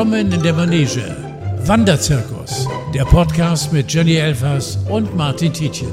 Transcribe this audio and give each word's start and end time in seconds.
Willkommen 0.00 0.32
in 0.32 0.42
der 0.42 0.54
Manege. 0.54 1.14
Wanderzirkus, 1.66 2.66
der 2.94 3.04
Podcast 3.04 3.70
mit 3.70 3.92
Jenny 3.92 4.14
Elfers 4.14 4.78
und 4.88 5.14
Martin 5.14 5.52
Tietjen. 5.52 5.90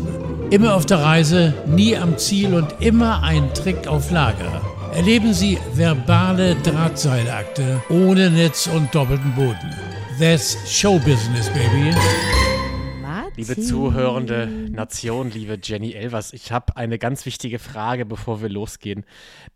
Immer 0.49 0.75
auf 0.75 0.85
der 0.85 0.99
Reise, 0.99 1.53
nie 1.65 1.93
am 1.97 2.17
Ziel 2.17 2.53
und 2.53 2.73
immer 2.79 3.21
ein 3.21 3.53
Trick 3.53 3.85
auf 3.85 4.09
Lager. 4.09 4.61
Erleben 4.93 5.33
Sie 5.33 5.57
verbale 5.73 6.55
Drahtseilakte 6.55 7.83
ohne 7.89 8.29
Netz 8.29 8.67
und 8.73 8.95
doppelten 8.95 9.35
Boden. 9.35 9.75
That's 10.17 10.57
Showbusiness, 10.65 11.49
baby. 11.49 11.93
Liebe 13.37 13.61
zuhörende 13.61 14.47
Nation, 14.47 15.29
liebe 15.29 15.59
Jenny 15.61 15.93
Elvers, 15.93 16.33
ich 16.33 16.51
habe 16.51 16.75
eine 16.75 16.97
ganz 16.97 17.23
wichtige 17.27 17.59
Frage, 17.59 18.03
bevor 18.03 18.41
wir 18.41 18.49
losgehen. 18.49 19.05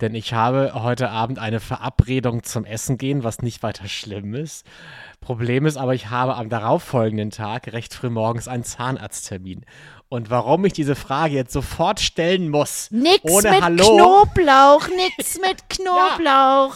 Denn 0.02 0.14
ich 0.14 0.34
habe 0.34 0.74
heute 0.76 1.10
Abend 1.10 1.40
eine 1.40 1.60
Verabredung 1.60 2.44
zum 2.44 2.64
Essen 2.64 3.00
gehen, 3.00 3.24
was 3.24 3.42
nicht 3.42 3.64
weiter 3.64 3.88
schlimm 3.88 4.36
ist. 4.36 4.68
Problem 5.20 5.66
ist 5.66 5.78
aber, 5.78 5.96
ich 5.96 6.12
habe 6.12 6.36
am 6.36 6.48
darauffolgenden 6.48 7.32
Tag 7.32 7.74
recht 7.74 7.96
früh 7.96 8.12
morgens 8.12 8.48
einen 8.48 8.64
Zahnarzttermin. 8.64 9.66
Und 10.10 10.30
warum 10.30 10.64
ich 10.64 10.74
diese 10.74 10.94
Frage 10.94 11.34
jetzt 11.34 11.52
sofort 11.52 12.00
stellen 12.00 12.50
muss, 12.50 12.92
Nix 12.92 13.24
ohne 13.24 13.50
mit 13.50 13.64
Hallo, 13.64 13.96
Knoblauch, 13.96 14.90
nix 14.90 15.40
mit 15.42 15.70
Knoblauch. 15.70 16.76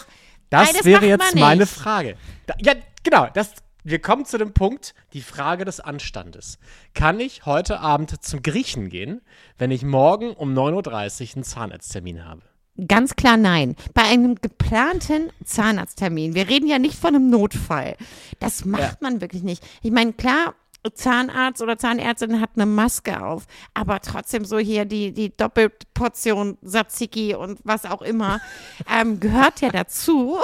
das, 0.50 0.66
Nein, 0.66 0.74
das 0.74 0.84
wäre 0.84 1.06
jetzt 1.06 1.36
meine. 1.36 1.66
Frage. 1.66 2.16
Da, 2.46 2.54
ja, 2.60 2.72
genau, 3.04 3.28
das, 3.32 3.52
wir 3.86 4.00
kommen 4.00 4.24
zu 4.24 4.36
dem 4.36 4.52
Punkt, 4.52 4.94
die 5.12 5.22
Frage 5.22 5.64
des 5.64 5.78
Anstandes. 5.78 6.58
Kann 6.92 7.20
ich 7.20 7.46
heute 7.46 7.78
Abend 7.78 8.20
zum 8.24 8.42
Griechen 8.42 8.88
gehen, 8.88 9.20
wenn 9.58 9.70
ich 9.70 9.84
morgen 9.84 10.30
um 10.32 10.52
9.30 10.52 11.30
Uhr 11.30 11.36
einen 11.36 11.44
Zahnarzttermin 11.44 12.24
habe? 12.24 12.42
Ganz 12.88 13.14
klar 13.14 13.36
nein. 13.36 13.76
Bei 13.94 14.02
einem 14.02 14.34
geplanten 14.34 15.30
Zahnarzttermin, 15.44 16.34
wir 16.34 16.48
reden 16.48 16.66
ja 16.66 16.80
nicht 16.80 16.98
von 16.98 17.14
einem 17.14 17.30
Notfall. 17.30 17.96
Das 18.40 18.64
macht 18.64 18.82
Ja. 18.82 18.96
man 19.00 19.20
wirklich 19.20 19.44
nicht. 19.44 19.62
Ich 19.82 19.92
meine, 19.92 20.12
klar, 20.14 20.56
Zahnarzt 20.92 21.62
oder 21.62 21.78
Zahnärztin 21.78 22.40
hat 22.40 22.50
eine 22.56 22.66
Maske 22.66 23.24
auf, 23.24 23.46
aber 23.72 24.00
trotzdem 24.00 24.44
so 24.44 24.58
hier 24.58 24.84
die, 24.84 25.12
die 25.12 25.30
Doppelportion 25.36 26.58
Tzatziki 26.64 27.36
und 27.36 27.60
was 27.62 27.84
auch 27.84 28.02
immer 28.02 28.40
ähm, 28.92 29.20
gehört 29.20 29.60
ja 29.60 29.70
dazu. 29.70 30.38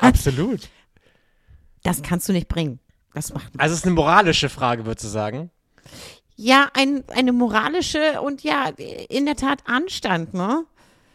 Absolut. 0.00 0.68
Das 1.84 2.02
kannst 2.02 2.28
du 2.28 2.32
nicht 2.32 2.48
bringen. 2.48 2.80
Das 3.14 3.32
macht 3.32 3.52
Also 3.58 3.74
es 3.74 3.80
ist 3.80 3.86
eine 3.86 3.94
moralische 3.94 4.48
Frage, 4.48 4.86
würdest 4.86 5.04
du 5.04 5.08
sagen? 5.08 5.50
Ja, 6.34 6.68
ein, 6.74 7.04
eine 7.14 7.32
moralische 7.32 8.20
und 8.20 8.42
ja, 8.42 8.70
in 9.08 9.24
der 9.24 9.36
Tat 9.36 9.60
Anstand, 9.66 10.34
ne? 10.34 10.64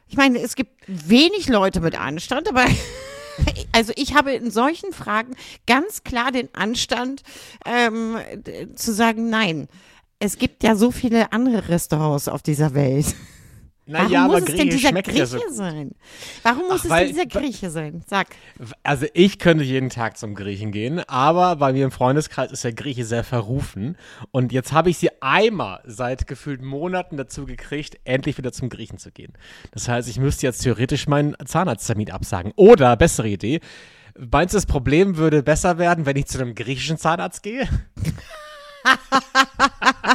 Ich 0.07 0.15
meine, 0.15 0.39
es 0.39 0.55
gibt 0.55 0.71
wenig 0.87 1.49
Leute 1.49 1.81
mit 1.81 1.99
Anstand, 1.99 2.47
aber 2.47 2.65
also 3.73 3.91
ich 3.95 4.15
habe 4.15 4.31
in 4.31 4.49
solchen 4.49 4.93
Fragen 4.93 5.35
ganz 5.67 6.03
klar 6.03 6.31
den 6.31 6.53
Anstand 6.55 7.23
ähm, 7.65 8.17
zu 8.75 8.93
sagen, 8.93 9.29
nein. 9.29 9.67
Es 10.19 10.37
gibt 10.37 10.63
ja 10.63 10.75
so 10.75 10.91
viele 10.91 11.31
andere 11.31 11.69
Restaurants 11.69 12.27
auf 12.27 12.41
dieser 12.41 12.73
Welt. 12.73 13.15
Warum 13.91 14.07
Naja, 14.11 14.25
muss 14.27 14.35
aber 14.35 14.37
es 14.39 14.45
denn 14.45 14.55
Grieche 14.57 14.69
dieser 14.77 14.89
schmeckt 14.89 15.07
Grieche 15.07 15.19
ja 15.19 15.25
so. 15.25 15.39
sein? 15.49 15.91
Warum 16.43 16.67
muss 16.67 16.81
Ach, 16.81 16.83
es 16.83 16.89
weil- 16.91 17.07
denn 17.07 17.15
dieser 17.15 17.25
Grieche 17.25 17.69
sein? 17.71 18.03
Sag. 18.07 18.27
Also 18.83 19.07
ich 19.13 19.39
könnte 19.39 19.63
jeden 19.63 19.89
Tag 19.89 20.17
zum 20.17 20.35
Griechen 20.35 20.71
gehen, 20.71 20.99
aber 21.09 21.55
bei 21.55 21.73
mir 21.73 21.85
im 21.85 21.91
Freundeskreis 21.91 22.51
ist 22.51 22.63
der 22.63 22.73
Grieche 22.73 23.03
sehr 23.03 23.23
verrufen. 23.23 23.97
Und 24.31 24.51
jetzt 24.51 24.73
habe 24.73 24.91
ich 24.91 24.99
sie 24.99 25.09
einmal 25.21 25.81
seit 25.85 26.27
gefühlt 26.27 26.61
Monaten 26.61 27.17
dazu 27.17 27.47
gekriegt, 27.47 27.97
endlich 28.03 28.37
wieder 28.37 28.51
zum 28.51 28.69
Griechen 28.69 28.99
zu 28.99 29.11
gehen. 29.11 29.33
Das 29.71 29.87
heißt, 29.87 30.07
ich 30.07 30.19
müsste 30.19 30.45
jetzt 30.45 30.59
theoretisch 30.61 31.07
meinen 31.07 31.35
Zahnarzttermin 31.43 32.11
absagen. 32.11 32.51
Oder, 32.57 32.95
bessere 32.95 33.27
Idee, 33.27 33.59
meinst 34.17 34.53
du, 34.53 34.57
das 34.57 34.67
Problem 34.67 35.17
würde 35.17 35.41
besser 35.41 35.79
werden, 35.79 36.05
wenn 36.05 36.15
ich 36.15 36.27
zu 36.27 36.39
einem 36.39 36.53
griechischen 36.53 36.97
Zahnarzt 36.99 37.41
gehe? 37.41 37.67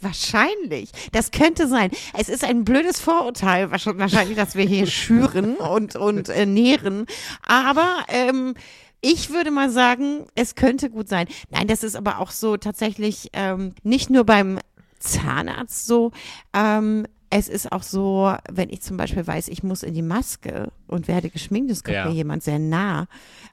Wahrscheinlich. 0.00 0.90
Das 1.12 1.30
könnte 1.30 1.66
sein. 1.68 1.90
Es 2.18 2.28
ist 2.28 2.44
ein 2.44 2.64
blödes 2.64 3.00
Vorurteil, 3.00 3.66
wahrsch- 3.66 3.98
wahrscheinlich, 3.98 4.36
dass 4.36 4.54
wir 4.54 4.64
hier 4.64 4.86
schüren 4.86 5.56
und, 5.56 5.96
und 5.96 6.28
äh, 6.28 6.46
nähren. 6.46 7.06
Aber 7.46 8.04
ähm, 8.08 8.54
ich 9.00 9.30
würde 9.30 9.50
mal 9.50 9.70
sagen, 9.70 10.26
es 10.34 10.54
könnte 10.54 10.90
gut 10.90 11.08
sein. 11.08 11.26
Nein, 11.50 11.66
das 11.66 11.82
ist 11.82 11.96
aber 11.96 12.18
auch 12.18 12.30
so 12.30 12.56
tatsächlich 12.56 13.30
ähm, 13.32 13.74
nicht 13.82 14.10
nur 14.10 14.24
beim 14.24 14.58
Zahnarzt 14.98 15.86
so. 15.86 16.12
Ähm, 16.52 17.06
es 17.30 17.48
ist 17.48 17.70
auch 17.70 17.84
so, 17.84 18.34
wenn 18.50 18.70
ich 18.70 18.82
zum 18.82 18.96
Beispiel 18.96 19.24
weiß, 19.26 19.48
ich 19.48 19.62
muss 19.62 19.84
in 19.84 19.94
die 19.94 20.02
Maske 20.02 20.72
und 20.88 21.06
werde 21.06 21.30
geschminkt, 21.30 21.70
es 21.70 21.84
kommt 21.84 21.94
Ja. 21.94 22.06
mir 22.06 22.12
jemand 22.14 22.42
sehr 22.42 22.58
nah. 22.58 23.06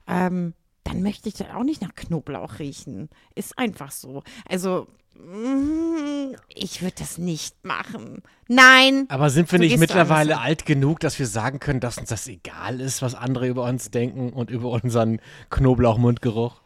Ähm, 0.08 0.52
dann 0.88 1.02
möchte 1.02 1.28
ich 1.28 1.34
dann 1.34 1.50
auch 1.52 1.64
nicht 1.64 1.82
nach 1.82 1.94
Knoblauch 1.94 2.58
riechen. 2.58 3.08
Ist 3.34 3.58
einfach 3.58 3.90
so. 3.90 4.22
Also, 4.48 4.86
mm, 5.14 6.34
ich 6.48 6.82
würde 6.82 6.94
das 6.98 7.18
nicht 7.18 7.64
machen. 7.64 8.22
Nein. 8.48 9.04
Aber 9.08 9.30
sind 9.30 9.50
wir 9.52 9.58
So 9.58 9.64
nicht 9.64 9.78
mittlerweile 9.78 10.34
anders. 10.34 10.46
alt 10.46 10.66
genug, 10.66 11.00
dass 11.00 11.18
wir 11.18 11.26
sagen 11.26 11.60
können, 11.60 11.80
dass 11.80 11.98
uns 11.98 12.08
das 12.08 12.26
egal 12.28 12.80
ist, 12.80 13.02
was 13.02 13.14
andere 13.14 13.48
über 13.48 13.64
uns 13.64 13.90
denken 13.90 14.32
und 14.32 14.50
über 14.50 14.70
unseren 14.70 15.20
Knoblauchmundgeruch? 15.50 16.60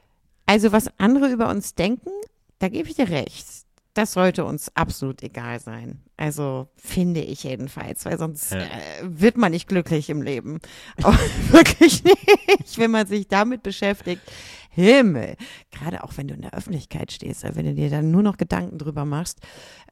Also, 0.47 0.73
was 0.73 0.89
andere 0.99 1.29
über 1.31 1.49
uns 1.49 1.75
denken, 1.75 2.11
da 2.59 2.69
gebe 2.69 2.89
ich 2.89 2.95
dir 2.97 3.09
recht. 3.09 3.47
Das 3.95 4.13
sollte 4.13 4.45
uns 4.47 4.75
absolut 4.75 5.23
egal 5.23 5.61
sein. 5.61 6.01
Also, 6.17 6.69
finde 6.77 7.21
ich 7.21 7.45
jedenfalls, 7.45 8.05
weil 8.07 8.19
sonst 8.19 8.53
Ja. 8.53 8.61
äh, 8.61 8.69
wird 9.03 9.37
man 9.37 9.53
nicht 9.53 9.69
glücklich 9.69 10.09
im 10.09 10.23
Leben. 10.23 10.61
Aber 11.03 11.19
wirklich 11.51 12.03
nicht, 12.05 12.79
wenn 12.79 12.91
man 12.91 13.07
sich 13.07 13.29
damit 13.29 13.63
beschäftigt. 13.63 14.23
Himmel. 14.75 15.37
Gerade 15.71 16.03
auch 16.03 16.17
wenn 16.17 16.29
du 16.29 16.35
in 16.35 16.41
der 16.41 16.55
Öffentlichkeit 16.55 17.13
stehst, 17.13 17.45
äh, 17.45 17.55
wenn 17.55 17.67
du 17.67 17.75
dir 17.75 17.91
dann 17.91 18.11
nur 18.11 18.23
noch 18.23 18.39
Gedanken 18.39 18.79
drüber 18.79 19.05
machst, 19.05 19.41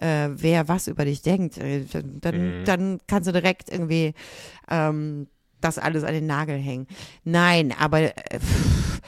äh, 0.00 0.30
wer 0.32 0.68
was 0.68 0.86
über 0.88 1.04
dich 1.04 1.20
denkt, 1.20 1.58
äh, 1.58 1.84
dann, 1.92 2.20
dann, 2.22 2.64
dann 2.64 3.00
kannst 3.06 3.28
du 3.28 3.32
direkt 3.32 3.70
irgendwie 3.70 4.14
ähm, 4.70 5.26
das 5.60 5.76
alles 5.78 6.04
an 6.04 6.14
den 6.14 6.26
Nagel 6.26 6.56
hängen. 6.56 6.86
Nein, 7.24 7.74
aber 7.78 8.00
äh, 8.00 8.40
pff, 8.40 9.02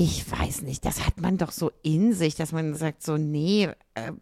ich 0.00 0.30
weiß 0.30 0.62
nicht, 0.62 0.86
das 0.86 1.04
hat 1.04 1.20
man 1.20 1.36
doch 1.36 1.52
so 1.52 1.70
in 1.82 2.14
sich, 2.14 2.34
dass 2.34 2.52
man 2.52 2.74
sagt 2.74 3.02
so, 3.02 3.18
nee, 3.18 3.68
äh, 3.94 4.12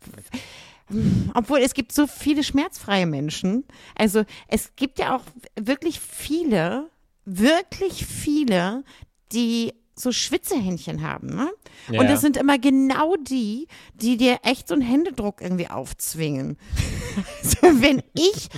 obwohl 1.34 1.61
es 1.61 1.72
gibt 1.72 1.93
so 1.93 2.09
viele 2.09 2.43
schmerzfreie 2.43 3.06
Menschen. 3.06 3.65
Also 3.94 4.25
es 4.49 4.75
gibt 4.75 4.99
ja 4.99 5.15
auch 5.15 5.22
wirklich 5.55 6.00
viele, 6.00 6.91
wirklich 7.25 8.05
viele, 8.06 8.83
die 9.31 9.72
so 9.94 10.11
Schwitzehändchen 10.11 11.03
haben. 11.03 11.28
Ne? 11.28 11.49
Ja. 11.91 12.00
Und 12.00 12.09
das 12.11 12.22
sind 12.22 12.37
immer 12.37 12.59
genau 12.59 13.15
die, 13.15 13.69
die 13.94 14.17
dir 14.17 14.41
echt 14.43 14.67
so 14.67 14.75
einen 14.75 14.83
Händedruck 14.83 15.41
irgendwie 15.41 15.69
aufzwingen. 15.69 16.56
also 17.44 17.83
wenn 17.83 18.03
ich 18.15 18.49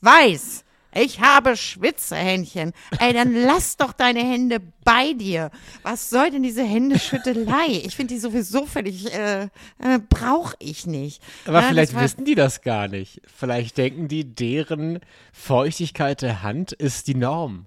weiß, 0.00 0.64
ich 0.94 1.20
habe 1.20 1.56
Schwitzehändchen, 1.56 2.72
ey, 2.98 3.12
dann 3.12 3.34
lass 3.34 3.76
doch 3.76 3.92
deine 3.92 4.20
Hände 4.20 4.60
bei 4.84 5.12
dir. 5.12 5.50
Was 5.82 6.10
soll 6.10 6.30
denn 6.30 6.42
diese 6.42 6.62
Händeschüttelei? 6.64 7.82
Ich 7.84 7.94
finde 7.96 8.14
die 8.14 8.20
sowieso 8.20 8.66
völlig, 8.66 9.12
äh, 9.14 9.42
äh, 9.44 9.98
brauche 10.08 10.56
ich 10.58 10.86
nicht. 10.86 11.22
Aber 11.46 11.60
Ja, 11.62 11.68
vielleicht 11.68 11.94
war- 11.94 12.02
wissen 12.02 12.24
die 12.24 12.34
das 12.34 12.62
gar 12.62 12.88
nicht. 12.88 13.20
Vielleicht 13.36 13.78
denken 13.78 14.08
die, 14.08 14.24
deren 14.24 15.00
Feuchtigkeit 15.32 16.22
der 16.22 16.42
Hand 16.42 16.72
ist 16.72 17.06
die 17.06 17.14
Norm. 17.14 17.66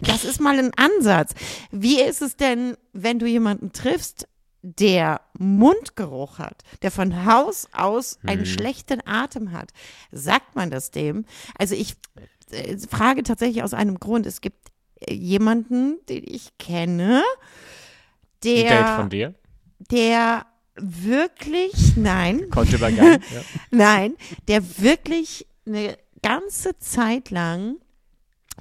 Das 0.00 0.24
ist 0.24 0.40
mal 0.40 0.58
ein 0.58 0.72
Ansatz. 0.76 1.34
Wie 1.70 2.00
ist 2.00 2.22
es 2.22 2.36
denn, 2.36 2.76
wenn 2.92 3.18
du 3.18 3.26
jemanden 3.26 3.72
triffst, 3.72 4.26
der 4.74 5.20
Mundgeruch 5.38 6.38
hat, 6.38 6.62
der 6.82 6.90
von 6.90 7.24
Haus 7.24 7.68
aus 7.72 8.18
einen 8.26 8.46
schlechten 8.46 9.00
Atem 9.06 9.52
hat? 9.52 9.72
Sagt 10.10 10.56
man 10.56 10.70
das 10.70 10.90
dem? 10.90 11.24
Also 11.56 11.74
ich 11.74 11.94
äh, 12.50 12.76
frage 12.78 13.22
tatsächlich 13.22 13.62
aus 13.62 13.74
einem 13.74 14.00
Grund. 14.00 14.26
Es 14.26 14.40
gibt 14.40 14.72
äh, 15.00 15.14
jemanden, 15.14 15.98
den 16.08 16.24
ich 16.26 16.58
kenne, 16.58 17.18
Ein 17.18 17.22
Date 18.42 18.68
der, 18.70 18.96
von 18.96 19.10
dir? 19.10 19.34
der 19.90 20.46
wirklich, 20.74 21.72
nein, 21.96 22.50
Konnte 22.50 22.78
man 22.78 22.96
gar 22.96 23.18
nicht. 23.18 23.30
Ja. 23.32 23.40
Nein, 23.70 24.16
der 24.48 24.78
wirklich 24.80 25.46
eine 25.64 25.96
ganze 26.22 26.78
Zeit 26.78 27.30
lang, 27.30 27.76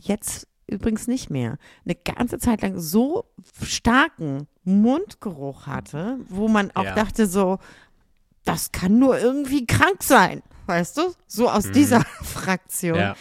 jetzt 0.02 0.48
übrigens 0.68 1.08
nicht 1.08 1.30
mehr, 1.30 1.58
eine 1.86 1.96
ganze 1.96 2.40
Zeit 2.40 2.62
lang 2.62 2.80
so 2.80 3.26
starken 3.62 4.48
Mundgeruch 4.64 5.68
hatte, 5.68 6.18
wo 6.30 6.48
man 6.48 6.72
auch 6.76 6.84
Ja. 6.86 6.96
dachte 6.96 7.28
so, 7.28 7.60
das 8.44 8.72
kann 8.72 9.00
nur 9.00 9.20
irgendwie 9.20 9.66
krank 9.66 10.04
sein, 10.04 10.42
weißt 10.68 10.98
du? 10.98 11.14
So 11.28 11.50
aus 11.50 11.72
dieser 11.72 12.02
Fraktion. 12.24 12.98
Ja. 12.98 13.16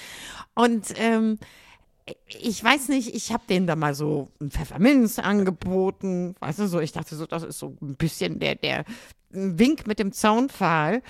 Und 0.54 0.94
ähm, 0.96 1.38
ich 2.28 2.62
weiß 2.62 2.88
nicht, 2.88 3.14
ich 3.14 3.32
habe 3.32 3.44
denen 3.48 3.66
da 3.66 3.76
mal 3.76 3.94
so 3.94 4.28
ein 4.40 4.50
Pfefferminz 4.50 5.18
angeboten, 5.18 6.34
weißt 6.40 6.58
du, 6.60 6.66
so, 6.68 6.80
ich 6.80 6.92
dachte 6.92 7.16
so, 7.16 7.26
das 7.26 7.42
ist 7.42 7.58
so 7.58 7.76
ein 7.80 7.96
bisschen 7.96 8.38
der, 8.40 8.56
der 8.56 8.84
Wink 9.30 9.86
mit 9.86 9.98
dem 9.98 10.12
Zaunpfahl. 10.12 11.02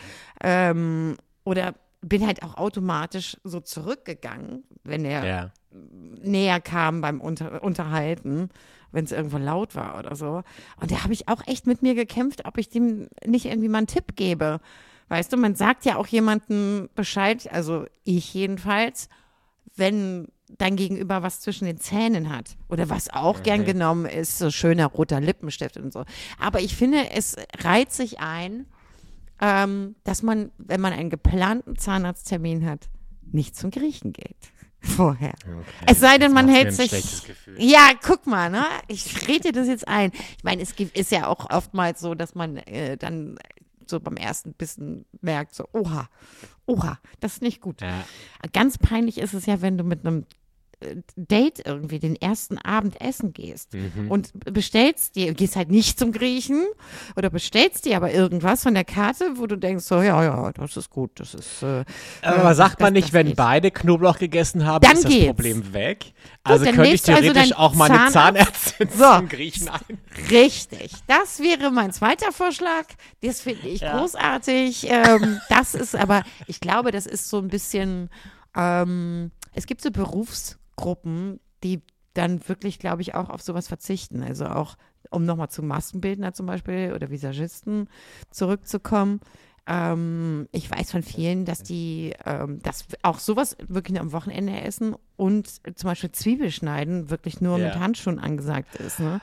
Ähm, 0.43 1.17
oder 1.45 1.75
bin 2.09 2.27
halt 2.27 2.43
auch 2.43 2.57
automatisch 2.57 3.37
so 3.45 3.61
zurückgegangen, 3.61 4.65
wenn 4.83 5.05
er 5.05 5.25
Ja. 5.25 5.51
näher 5.71 6.61
kam 6.61 7.01
beim 7.01 7.21
Unter 7.21 7.63
Unterhalten, 7.63 8.51
wenn 8.93 9.05
es 9.05 9.13
irgendwo 9.13 9.39
laut 9.39 9.75
war 9.75 9.99
oder 9.99 10.15
so. 10.15 10.43
Und 10.81 10.91
da 10.91 11.03
habe 11.03 11.13
ich 11.13 11.29
auch 11.29 11.43
echt 11.47 11.67
mit 11.67 11.83
mir 11.83 11.95
gekämpft, 11.95 12.47
ob 12.47 12.59
ich 12.59 12.69
dem 12.69 13.09
nicht 13.27 13.47
irgendwie 13.47 13.69
mal 13.69 13.79
einen 13.79 13.87
Tipp 13.87 14.15
gebe. 14.17 14.61
Weißt 15.09 15.33
du, 15.33 15.37
man 15.37 15.55
sagt 15.55 15.85
ja 15.85 15.97
auch 15.97 16.07
jemandem 16.07 16.89
Bescheid, 16.95 17.49
also 17.53 17.85
ich 18.05 18.33
jedenfalls, 18.33 19.09
wenn 19.77 20.29
dein 20.59 20.77
Gegenüber 20.77 21.23
was 21.23 21.41
zwischen 21.41 21.65
den 21.65 21.79
Zähnen 21.79 22.31
hat. 22.31 22.57
Oder 22.69 22.89
was 22.89 23.13
auch 23.13 23.43
gern 23.43 23.65
genommen 23.65 24.07
ist, 24.07 24.39
so 24.39 24.51
schöner 24.51 24.87
roter 24.87 25.21
Lippenstift 25.21 25.77
und 25.77 25.93
so. 25.93 26.05
Aber 26.39 26.61
ich 26.61 26.77
finde, 26.77 27.11
es 27.11 27.37
reiht 27.59 27.93
sich 27.93 28.21
ein, 28.21 28.67
ähm, 29.45 29.95
dass 30.05 30.23
man, 30.23 30.51
wenn 30.57 30.81
man 30.81 30.95
einen 30.95 31.11
geplanten 31.11 31.77
Zahnarzttermin 31.77 32.65
hat, 32.65 32.89
nicht 33.31 33.55
zum 33.57 33.71
Griechen 33.71 34.15
geht. 34.15 34.39
Vorher. 34.81 35.35
Okay. 35.47 35.87
Es 35.87 36.01
sei 36.01 36.17
denn, 36.17 36.33
man 36.33 36.49
hält 36.49 36.73
sich. 36.73 36.93
Ja, 37.59 37.91
guck 38.03 38.27
mal, 38.27 38.49
ne? 38.51 38.65
Ich 38.89 39.29
rede 39.29 39.49
dir 39.49 39.53
das 39.53 39.69
jetzt 39.69 39.87
ein. 39.87 40.13
Ich 40.39 40.45
meine, 40.45 40.63
es 40.63 40.77
gibt, 40.77 40.97
ist 40.97 41.11
ja 41.11 41.27
auch 41.27 41.51
oftmals 41.51 42.01
so, 42.01 42.15
dass 42.15 42.35
man 42.35 42.57
äh, 42.57 42.97
dann 42.97 43.39
so 43.87 44.01
beim 44.01 44.17
ersten 44.17 44.55
Bissen 44.55 45.05
merkt, 45.21 45.55
so, 45.55 45.69
oha, 45.73 46.09
oha, 46.67 46.99
das 47.21 47.35
ist 47.35 47.43
nicht 47.43 47.61
gut. 47.61 47.83
Ja. 47.83 48.05
Ganz 48.55 48.79
peinlich 48.79 49.19
ist 49.19 49.35
es 49.35 49.45
ja, 49.45 49.61
wenn 49.61 49.77
du 49.77 49.85
mit 49.85 50.07
einem 50.07 50.25
Date 51.17 51.63
irgendwie 51.67 51.99
den 51.99 52.17
ersten 52.17 52.59
Abend 52.59 53.01
essen 53.01 53.33
gehst 53.33 53.73
Mhm. 53.75 54.11
und 54.11 54.31
bestellst 54.53 55.17
dir, 55.17 55.33
gehst 55.35 55.57
halt 55.57 55.71
nicht 55.71 55.99
zum 55.99 56.13
Griechen 56.13 56.65
oder 57.17 57.31
bestellst 57.31 57.85
dir 57.85 57.97
aber 57.97 58.13
irgendwas 58.13 58.63
von 58.63 58.75
der 58.75 58.85
Karte, 58.85 59.33
wo 59.37 59.47
du 59.47 59.57
denkst, 59.57 59.85
so, 59.85 59.97
ja, 60.03 60.23
ja, 60.23 60.53
das 60.53 60.77
ist 60.77 60.91
gut, 60.91 61.11
das 61.21 61.35
ist. 61.35 61.63
Äh, 61.63 61.85
Aber 62.23 62.51
äh, 62.51 62.55
sagt 62.55 62.81
man 62.81 62.95
das- 62.95 62.99
nicht, 63.03 63.09
das 63.09 63.13
wenn 63.15 63.27
geht. 63.29 63.37
beide 63.37 63.71
Knoblauch 63.71 64.19
gegessen 64.19 64.65
haben, 64.67 64.83
Dann 64.83 64.93
ist 64.97 65.05
das 65.05 65.11
geht's. 65.13 65.27
Problem 65.27 65.73
weg? 65.73 66.13
Also 66.43 66.65
dann 66.65 66.75
könnte 66.75 66.91
ich 66.91 67.01
also 67.09 67.13
theoretisch 67.23 67.51
deinen 67.51 67.53
auch 67.55 67.75
meine 67.75 68.11
Zahnärztin 68.11 68.89
So. 68.97 69.05
zum 69.17 69.29
Griechen 69.29 69.69
ein. 69.69 69.99
Richtig. 70.31 70.93
Das 71.07 71.41
wäre 71.41 71.71
mein 71.71 71.93
zweiter 71.93 72.33
Vorschlag. 72.33 72.85
Das 73.23 73.41
finde 73.41 73.67
ich 73.69 73.81
Ja. 73.81 73.99
großartig. 73.99 74.87
Ähm, 74.91 75.41
das 75.49 75.75
ist 75.75 75.95
aber, 75.97 76.23
ich 76.47 76.61
glaube, 76.61 76.91
das 76.91 77.07
ist 77.07 77.29
so 77.31 77.39
ein 77.39 77.49
bisschen, 77.49 78.11
ähm, 78.57 79.31
es 79.55 79.67
gibt 79.67 79.81
so 79.83 79.91
Berufsgruppen, 80.77 81.41
die 81.63 81.83
dann 82.15 82.47
wirklich, 82.49 82.79
glaube 82.79 83.03
ich, 83.03 83.15
auch 83.15 83.31
auf 83.31 83.43
sowas 83.43 83.69
verzichten. 83.69 84.23
Also 84.23 84.47
auch, 84.47 84.77
um 85.11 85.25
nochmal 85.25 85.51
zu 85.51 85.63
Maskenbildner 85.63 86.33
zum 86.33 86.47
Beispiel 86.47 86.93
oder 86.95 87.11
Visagisten 87.11 87.89
zurückzukommen. 88.31 89.21
Ähm, 89.67 90.47
ich 90.53 90.71
weiß 90.71 90.91
von 90.91 91.03
vielen, 91.03 91.47
dass 91.47 91.63
die 91.63 92.13
ähm, 92.27 92.61
das 92.63 92.85
auch 93.03 93.19
sowas 93.19 93.57
wirklich 93.67 93.95
nur 93.95 94.03
am 94.03 94.13
Wochenende 94.13 94.61
essen 94.61 94.95
und 95.17 95.49
zum 95.49 95.89
Beispiel 95.89 96.13
Zwiebel 96.13 96.51
schneiden 96.51 97.09
wirklich 97.09 97.41
nur 97.41 97.59
Ja. 97.59 97.69
mit 97.69 97.79
Handschuhen 97.79 98.19
angesagt 98.19 98.75
ist. 98.77 99.01
Ne? 99.01 99.21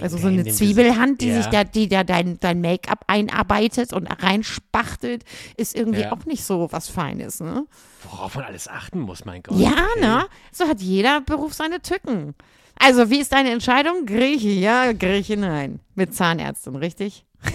Also 0.00 0.18
so 0.18 0.26
in 0.26 0.40
eine 0.40 0.50
Zwiebelhand, 0.50 1.20
die 1.20 1.26
Gesicht. 1.28 1.44
sich 1.44 1.52
da, 1.52 1.62
die 1.62 1.88
da 1.88 2.02
dein, 2.02 2.40
dein 2.40 2.60
Make-up 2.60 3.04
einarbeitet 3.06 3.92
und 3.92 4.08
reinspachtelt, 4.08 5.22
ist 5.56 5.76
irgendwie 5.76 6.00
Ja. 6.00 6.12
auch 6.12 6.24
nicht 6.24 6.42
so 6.44 6.68
was 6.72 6.88
Feines, 6.88 7.38
ne? 7.38 7.64
Worauf 8.10 8.34
man 8.34 8.46
alles 8.46 8.66
achten 8.66 8.98
muss, 8.98 9.24
mein 9.24 9.44
Gott. 9.44 9.58
Ja, 9.58 9.70
okay. 9.96 10.00
ne? 10.00 10.26
So 10.50 10.66
hat 10.66 10.80
jeder 10.80 11.20
Beruf 11.20 11.54
seine 11.54 11.80
Tücken. 11.80 12.34
Also, 12.76 13.08
wie 13.10 13.20
ist 13.20 13.32
deine 13.32 13.52
Entscheidung? 13.52 14.04
Grieche, 14.06 14.48
ja, 14.48 14.92
Grieche, 14.92 15.36
nein. 15.36 15.78
Mit 15.94 16.12
Zahnärztin, 16.16 16.74
richtig? 16.74 17.24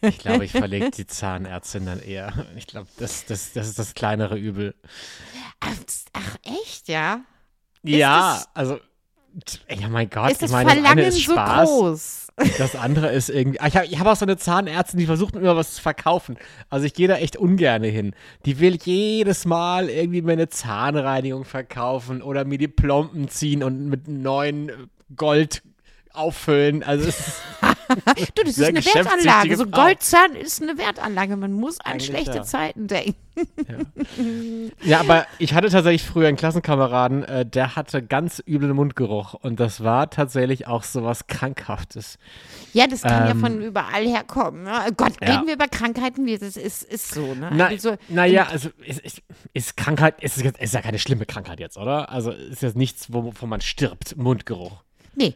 Ich 0.00 0.18
glaube, 0.18 0.44
ich 0.44 0.52
verlege 0.52 0.90
die 0.90 1.06
Zahnärztin 1.06 1.86
dann 1.86 2.00
eher. 2.00 2.32
Ich 2.56 2.66
glaube, 2.66 2.88
das, 2.98 3.24
das, 3.26 3.52
das 3.52 3.68
ist 3.68 3.78
das 3.78 3.94
kleinere 3.94 4.36
Übel. 4.38 4.74
Ach, 5.60 6.36
echt, 6.44 6.88
ja? 6.88 7.20
ja, 7.82 8.34
das- 8.36 8.48
also, 8.54 8.78
ja, 9.68 9.88
mein 9.88 10.08
Gott, 10.10 10.30
ist 10.30 10.42
das 10.42 10.50
ich 10.50 10.54
meine, 10.54 10.68
das 10.70 10.76
eine 10.78 10.82
Verlangen 10.86 11.08
ist 11.08 11.24
so 11.26 11.32
Spaß. 11.32 11.68
groß? 11.68 12.20
Das 12.58 12.74
andere 12.76 13.12
ist 13.12 13.30
irgendwie. 13.30 13.60
Ah, 13.60 13.66
Ich 13.68 13.76
habe 13.76 13.86
hab 13.88 14.06
auch 14.06 14.16
so 14.16 14.24
eine 14.24 14.36
Zahnärztin, 14.36 14.98
die 14.98 15.06
versucht 15.06 15.34
mir 15.34 15.40
immer 15.40 15.56
was 15.56 15.74
zu 15.74 15.82
verkaufen. 15.82 16.36
Also 16.70 16.86
ich 16.86 16.94
gehe 16.94 17.06
da 17.08 17.16
echt 17.16 17.36
ungern 17.36 17.82
hin. 17.84 18.14
Die 18.44 18.58
will 18.60 18.76
jedes 18.82 19.44
Mal 19.44 19.88
irgendwie 19.88 20.22
mir 20.22 20.32
eine 20.32 20.48
Zahnreinigung 20.48 21.44
verkaufen 21.44 22.22
oder 22.22 22.44
mir 22.44 22.58
die 22.58 22.68
Plomben 22.68 23.28
ziehen 23.28 23.62
und 23.62 23.88
mit 23.88 24.08
neuen 24.08 24.88
Gold 25.16 25.62
auffüllen. 26.12 26.82
Also 26.82 27.08
es 27.08 27.18
ist 27.20 27.42
Du, 28.34 28.42
das 28.44 28.58
ist 28.58 28.64
eine 28.64 28.84
Wertanlage. 28.84 29.56
So 29.56 29.64
Frau. 29.64 29.84
Goldzahn 29.84 30.34
ist 30.36 30.62
eine 30.62 30.78
Wertanlage. 30.78 31.36
Man 31.36 31.52
muss 31.52 31.80
an 31.80 31.92
Eigentlich 31.92 32.06
schlechte 32.06 32.36
ja. 32.36 32.42
Zeiten 32.42 32.86
denken. 32.86 33.14
Ja, 34.84 35.00
aber 35.00 35.26
ich 35.38 35.54
hatte 35.54 35.68
tatsächlich 35.68 36.04
früher 36.04 36.28
einen 36.28 36.36
Klassenkameraden, 36.36 37.24
äh, 37.24 37.44
der 37.44 37.74
hatte 37.74 38.00
ganz 38.00 38.40
üblen 38.46 38.70
Mundgeruch 38.76 39.34
und 39.34 39.58
das 39.58 39.82
war 39.82 40.08
tatsächlich 40.08 40.68
auch 40.68 40.84
sowas 40.84 41.26
Krankhaftes. 41.26 42.18
Ja, 42.74 42.86
das 42.86 43.02
kann 43.02 43.24
ja 43.26 43.30
Ähm, 43.32 43.40
von 43.40 43.60
überall 43.60 44.06
herkommen. 44.06 44.62
Ne? 44.62 44.72
Gott, 44.96 45.14
ja. 45.20 45.32
reden 45.32 45.46
wir 45.48 45.54
über 45.54 45.66
Krankheiten, 45.66 46.26
wie 46.26 46.38
das 46.38 46.56
ist, 46.56 46.84
ist 46.84 47.12
so, 47.12 47.34
ne? 47.34 47.50
Na, 47.52 47.66
also, 47.66 47.96
naja, 48.08 48.46
also 48.50 48.70
ist, 48.86 49.20
ist, 49.52 49.76
Krankheit, 49.76 50.22
ist, 50.22 50.40
ist 50.40 50.74
ja 50.74 50.80
keine 50.80 51.00
schlimme 51.00 51.26
Krankheit 51.26 51.58
jetzt, 51.58 51.76
oder? 51.76 52.10
Also 52.10 52.30
ist 52.30 52.62
jetzt 52.62 52.76
nichts, 52.76 53.12
wo- 53.12 53.24
wovon 53.24 53.48
man 53.48 53.60
stirbt, 53.60 54.16
Mundgeruch. 54.16 54.84
Nee. 55.16 55.34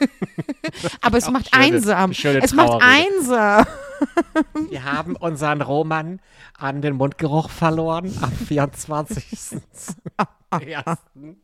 Aber 1.00 1.18
es 1.18 1.28
macht 1.30 1.54
schöne- 1.54 1.76
einsam. 1.76 2.12
schöne 2.12 2.40
es 2.40 2.52
macht 2.52 2.82
einsam. 2.82 3.66
Wir 4.70 4.84
haben 4.84 5.16
unseren 5.16 5.62
Roman 5.62 6.20
an 6.58 6.82
den 6.82 6.96
Mundgeruch 6.96 7.48
verloren 7.50 8.12
am 8.20 8.32
24. 8.32 9.58
Ersten. 10.66 11.36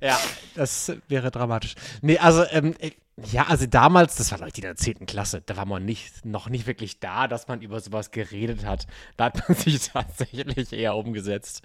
Ja, 0.00 0.18
das 0.54 0.92
wäre 1.08 1.30
dramatisch. 1.30 1.74
Nee, 2.02 2.18
also, 2.18 2.44
ähm, 2.50 2.74
ich- 2.80 2.96
ja, 3.18 3.46
also 3.46 3.64
damals, 3.64 4.16
das 4.16 4.30
war 4.30 4.38
Leute 4.40 4.58
in 4.58 4.62
der 4.62 4.76
10. 4.76 5.06
Klasse, 5.06 5.40
da 5.40 5.56
war 5.56 5.64
man 5.64 5.86
nicht, 5.86 6.26
noch 6.26 6.50
nicht 6.50 6.66
wirklich 6.66 7.00
da, 7.00 7.28
dass 7.28 7.48
man 7.48 7.62
über 7.62 7.80
sowas 7.80 8.10
geredet 8.10 8.66
hat. 8.66 8.86
Da 9.16 9.26
hat 9.26 9.48
man 9.48 9.56
sich 9.58 9.88
tatsächlich 9.88 10.70
eher 10.74 10.94
umgesetzt. 10.94 11.62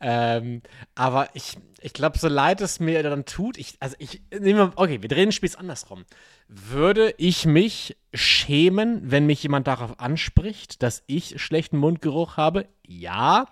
Ähm, 0.00 0.62
aber 0.94 1.28
ich, 1.34 1.58
ich 1.80 1.92
glaube, 1.92 2.18
so 2.18 2.28
leid 2.28 2.60
es 2.60 2.78
mir 2.78 3.02
dann 3.02 3.24
tut, 3.24 3.58
ich, 3.58 3.74
also 3.80 3.96
ich, 3.98 4.22
nehmen 4.30 4.58
wir, 4.58 4.72
okay, 4.76 5.02
wir 5.02 5.08
drehen 5.08 5.30
den 5.30 5.32
Spieß 5.32 5.56
andersrum. 5.56 6.04
Würde 6.46 7.14
ich 7.18 7.46
mich 7.46 7.96
schämen, 8.14 9.10
wenn 9.10 9.26
mich 9.26 9.42
jemand 9.42 9.66
darauf 9.66 9.98
anspricht, 9.98 10.84
dass 10.84 11.02
ich 11.08 11.42
schlechten 11.42 11.78
Mundgeruch 11.78 12.36
habe? 12.36 12.68
Ja. 12.86 13.46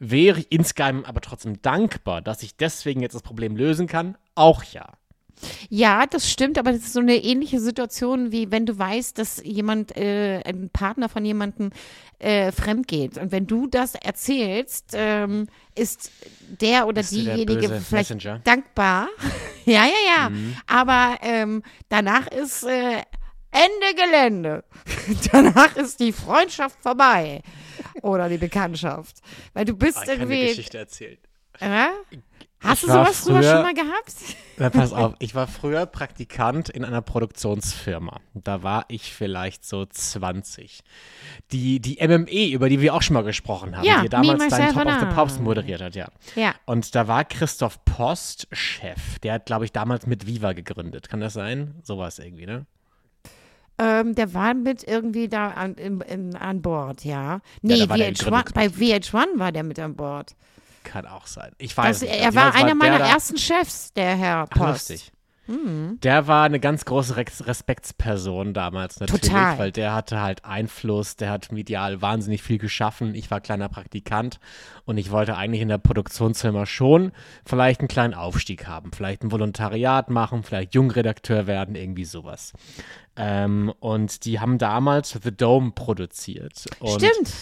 Wäre 0.00 0.40
ich 0.40 0.50
insgeheim 0.50 1.04
aber 1.04 1.20
trotzdem 1.20 1.62
dankbar, 1.62 2.20
dass 2.20 2.42
ich 2.42 2.56
deswegen 2.56 3.00
jetzt 3.00 3.14
das 3.14 3.22
Problem 3.22 3.54
lösen 3.54 3.86
kann? 3.86 4.18
Auch 4.34 4.64
ja. 4.64 4.88
Ja, 5.68 6.06
das 6.06 6.30
stimmt, 6.30 6.58
aber 6.58 6.72
das 6.72 6.80
ist 6.82 6.92
so 6.92 7.00
eine 7.00 7.16
ähnliche 7.16 7.60
Situation, 7.60 8.32
wie 8.32 8.50
wenn 8.50 8.66
du 8.66 8.78
weißt, 8.78 9.18
dass 9.18 9.42
jemand, 9.44 9.96
äh, 9.96 10.42
ein 10.44 10.70
Partner 10.70 11.08
von 11.08 11.24
jemandem 11.24 11.70
äh, 12.18 12.52
fremd 12.52 12.88
geht. 12.88 13.18
Und 13.18 13.32
wenn 13.32 13.46
du 13.46 13.66
das 13.66 13.94
erzählst, 13.94 14.92
ähm, 14.94 15.48
ist 15.74 16.10
der 16.60 16.86
oder 16.86 17.02
der 17.02 17.10
diejenige 17.10 17.68
böse 17.68 17.80
vielleicht 17.80 18.10
Messenger? 18.14 18.40
dankbar. 18.44 19.08
ja, 19.66 19.84
ja, 19.84 19.92
ja. 20.16 20.30
Mhm. 20.30 20.56
Aber 20.66 21.18
ähm, 21.22 21.62
danach 21.88 22.26
ist 22.28 22.64
äh, 22.64 23.02
Ende 23.50 23.94
Gelände. 24.02 24.64
danach 25.32 25.76
ist 25.76 26.00
die 26.00 26.12
Freundschaft 26.12 26.78
vorbei. 26.82 27.42
Oder 28.02 28.28
die 28.28 28.38
Bekanntschaft. 28.38 29.16
Weil 29.54 29.64
du 29.64 29.74
bist 29.74 29.98
Ah, 29.98 30.02
ich 30.02 30.08
kann 30.08 30.20
eine 30.20 30.34
irgendwie. 30.34 30.48
Geschichte 30.48 30.78
erzählen. 30.78 31.18
Äh? 31.60 31.88
Hast 32.66 32.82
Ich 32.82 32.86
du 32.88 32.92
sowas, 32.92 33.20
früher- 33.20 33.42
schon 33.42 33.62
mal 33.62 33.74
gehabt? 33.74 34.14
Na, 34.58 34.70
pass 34.70 34.92
auf, 34.92 35.14
ich 35.18 35.34
war 35.34 35.46
früher 35.46 35.84
Praktikant 35.86 36.68
in 36.70 36.84
einer 36.84 37.02
Produktionsfirma. 37.02 38.20
Da 38.34 38.62
war 38.62 38.86
ich 38.88 39.12
vielleicht 39.12 39.64
so 39.66 39.84
20. 39.84 40.80
Die, 41.52 41.78
die 41.80 41.98
MME, 42.06 42.48
über 42.52 42.68
die 42.70 42.80
wir 42.80 42.94
auch 42.94 43.02
schon 43.02 43.14
mal 43.14 43.22
gesprochen 43.22 43.76
haben, 43.76 43.84
Ja, 43.84 44.00
die 44.02 44.08
damals 44.08 44.48
deinen 44.48 44.72
Top 44.72 44.86
of 44.86 45.00
the. 45.00 45.06
Pops 45.14 45.38
moderiert 45.40 45.82
hat, 45.82 45.94
ja. 45.94 46.08
Ja. 46.34 46.54
Und 46.64 46.94
da 46.94 47.06
war 47.06 47.24
Christoph 47.24 47.84
Post 47.84 48.48
Chef. 48.52 49.18
Der 49.22 49.34
hat, 49.34 49.46
glaube 49.46 49.66
ich, 49.66 49.72
damals 49.72 50.06
mit 50.06 50.26
Viva 50.26 50.52
gegründet. 50.54 51.08
Kann 51.10 51.20
das 51.20 51.34
sein? 51.34 51.74
Sowas 51.82 52.18
irgendwie, 52.18 52.46
ne? 52.46 52.64
Ähm, 53.78 54.14
der 54.14 54.32
war 54.32 54.54
mit 54.54 54.84
irgendwie 54.88 55.28
da 55.28 55.48
an, 55.50 55.74
im, 55.74 56.00
im, 56.00 56.34
an 56.34 56.62
Bord, 56.62 57.04
ja. 57.04 57.40
Nee, 57.60 57.76
der 57.76 57.86
VH1, 57.86 57.88
bei 57.88 58.68
Gründungsmitglied. 58.68 59.04
VH1 59.04 59.38
war 59.38 59.52
der 59.52 59.62
mit 59.64 59.78
an 59.78 59.94
Bord. 59.96 60.34
Kann 60.86 61.06
auch 61.06 61.26
sein. 61.26 61.52
Ich 61.58 61.76
weiß 61.76 62.00
Das, 62.00 62.08
nicht. 62.08 62.20
er 62.20 62.28
Auf 62.30 62.34
war 62.34 62.54
einer 62.54 62.74
meiner 62.74 62.98
da- 62.98 63.08
ersten 63.08 63.36
Chefs, 63.36 63.92
der 63.92 64.16
Herr 64.16 64.46
Ach, 64.50 64.56
Post. 64.56 64.90
lustig. 64.90 65.12
Der 65.48 66.26
war 66.26 66.42
eine 66.44 66.58
ganz 66.58 66.84
große 66.84 67.14
Respektsperson 67.16 68.52
damals 68.52 68.98
natürlich, 68.98 69.22
Total. 69.22 69.56
weil 69.60 69.70
der 69.70 69.94
hatte 69.94 70.20
halt 70.20 70.44
Einfluss, 70.44 71.14
der 71.14 71.30
hat 71.30 71.52
medial 71.52 72.02
wahnsinnig 72.02 72.42
viel 72.42 72.58
geschaffen. 72.58 73.14
Ich 73.14 73.30
war 73.30 73.40
kleiner 73.40 73.68
Praktikant 73.68 74.40
und 74.86 74.98
ich 74.98 75.12
wollte 75.12 75.36
eigentlich 75.36 75.60
in 75.62 75.68
der 75.68 75.78
Produktionsfirma 75.78 76.66
schon 76.66 77.12
vielleicht 77.44 77.78
einen 77.80 77.86
kleinen 77.86 78.14
Aufstieg 78.14 78.66
haben, 78.66 78.90
vielleicht 78.92 79.22
ein 79.22 79.30
Volontariat 79.30 80.10
machen, 80.10 80.42
vielleicht 80.42 80.74
Jungredakteur 80.74 81.46
werden, 81.46 81.76
irgendwie 81.76 82.06
sowas. 82.06 82.52
Ähm, 83.14 83.72
und 83.78 84.24
die 84.24 84.40
haben 84.40 84.58
damals 84.58 85.16
The 85.22 85.30
Dome 85.30 85.70
produziert. 85.76 86.64
Und 86.80 87.00
Stimmt. 87.00 87.32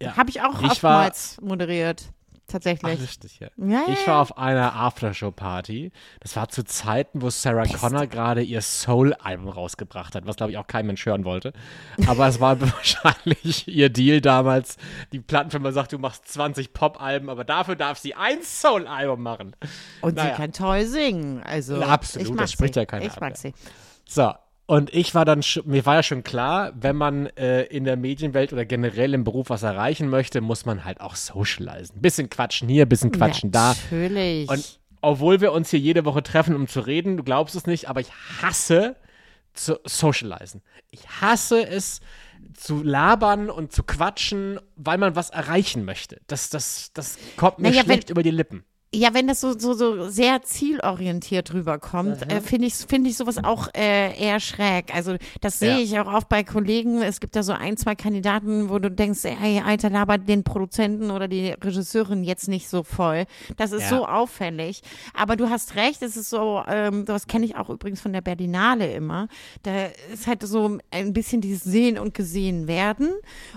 Ja. 0.00 0.16
Habe 0.16 0.30
ich 0.30 0.40
auch 0.40 0.60
ich 0.62 0.70
oftmals 0.70 1.36
war, 1.42 1.48
moderiert 1.48 2.04
tatsächlich. 2.46 2.96
Ach, 2.96 3.00
lustig, 3.00 3.40
ja. 3.40 3.48
Ja, 3.56 3.66
ja. 3.66 3.84
Ich 3.88 4.06
war 4.06 4.20
auf 4.20 4.38
einer 4.38 4.74
Aftershow-Party. 4.74 5.92
Das 6.20 6.36
war 6.36 6.48
zu 6.48 6.64
Zeiten, 6.64 7.22
wo 7.22 7.30
Sarah 7.30 7.62
Best. 7.62 7.78
Connor 7.78 8.06
gerade 8.06 8.42
ihr 8.42 8.60
Soul-Album 8.62 9.48
rausgebracht 9.48 10.14
hat, 10.14 10.26
was, 10.26 10.36
glaube 10.36 10.52
ich, 10.52 10.58
auch 10.58 10.66
kein 10.66 10.86
Mensch 10.86 11.04
hören 11.06 11.24
wollte. 11.24 11.52
Aber 12.06 12.26
es 12.26 12.40
war 12.40 12.60
wahrscheinlich 12.60 13.68
ihr 13.68 13.88
Deal 13.88 14.20
damals. 14.20 14.76
Die 15.12 15.20
Plattenfirma 15.20 15.72
sagt, 15.72 15.92
du 15.92 15.98
machst 15.98 16.28
20 16.28 16.72
Pop-Alben, 16.72 17.30
aber 17.30 17.44
dafür 17.44 17.76
darf 17.76 17.98
sie 17.98 18.14
ein 18.14 18.42
Soul-Album 18.42 19.22
machen. 19.22 19.56
Und 20.00 20.16
naja. 20.16 20.30
sie 20.30 20.36
kann 20.36 20.52
toll 20.52 20.84
singen. 20.86 21.42
Also, 21.42 21.76
Na, 21.76 21.86
absolut, 21.86 22.38
das 22.40 22.52
spricht 22.52 22.74
sie. 22.74 22.80
ja 22.80 22.86
keiner 22.86 23.06
Ich 23.06 23.20
mag 23.20 23.36
sie. 23.36 23.54
So, 24.08 24.32
und 24.66 24.92
ich 24.92 25.14
war 25.14 25.24
dann, 25.24 25.42
mir 25.64 25.86
war 25.86 25.94
ja 25.94 26.02
schon 26.02 26.24
klar, 26.24 26.72
wenn 26.74 26.96
man 26.96 27.26
äh, 27.36 27.62
in 27.64 27.84
der 27.84 27.96
Medienwelt 27.96 28.52
oder 28.52 28.64
generell 28.64 29.14
im 29.14 29.22
Beruf 29.22 29.48
was 29.48 29.62
erreichen 29.62 30.08
möchte, 30.08 30.40
muss 30.40 30.66
man 30.66 30.84
halt 30.84 31.00
auch 31.00 31.14
socialisen. 31.14 32.00
Bisschen 32.00 32.28
quatschen 32.28 32.68
hier, 32.68 32.86
bisschen 32.86 33.12
quatschen 33.12 33.50
Natürlich. 33.50 34.48
da. 34.48 34.54
Und 34.54 34.80
obwohl 35.02 35.40
wir 35.40 35.52
uns 35.52 35.70
hier 35.70 35.78
jede 35.78 36.04
Woche 36.04 36.22
treffen, 36.22 36.56
um 36.56 36.66
zu 36.66 36.80
reden, 36.80 37.16
du 37.16 37.22
glaubst 37.22 37.54
es 37.54 37.66
nicht, 37.66 37.88
aber 37.88 38.00
ich 38.00 38.10
hasse 38.42 38.96
zu 39.52 39.78
socialisen. 39.84 40.62
Ich 40.90 41.08
hasse 41.20 41.64
es 41.64 42.00
zu 42.54 42.82
labern 42.82 43.50
und 43.50 43.70
zu 43.72 43.84
quatschen, 43.84 44.58
weil 44.74 44.98
man 44.98 45.14
was 45.14 45.30
erreichen 45.30 45.84
möchte. 45.84 46.20
Das, 46.26 46.50
das, 46.50 46.90
das 46.92 47.18
kommt 47.36 47.60
mir 47.60 47.70
naja, 47.70 47.82
schlecht 47.84 48.08
wenn, 48.08 48.14
über 48.14 48.22
die 48.24 48.30
Lippen. 48.30 48.64
Ja, 48.96 49.12
wenn 49.12 49.26
das 49.26 49.42
so, 49.42 49.58
so, 49.58 49.74
so 49.74 50.08
sehr 50.08 50.40
zielorientiert 50.42 51.52
rüberkommt, 51.52 52.32
äh, 52.32 52.40
finde 52.40 52.66
ich, 52.66 52.74
find 52.74 53.06
ich 53.06 53.18
sowas 53.18 53.44
auch 53.44 53.68
äh, 53.76 54.18
eher 54.18 54.40
schräg. 54.40 54.94
Also 54.94 55.16
das 55.42 55.58
sehe 55.58 55.76
ja. 55.76 55.78
ich 55.78 55.98
auch 55.98 56.10
oft 56.12 56.30
bei 56.30 56.42
Kollegen. 56.44 57.02
Es 57.02 57.20
gibt 57.20 57.36
da 57.36 57.42
so 57.42 57.52
ein, 57.52 57.76
zwei 57.76 57.94
Kandidaten, 57.94 58.70
wo 58.70 58.78
du 58.78 58.90
denkst, 58.90 59.24
ey, 59.24 59.60
Alter, 59.60 59.90
labert 59.90 60.26
den 60.26 60.44
Produzenten 60.44 61.10
oder 61.10 61.28
die 61.28 61.50
Regisseurin 61.50 62.24
jetzt 62.24 62.48
nicht 62.48 62.70
so 62.70 62.82
voll. 62.82 63.26
Das 63.58 63.72
ist 63.72 63.82
ja. 63.82 63.88
so 63.90 64.06
auffällig. 64.06 64.80
Aber 65.12 65.36
du 65.36 65.50
hast 65.50 65.76
recht, 65.76 66.00
es 66.00 66.16
ist 66.16 66.30
so, 66.30 66.62
ähm, 66.66 67.04
das 67.04 67.26
kenne 67.26 67.44
ich 67.44 67.56
auch 67.56 67.68
übrigens 67.68 68.00
von 68.00 68.14
der 68.14 68.22
Berlinale 68.22 68.90
immer. 68.94 69.28
Da 69.62 69.88
ist 70.10 70.26
halt 70.26 70.42
so 70.42 70.78
ein 70.90 71.12
bisschen 71.12 71.42
dieses 71.42 71.64
Sehen 71.64 71.98
und 71.98 72.14
Gesehen 72.14 72.66
werden 72.66 73.10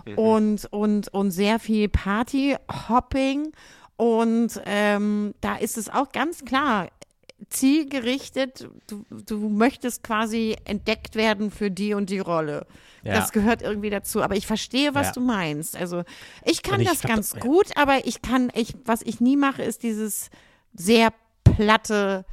mhm. 0.05 0.17
und, 0.17 0.65
und, 0.71 1.07
und 1.13 1.31
sehr 1.31 1.59
viel 1.59 1.87
Party, 1.87 2.57
Hopping 2.89 3.53
und 3.99 4.61
ähm, 4.65 5.33
da 5.41 5.57
ist 5.57 5.77
es 5.77 5.89
auch 5.89 6.13
ganz 6.13 6.45
klar, 6.45 6.87
zielgerichtet, 7.49 8.69
du, 8.87 9.03
du 9.09 9.49
möchtest 9.49 10.03
quasi 10.03 10.55
entdeckt 10.63 11.15
werden 11.15 11.51
für 11.51 11.69
die 11.69 11.93
und 11.93 12.09
die 12.09 12.19
Rolle. 12.19 12.65
Ja. 13.03 13.15
Das 13.15 13.33
gehört 13.33 13.61
irgendwie 13.61 13.89
dazu. 13.89 14.21
Aber 14.21 14.37
ich 14.37 14.47
verstehe, 14.47 14.95
was 14.95 15.07
ja. 15.07 15.13
du 15.15 15.19
meinst. 15.19 15.75
Also 15.75 16.03
ich 16.45 16.63
kann 16.63 16.79
ich 16.79 16.87
das 16.87 17.01
ganz 17.01 17.31
das, 17.31 17.41
gut, 17.41 17.75
aber 17.75 18.05
ich 18.05 18.21
kann, 18.21 18.49
ich, 18.55 18.73
was 18.85 19.01
ich 19.01 19.19
nie 19.19 19.35
mache, 19.35 19.63
ist 19.63 19.83
dieses 19.83 20.29
sehr 20.73 21.09
platte, 21.43 22.23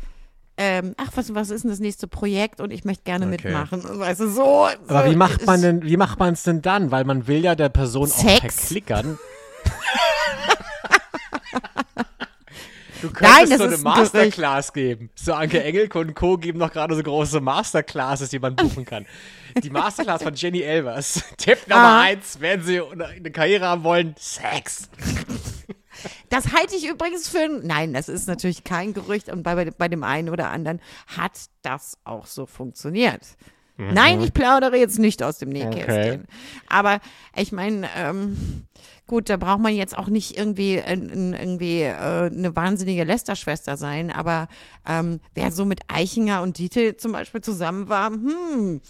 ähm, 0.56 0.94
ach, 0.98 1.10
was, 1.16 1.34
was 1.34 1.50
ist 1.50 1.64
denn 1.64 1.72
das 1.72 1.80
nächste 1.80 2.06
Projekt 2.06 2.60
und 2.60 2.72
ich 2.72 2.84
möchte 2.84 3.02
gerne 3.02 3.26
okay. 3.26 3.42
mitmachen. 3.42 3.82
Weißt 3.82 4.20
du, 4.20 4.28
so. 4.28 4.68
Aber 4.86 5.10
wie 5.10 5.16
macht 5.16 5.44
man 5.46 5.62
denn, 5.62 5.82
wie 5.82 5.96
macht 5.96 6.20
man 6.20 6.34
es 6.34 6.44
denn 6.44 6.62
dann? 6.62 6.92
Weil 6.92 7.02
man 7.02 7.26
will 7.26 7.42
ja 7.42 7.56
der 7.56 7.70
Person 7.70 8.06
Sex? 8.06 8.20
auch 8.20 8.38
verklickern. 8.52 9.18
Du 13.02 13.10
könntest 13.10 13.50
Nein, 13.50 13.58
so 13.58 13.64
eine 13.64 13.76
Masterclass 13.78 14.72
geben. 14.72 15.10
So 15.14 15.34
Anke 15.34 15.62
Engelke 15.62 15.98
und 15.98 16.14
Co. 16.14 16.38
geben 16.38 16.58
noch 16.58 16.72
gerade 16.72 16.94
so 16.94 17.02
große 17.02 17.40
Masterclasses, 17.40 18.30
die 18.30 18.38
man 18.38 18.56
buchen 18.56 18.84
kann. 18.84 19.06
Die 19.62 19.70
Masterclass 19.70 20.22
von 20.22 20.34
Jenny 20.34 20.62
Elvers. 20.62 21.22
Tipp 21.36 21.58
Nummer 21.68 21.82
ah. 21.82 22.00
eins, 22.00 22.38
wenn 22.40 22.62
Sie 22.62 22.80
eine 22.80 23.30
Karriere 23.30 23.66
haben 23.66 23.84
wollen, 23.84 24.14
Sex. 24.18 24.88
Das 26.28 26.52
halte 26.52 26.76
ich 26.76 26.88
übrigens 26.88 27.28
für 27.28 27.48
Nein, 27.48 27.92
das 27.92 28.08
ist 28.08 28.28
natürlich 28.28 28.64
kein 28.64 28.94
Gerücht 28.94 29.28
und 29.28 29.42
bei, 29.42 29.70
bei 29.70 29.88
dem 29.88 30.02
einen 30.02 30.28
oder 30.28 30.50
anderen 30.50 30.80
hat 31.06 31.32
das 31.62 31.98
auch 32.04 32.26
so 32.26 32.46
funktioniert. 32.46 33.22
Mhm. 33.76 33.92
Nein, 33.92 34.20
ich 34.22 34.32
plaudere 34.32 34.76
jetzt 34.76 34.98
nicht 34.98 35.22
aus 35.22 35.38
dem 35.38 35.50
Nähkästchen. 35.50 36.20
Okay. 36.20 36.28
Aber 36.68 37.00
ich 37.36 37.52
meine, 37.52 37.88
ähm, 37.96 38.66
gut, 39.06 39.28
da 39.28 39.36
braucht 39.36 39.60
man 39.60 39.74
jetzt 39.74 39.96
auch 39.96 40.08
nicht 40.08 40.36
irgendwie, 40.38 40.76
äh, 40.76 40.94
irgendwie 40.94 41.82
äh, 41.82 41.92
eine 41.94 42.56
wahnsinnige 42.56 43.04
Lästerschwester 43.04 43.76
sein, 43.76 44.10
aber 44.10 44.48
ähm, 44.88 45.20
wer 45.34 45.52
so 45.52 45.64
mit 45.64 45.80
Eichinger 45.88 46.42
und 46.42 46.58
Dietl 46.58 46.96
zum 46.96 47.12
Beispiel 47.12 47.42
zusammen 47.42 47.88
war, 47.88 48.10
hm, 48.10 48.80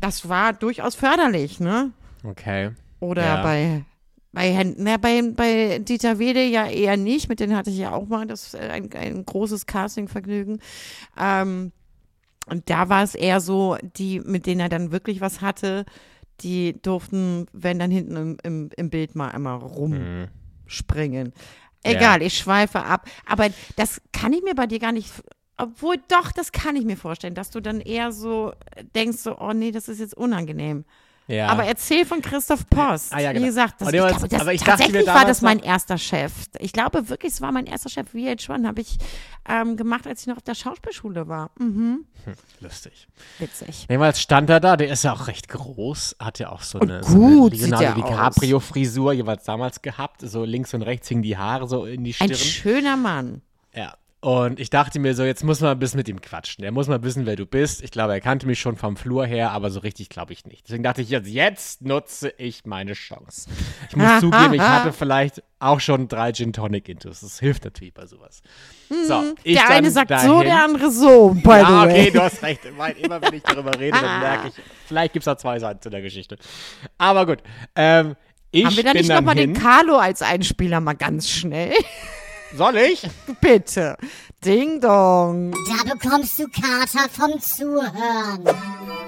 das 0.00 0.28
war 0.28 0.52
durchaus 0.52 0.94
förderlich, 0.94 1.60
ne? 1.60 1.92
Okay. 2.24 2.70
Oder 3.00 3.24
ja. 3.24 3.42
bei 3.42 3.84
bei, 4.32 4.74
na, 4.76 4.96
bei, 4.96 5.22
bei 5.34 5.80
Dieter 5.80 6.20
Wede 6.20 6.44
ja 6.44 6.66
eher 6.66 6.96
nicht, 6.96 7.28
mit 7.28 7.40
denen 7.40 7.56
hatte 7.56 7.70
ich 7.70 7.78
ja 7.78 7.92
auch 7.92 8.06
mal 8.06 8.26
das, 8.26 8.54
äh, 8.54 8.58
ein, 8.58 8.92
ein 8.92 9.24
großes 9.24 9.66
Castingvergnügen. 9.66 10.60
Ähm, 11.18 11.72
und 12.50 12.68
da 12.70 12.88
war 12.88 13.02
es 13.02 13.14
eher 13.14 13.40
so, 13.40 13.76
die, 13.96 14.20
mit 14.20 14.46
denen 14.46 14.60
er 14.60 14.68
dann 14.68 14.92
wirklich 14.92 15.20
was 15.20 15.40
hatte, 15.40 15.84
die 16.40 16.80
durften, 16.80 17.46
wenn 17.52 17.78
dann 17.78 17.90
hinten 17.90 18.16
im, 18.16 18.36
im, 18.42 18.70
im 18.76 18.90
Bild 18.90 19.14
mal 19.14 19.28
einmal 19.28 19.58
rumspringen. 19.58 21.28
Mhm. 21.28 21.32
Egal, 21.82 22.20
ja. 22.20 22.26
ich 22.26 22.36
schweife 22.36 22.82
ab. 22.82 23.08
Aber 23.26 23.48
das 23.76 24.02
kann 24.12 24.32
ich 24.32 24.42
mir 24.42 24.54
bei 24.54 24.66
dir 24.66 24.78
gar 24.78 24.92
nicht 24.92 25.10
obwohl 25.60 25.96
doch, 26.08 26.32
das 26.32 26.52
kann 26.52 26.74
ich 26.74 26.84
mir 26.84 26.96
vorstellen, 26.96 27.34
dass 27.34 27.50
du 27.50 27.60
dann 27.60 27.80
eher 27.80 28.12
so 28.12 28.54
denkst, 28.94 29.18
so, 29.18 29.38
oh 29.38 29.52
nee, 29.52 29.72
das 29.72 29.88
ist 29.88 30.00
jetzt 30.00 30.16
unangenehm. 30.16 30.86
Ja. 31.30 31.46
Aber 31.46 31.64
erzähl 31.64 32.04
von 32.04 32.20
Christoph 32.22 32.68
Post. 32.68 33.12
Ah, 33.12 33.20
ja, 33.20 33.32
genau. 33.32 33.44
Wie 33.44 33.48
gesagt, 33.48 33.80
das, 33.80 33.88
ich 33.88 33.94
glaube, 33.94 34.28
das, 34.28 34.46
ich 34.48 34.60
tatsächlich 34.62 35.06
war 35.06 35.24
das 35.24 35.42
mein 35.42 35.60
erster 35.60 35.96
Chef. 35.96 36.32
Ich 36.58 36.72
glaube 36.72 37.08
wirklich, 37.08 37.34
es 37.34 37.40
war 37.40 37.52
mein 37.52 37.66
erster 37.66 37.88
Chef. 37.88 38.08
VH1 38.12 38.66
habe 38.66 38.80
ich 38.80 38.98
ähm, 39.48 39.76
gemacht, 39.76 40.08
als 40.08 40.22
ich 40.22 40.26
noch 40.26 40.38
auf 40.38 40.42
der 40.42 40.56
Schauspielschule 40.56 41.28
war. 41.28 41.50
Mhm. 41.58 42.04
Hm, 42.24 42.34
lustig. 42.60 43.06
Witzig. 43.38 43.86
Jedenfalls 43.88 44.20
stand 44.20 44.50
er 44.50 44.58
da, 44.58 44.76
der 44.76 44.90
ist 44.90 45.04
ja 45.04 45.12
auch 45.12 45.28
recht 45.28 45.48
groß, 45.48 46.16
hat 46.18 46.40
ja 46.40 46.50
auch 46.50 46.62
so 46.62 46.80
eine, 46.80 47.00
gut, 47.02 47.56
so 47.56 47.74
eine 47.74 47.94
DiCaprio-Frisur 47.94 49.12
jeweils 49.12 49.44
damals 49.44 49.82
gehabt. 49.82 50.22
So 50.22 50.44
links 50.44 50.74
und 50.74 50.82
rechts 50.82 51.06
hingen 51.08 51.22
die 51.22 51.36
Haare 51.36 51.68
so 51.68 51.84
in 51.84 52.02
die 52.02 52.12
Stirn. 52.12 52.30
Ein 52.30 52.36
schöner 52.36 52.96
Mann. 52.96 53.42
Ja, 53.72 53.94
und 54.22 54.60
ich 54.60 54.68
dachte 54.68 54.98
mir 54.98 55.14
so, 55.14 55.24
jetzt 55.24 55.44
muss 55.44 55.60
man 55.60 55.70
ein 55.70 55.78
bisschen 55.78 55.96
mit 55.96 56.06
ihm 56.06 56.20
quatschen. 56.20 56.60
Der 56.60 56.72
muss 56.72 56.88
mal 56.88 57.02
wissen, 57.02 57.24
wer 57.24 57.36
du 57.36 57.46
bist. 57.46 57.82
Ich 57.82 57.90
glaube, 57.90 58.12
er 58.12 58.20
kannte 58.20 58.46
mich 58.46 58.60
schon 58.60 58.76
vom 58.76 58.98
Flur 58.98 59.24
her, 59.24 59.52
aber 59.52 59.70
so 59.70 59.80
richtig 59.80 60.10
glaube 60.10 60.34
ich 60.34 60.44
nicht. 60.44 60.66
Deswegen 60.66 60.82
dachte 60.82 61.00
ich, 61.00 61.08
jetzt, 61.08 61.26
jetzt 61.26 61.80
nutze 61.80 62.34
ich 62.36 62.66
meine 62.66 62.92
Chance. 62.92 63.48
Ich 63.88 63.96
muss 63.96 64.08
zugeben, 64.20 64.52
ich 64.52 64.60
hatte 64.60 64.92
vielleicht 64.92 65.42
auch 65.58 65.80
schon 65.80 66.06
drei 66.06 66.32
Gin 66.32 66.52
Tonic 66.52 66.90
Intus. 66.90 67.20
Das 67.20 67.40
hilft 67.40 67.64
natürlich 67.64 67.94
bei 67.94 68.04
sowas. 68.04 68.42
So, 68.90 69.20
hm, 69.22 69.34
der 69.46 69.70
eine 69.70 69.90
sagt 69.90 70.10
dahin. 70.10 70.28
so, 70.28 70.42
der 70.42 70.64
andere 70.64 70.90
so. 70.90 71.30
By 71.42 71.48
ja, 71.48 71.84
okay, 71.84 72.10
du 72.10 72.22
hast 72.22 72.42
recht. 72.42 72.60
Immer 72.66 73.22
wenn 73.22 73.34
ich 73.34 73.42
darüber 73.42 73.78
rede, 73.78 73.98
dann 73.98 74.20
merke 74.20 74.48
ich, 74.48 74.54
vielleicht 74.86 75.14
gibt 75.14 75.22
es 75.22 75.26
da 75.26 75.38
zwei 75.38 75.58
Seiten 75.58 75.80
zu 75.80 75.88
der 75.88 76.02
Geschichte. 76.02 76.36
Aber 76.98 77.24
gut. 77.24 77.38
Ähm, 77.74 78.16
ich 78.50 78.66
Haben 78.66 78.76
wir 78.76 78.84
da 78.84 78.92
nicht 78.92 79.08
nochmal 79.08 79.36
den 79.36 79.54
Carlo 79.54 79.96
als 79.96 80.20
Einspieler 80.20 80.80
mal 80.80 80.94
ganz 80.94 81.30
schnell? 81.30 81.72
Soll 82.56 82.76
ich? 82.78 83.06
Bitte. 83.40 83.96
Ding 84.44 84.80
dong. 84.80 85.52
Da 85.52 85.92
bekommst 85.92 86.38
du 86.38 86.46
Kater 86.48 87.08
vom 87.10 87.40
Zuhören. 87.40 88.44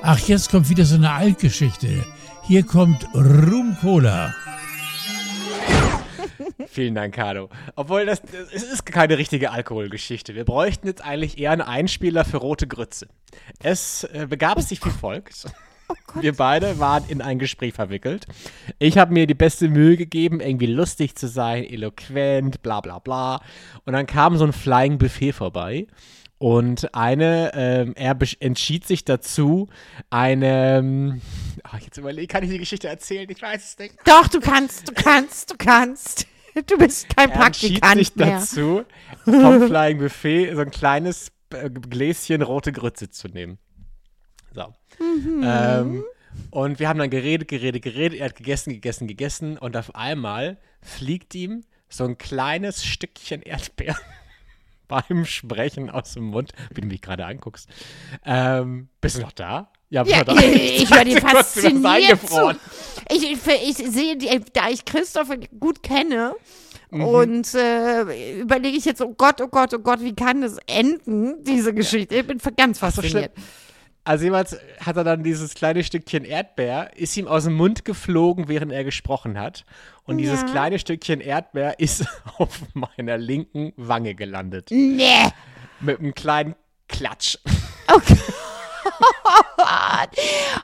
Ach, 0.03 0.19
jetzt 0.21 0.51
kommt 0.51 0.69
wieder 0.69 0.85
so 0.85 0.95
eine 0.95 1.11
Altgeschichte. 1.11 2.05
Hier 2.45 2.65
kommt 2.65 3.07
Rum 3.15 3.77
Cola. 3.81 4.35
Vielen 6.69 6.95
Dank, 6.95 7.15
Carlo. 7.15 7.49
Obwohl, 7.75 8.07
das, 8.07 8.23
das, 8.23 8.53
es 8.53 8.63
ist 8.63 8.87
keine 8.87 9.19
richtige 9.19 9.51
Alkoholgeschichte. 9.51 10.35
Wir 10.35 10.45
bräuchten 10.45 10.87
jetzt 10.87 11.05
eigentlich 11.05 11.39
eher 11.39 11.51
einen 11.51 11.63
Einspieler 11.63 12.25
für 12.25 12.39
rote 12.39 12.67
Grütze. 12.67 13.09
Es 13.61 14.05
äh, 14.05 14.27
begab 14.29 14.61
sich 14.61 14.85
wie 14.85 14.91
folgt. 14.91 15.47
Oh 15.89 15.95
wir 16.21 16.35
beide 16.35 16.79
waren 16.79 17.05
in 17.09 17.21
ein 17.21 17.39
Gespräch 17.39 17.75
verwickelt. 17.75 18.27
Ich 18.79 18.99
habe 18.99 19.13
mir 19.13 19.27
die 19.27 19.35
beste 19.35 19.69
Mühe 19.69 19.97
gegeben, 19.97 20.41
irgendwie 20.41 20.67
lustig 20.67 21.17
zu 21.17 21.29
sein, 21.29 21.65
eloquent, 21.65 22.63
bla 22.63 22.81
bla 22.81 22.99
bla. 22.99 23.41
Und 23.85 23.93
dann 23.93 24.07
kam 24.07 24.37
so 24.37 24.45
ein 24.45 24.53
Flying 24.53 24.99
Buffet 24.99 25.33
vorbei. 25.33 25.87
Und 26.39 26.93
eine, 26.93 27.53
ähm, 27.55 27.93
er 27.95 28.19
entschied 28.41 28.85
sich 28.85 29.05
dazu, 29.05 29.69
eine, 30.11 31.21
oh, 31.73 31.77
jetzt 31.79 31.99
überlege, 31.99 32.27
kann 32.27 32.43
ich 32.43 32.51
die 32.51 32.59
Geschichte 32.59 32.89
erzählen? 32.89 33.31
Ich 33.31 33.41
weiß 33.41 33.65
es 33.65 33.79
nicht. 33.79 33.95
Doch, 34.05 34.27
du 34.27 34.41
kannst, 34.41 34.89
du 34.89 34.93
kannst, 34.93 35.53
du 35.53 35.55
kannst. 35.57 36.27
Du 36.67 36.77
bist 36.77 37.17
kein 37.17 37.31
er 37.31 37.39
Praktikant 37.39 37.97
entschied 37.97 38.07
sich 38.07 38.17
mehr. 38.17 38.39
dazu, 38.41 38.85
vom 39.25 39.69
Flying 39.69 39.99
Buffet 39.99 40.55
so 40.55 40.63
ein 40.63 40.71
kleines 40.71 41.33
äh, 41.51 41.71
Gläschen 41.71 42.43
rote 42.43 42.73
Grütze 42.73 43.09
zu 43.09 43.29
nehmen. 43.29 43.59
So. 44.53 44.75
Mhm. 45.03 45.43
Ähm, 45.45 46.05
und 46.51 46.79
wir 46.79 46.89
haben 46.89 46.99
dann 46.99 47.11
geredet, 47.11 47.49
geredet, 47.49 47.83
geredet. 47.83 48.19
Er 48.19 48.27
hat 48.27 48.37
gegessen, 48.37 48.73
gegessen, 48.73 49.07
gegessen. 49.07 49.59
Und 49.59 49.77
auf 49.77 49.95
einmal 49.95 50.59
fliegt 50.81 51.35
ihm 51.35 51.65
so 51.89 52.05
ein 52.05 52.17
kleines 52.17 52.85
Stückchen 52.85 53.43
Erdbeer 53.43 53.97
beim 54.89 55.25
Sprechen 55.27 55.91
aus 55.91 56.15
dem 56.15 56.25
Mund, 56.25 56.53
wie 56.73 56.81
du 56.81 56.87
mich 56.87 57.03
gerade 57.03 57.27
anguckst. 57.27 57.69
Ähm, 58.25 58.89
bist 59.01 59.19
du 59.19 59.23
noch 59.23 59.33
da? 59.33 59.71
Ja, 59.91 60.05
Ja, 60.05 60.25
pardon. 60.25 60.39
ich, 60.43 60.83
ich 60.83 60.89
du 60.89 60.95
wärst 60.97 61.21
fasziniert 61.21 62.29
zu. 62.29 62.53
Ich, 63.11 63.31
ich, 63.31 63.39
ich 63.47 63.77
sehe, 63.77 64.17
da 64.53 64.71
ich 64.71 64.85
Christoph 64.85 65.29
gut 65.59 65.83
kenne 65.83 66.35
Mhm. 66.93 67.05
und 67.05 67.55
äh, 67.55 68.41
überlege 68.41 68.77
ich 68.77 68.85
jetzt, 68.85 69.01
oh 69.01 69.15
Gott, 69.17 69.41
oh 69.41 69.49
Gott, 69.49 69.73
oh 69.73 69.79
Gott, 69.79 70.03
wie 70.03 70.15
kann 70.15 70.43
das 70.43 70.59
enden, 70.67 71.43
diese 71.43 71.73
Geschichte? 71.73 72.17
Ich 72.17 72.27
bin 72.27 72.39
ganz 72.55 72.79
so 72.79 72.87
fasziniert. 72.87 73.33
Also 74.05 74.25
jemals 74.25 74.57
hat 74.85 74.97
er 74.97 75.05
dann 75.05 75.23
dieses 75.23 75.55
kleine 75.55 75.85
Stückchen 75.85 76.25
Erdbeer, 76.25 76.91
ist 76.97 77.17
ihm 77.17 77.29
aus 77.29 77.45
dem 77.45 77.55
Mund 77.55 77.85
geflogen, 77.85 78.49
während 78.49 78.73
er 78.73 78.83
gesprochen 78.83 79.39
hat. 79.39 79.65
Und 80.05 80.19
dieses 80.19 80.41
Ja. 80.43 80.49
kleine 80.49 80.79
Stückchen 80.81 81.21
Erdbeer 81.21 81.75
ist 81.79 82.05
auf 82.39 82.61
meiner 82.75 83.17
linken 83.17 83.73
Wange 83.77 84.15
gelandet. 84.17 84.69
Nee. 84.71 85.29
Mit 85.81 86.01
einem 86.01 86.15
kleinen 86.15 86.57
Klatsch. 86.89 87.37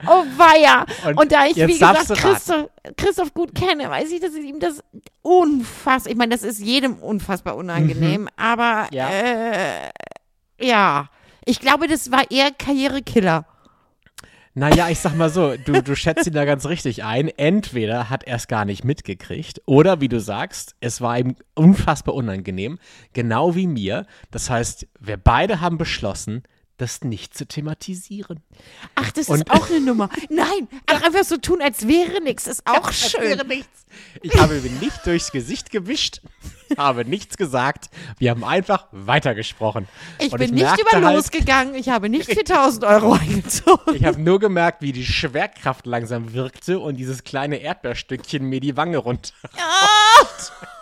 Oh 0.07 0.25
weia. 0.37 0.85
Und 1.07 1.18
Und, 1.21 1.33
da 1.33 1.47
ich, 1.47 1.57
wie 1.57 1.66
gesagt. 1.66 2.09
Christoph, 2.09 2.68
Christoph 2.97 3.35
gut 3.35 3.54
kenne, 3.54 3.88
weiß 3.90 4.11
ich, 4.11 4.21
dass 4.21 4.35
ich 4.35 4.45
ihm 4.45 4.61
das 4.61 4.83
unfassbar, 5.23 6.11
ich 6.12 6.18
meine, 6.18 6.35
das 6.35 6.42
ist 6.42 6.59
jedem 6.61 6.95
unfassbar 6.97 7.57
unangenehm, 7.57 8.28
aber 8.37 8.88
Mhm. 8.90 8.97
Ja. 8.97 9.09
äh, 9.11 9.90
ja, 10.61 11.09
ich 11.49 11.61
glaube, 11.61 11.88
das 11.88 12.11
war 12.12 12.31
eher 12.31 12.50
Karrierekiller. 12.50 13.47
Naja, 14.52 14.88
ich 14.90 14.99
sag 14.99 15.17
mal 15.17 15.31
so, 15.31 15.57
du, 15.57 15.83
du 15.83 15.97
schätzt 15.97 16.26
ihn 16.26 16.35
da 16.35 16.45
ganz 16.45 16.67
richtig 16.67 17.05
ein. 17.05 17.28
Entweder 17.28 18.11
hat 18.11 18.25
er 18.25 18.37
es 18.37 18.49
gar 18.49 18.67
nicht 18.67 18.85
mitgekriegt 18.85 19.62
oder 19.64 20.00
wie 20.02 20.09
du 20.09 20.21
sagst, 20.21 20.75
es 20.81 21.00
war 21.00 21.19
ihm 21.19 21.37
unfassbar 21.55 22.14
unangenehm, 22.14 22.78
genau 23.14 23.55
wie 23.55 23.67
mir. 23.67 24.07
Das 24.31 24.50
heißt, 24.50 24.88
wir 25.00 25.17
beide 25.17 25.62
haben 25.62 25.78
beschlossen, 25.78 26.43
das 26.79 27.03
nicht 27.03 27.37
zu 27.37 27.47
thematisieren. 27.47 28.41
Ach, 28.95 29.11
das 29.11 29.29
Und- 29.29 29.41
ist 29.41 29.51
auch 29.51 29.69
eine 29.69 29.81
Nummer. 29.81 30.09
Nein, 30.31 30.69
ach, 30.87 31.03
einfach 31.03 31.25
so 31.25 31.37
tun, 31.37 31.61
als 31.61 31.87
wäre 31.87 32.21
nichts, 32.23 32.47
ist 32.47 32.67
auch 32.67 32.87
Das 32.87 33.11
schön. 33.11 33.21
wäre 33.23 33.47
nichts. 33.47 33.85
Ich 34.23 34.35
habe 34.39 34.55
mir 34.55 34.71
nicht 34.71 35.05
durchs 35.07 35.33
Gesicht 35.33 35.71
gewischt, 35.71 36.21
habe 36.77 37.05
nichts 37.05 37.37
gesagt. 37.37 37.91
Wir 38.19 38.31
haben 38.31 38.45
einfach 38.45 38.87
weitergesprochen. 38.93 39.89
Ich 40.19 40.33
Und 40.33 40.39
bin 40.39 40.55
nicht 40.55 40.63
merkte 40.65 40.83
über 40.83 41.07
halt, 41.07 41.17
losgegangen, 41.17 41.75
ich 41.75 41.89
habe 41.89 42.09
nicht 42.09 42.27
4000 42.31 42.85
Euro 42.85 43.13
eingezogen. 43.15 43.95
Ich 43.95 44.05
habe 44.05 44.21
nur 44.21 44.39
gemerkt, 44.39 44.83
wie 44.83 44.93
die 44.93 45.05
Schwerkraft 45.07 45.87
langsam 45.87 46.33
wirkte 46.33 46.79
und 46.79 46.97
dieses 46.97 47.25
kleine 47.25 47.57
Erdbeerstückchen 47.57 48.45
mir 48.45 48.61
die 48.61 48.77
Wange 48.77 48.99
runter. 48.99 49.33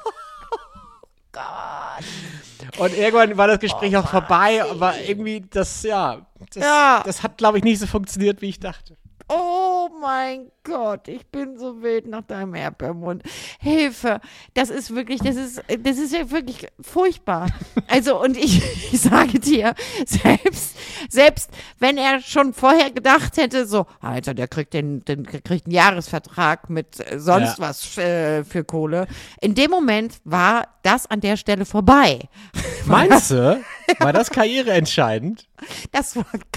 Und 2.78 2.96
irgendwann 2.96 3.36
war 3.36 3.46
das 3.46 3.58
Gespräch 3.60 3.96
auch 3.96 4.08
vorbei, 4.08 4.62
aber 4.62 4.98
irgendwie 5.00 5.44
das, 5.50 5.82
ja, 5.82 6.26
das, 6.52 6.62
Ja. 6.62 7.02
das 7.04 7.22
hat, 7.22 7.38
glaube 7.38 7.58
ich, 7.58 7.64
nicht 7.64 7.78
so 7.78 7.86
funktioniert, 7.86 8.40
wie 8.42 8.48
ich 8.48 8.60
dachte. 8.60 8.96
Oh 9.28 9.88
mein 10.00 10.52
Gott, 10.62 11.08
ich 11.08 11.26
bin 11.26 11.58
so 11.58 11.82
wild 11.82 12.06
nach 12.06 12.22
deinem 12.22 12.54
Erdbeermund. 12.54 13.24
Hilfe, 13.58 14.20
das 14.54 14.70
ist 14.70 14.94
wirklich, 14.94 15.20
das 15.20 15.34
ist, 15.34 15.62
das 15.80 15.98
ist 15.98 16.12
ja 16.12 16.30
wirklich 16.30 16.68
furchtbar. 16.80 17.48
Also 17.88 18.20
und 18.20 18.36
ich, 18.36 18.62
ich 18.92 19.00
sage 19.00 19.38
dir, 19.38 19.74
selbst, 20.06 20.76
selbst 21.08 21.50
wenn 21.78 21.96
er 21.98 22.20
schon 22.20 22.52
vorher 22.52 22.90
gedacht 22.90 23.36
hätte, 23.36 23.64
so, 23.66 23.86
Alter, 24.00 24.34
der 24.34 24.48
kriegt 24.48 24.74
den, 24.74 25.04
den 25.04 25.24
kriegt 25.24 25.66
einen 25.66 25.72
Jahresvertrag 25.74 26.68
mit 26.68 26.98
äh, 27.00 27.18
sonst 27.20 27.58
Ja. 27.58 27.68
was 27.68 27.96
äh, 27.96 28.44
für 28.44 28.64
Kohle. 28.64 29.06
In 29.40 29.54
dem 29.54 29.70
Moment 29.70 30.20
war 30.24 30.66
das 30.82 31.06
an 31.08 31.20
der 31.20 31.36
Stelle 31.36 31.64
vorbei. 31.64 32.28
Meinst 32.86 33.30
du, 33.30 33.62
war 34.00 34.12
das 34.12 34.30
karriereentscheidend? 34.30 35.48
Das 35.92 36.14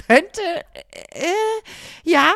könnte, 0.08 0.42
äh, 1.12 1.26
ja, 2.04 2.34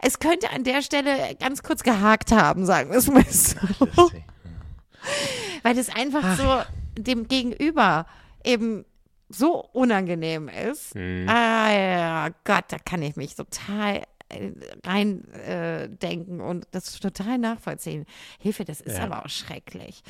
es 0.00 0.18
könnte 0.18 0.50
an 0.50 0.64
der 0.64 0.82
Stelle 0.82 1.34
ganz 1.40 1.62
kurz 1.62 1.82
gehakt 1.82 2.32
haben, 2.32 2.66
sagen 2.66 2.90
wir 2.90 2.98
es 2.98 3.08
mal 3.08 3.24
so. 3.28 4.10
Weil 5.62 5.78
es 5.78 5.88
einfach 5.94 6.36
so 6.36 6.62
dem 7.00 7.28
Gegenüber 7.28 8.06
eben 8.44 8.84
so 9.28 9.60
unangenehm 9.72 10.48
ist. 10.48 10.96
Ah, 10.96 11.70
ja, 11.72 12.28
Gott, 12.44 12.64
da 12.68 12.78
kann 12.78 13.02
ich 13.02 13.16
mich 13.16 13.34
total 13.34 14.02
äh, 14.30 14.50
rein 14.86 15.24
äh, 15.34 15.88
denken 15.88 16.40
und 16.40 16.66
das 16.70 16.98
total 16.98 17.38
nachvollziehen. 17.38 18.06
Hilfe, 18.38 18.64
das 18.64 18.80
ist 18.80 18.96
Ja. 18.98 19.04
aber 19.04 19.24
auch 19.24 19.28
schrecklich. 19.28 20.02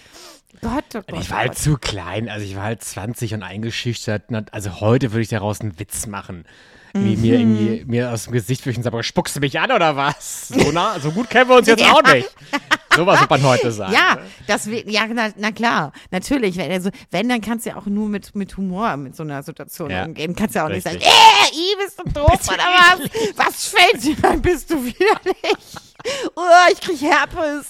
Gott, 0.61 0.85
oh 0.94 1.03
Gott, 1.07 1.20
Ich 1.20 1.29
oh 1.29 1.31
war 1.31 1.38
halt 1.38 1.51
Gott. 1.53 1.59
zu 1.59 1.77
klein, 1.79 2.29
also 2.29 2.44
ich 2.44 2.57
war 2.57 2.64
halt 2.64 2.83
20 2.83 3.35
und 3.35 3.42
eingeschüchtert. 3.42 4.24
Also 4.53 4.81
heute 4.81 5.12
würde 5.12 5.22
ich 5.22 5.29
daraus 5.29 5.61
einen 5.61 5.79
Witz 5.79 6.07
machen. 6.07 6.44
Wie 6.94 7.16
mir 7.16 7.38
irgendwie 7.38 7.85
mir 7.87 8.12
aus 8.12 8.24
dem 8.24 8.33
Gesicht 8.33 8.64
wischen, 8.66 8.87
aber 8.87 9.03
spuckst 9.03 9.37
du 9.37 9.40
mich 9.40 9.59
an 9.59 9.70
oder 9.72 9.96
was? 9.96 10.48
So, 10.48 10.72
nah, 10.72 10.98
so 11.01 11.11
gut 11.11 11.29
kennen 11.31 11.48
wir 11.51 11.57
uns 11.57 11.66
jetzt 11.68 11.81
Ja. 11.83 11.92
auch 11.92 12.03
nicht. 12.03 12.29
Sowas 12.98 13.20
wird 13.20 13.30
man 13.30 13.42
heute 13.42 13.72
sagen. 13.72 13.92
Ja, 13.92 14.16
ne? 14.16 14.20
das 14.46 14.66
ja, 14.87 15.06
na, 15.06 15.30
na 15.37 15.52
klar, 15.52 15.92
natürlich. 16.11 16.56
Wenn, 16.56 16.70
also, 16.70 16.90
wenn, 17.11 17.28
dann 17.28 17.40
kannst 17.40 17.66
du 17.66 17.70
ja 17.70 17.76
auch 17.76 17.87
nur 17.87 18.08
mit, 18.08 18.34
mit 18.34 18.56
Humor 18.56 18.96
mit 18.96 19.16
so 19.16 19.22
einer 19.22 19.42
Situation 19.42 19.90
Ja, 19.90 20.04
umgehen. 20.04 20.34
Kannst 20.37 20.54
ja 20.54 20.64
auch 20.64 20.68
nicht 20.68 20.82
sagen, 20.84 20.96
richtig. 20.96 21.12
äh, 21.12 21.54
I, 21.56 21.76
bist 21.84 21.98
du 21.98 22.11
doof 22.12 22.40
oder 22.48 22.58
was? 22.58 23.37
Was 23.37 23.66
fällt 23.66 24.04
dir 24.04 24.28
ein? 24.28 24.42
Bist 24.42 24.70
du 24.70 24.84
widerlich? 24.84 25.56
Oh, 26.37 26.42
ich 26.72 26.80
krieg 26.80 27.00
Herpes. 27.00 27.66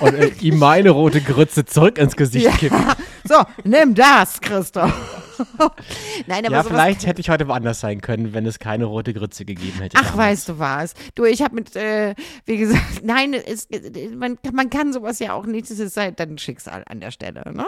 Und 0.00 0.14
äh, 0.14 0.28
ihm 0.40 0.58
meine 0.58 0.90
rote 0.90 1.20
Grütze 1.20 1.64
zurück 1.66 1.98
ins 1.98 2.16
Gesicht 2.16 2.46
Ja. 2.46 2.52
kippen. 2.52 2.82
So, 3.24 3.42
nimm 3.64 3.94
das, 3.94 4.40
Christoph. 4.40 4.90
Nein, 6.26 6.46
aber 6.46 6.56
Ja, 6.56 6.62
vielleicht 6.64 7.06
hätte 7.06 7.20
ich 7.20 7.28
heute 7.30 7.46
woanders 7.46 7.80
sein 7.80 8.00
können, 8.00 8.32
wenn 8.32 8.46
es 8.46 8.58
keine 8.58 8.86
rote 8.86 9.12
Grütze 9.12 9.44
gegeben 9.44 9.78
hätte. 9.80 9.98
Ach, 10.00 10.16
weißt 10.16 10.48
du 10.48 10.58
was? 10.58 10.94
Du, 11.14 11.24
ich 11.24 11.42
habe 11.42 11.54
mit, 11.54 11.76
äh, 11.76 12.14
wie 12.46 12.56
gesagt, 12.56 12.82
nein, 13.04 13.34
es, 13.34 13.68
man, 14.16 14.38
man 14.58 14.68
kann 14.70 14.92
sowas 14.92 15.18
ja 15.20 15.32
auch 15.32 15.46
nicht, 15.46 15.70
das 15.70 15.78
ist 15.78 15.96
halt 15.96 16.20
dann 16.20 16.36
Schicksal 16.36 16.82
an 16.86 17.00
der 17.00 17.10
Stelle, 17.12 17.42
ne? 17.54 17.64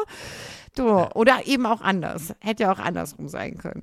Du, 0.77 0.89
oder 1.15 1.47
eben 1.47 1.65
auch 1.67 1.81
anders. 1.81 2.35
Hätte 2.41 2.65
ja 2.65 2.73
auch 2.73 2.79
andersrum 2.79 3.29
sein 3.29 3.57
können. 3.57 3.83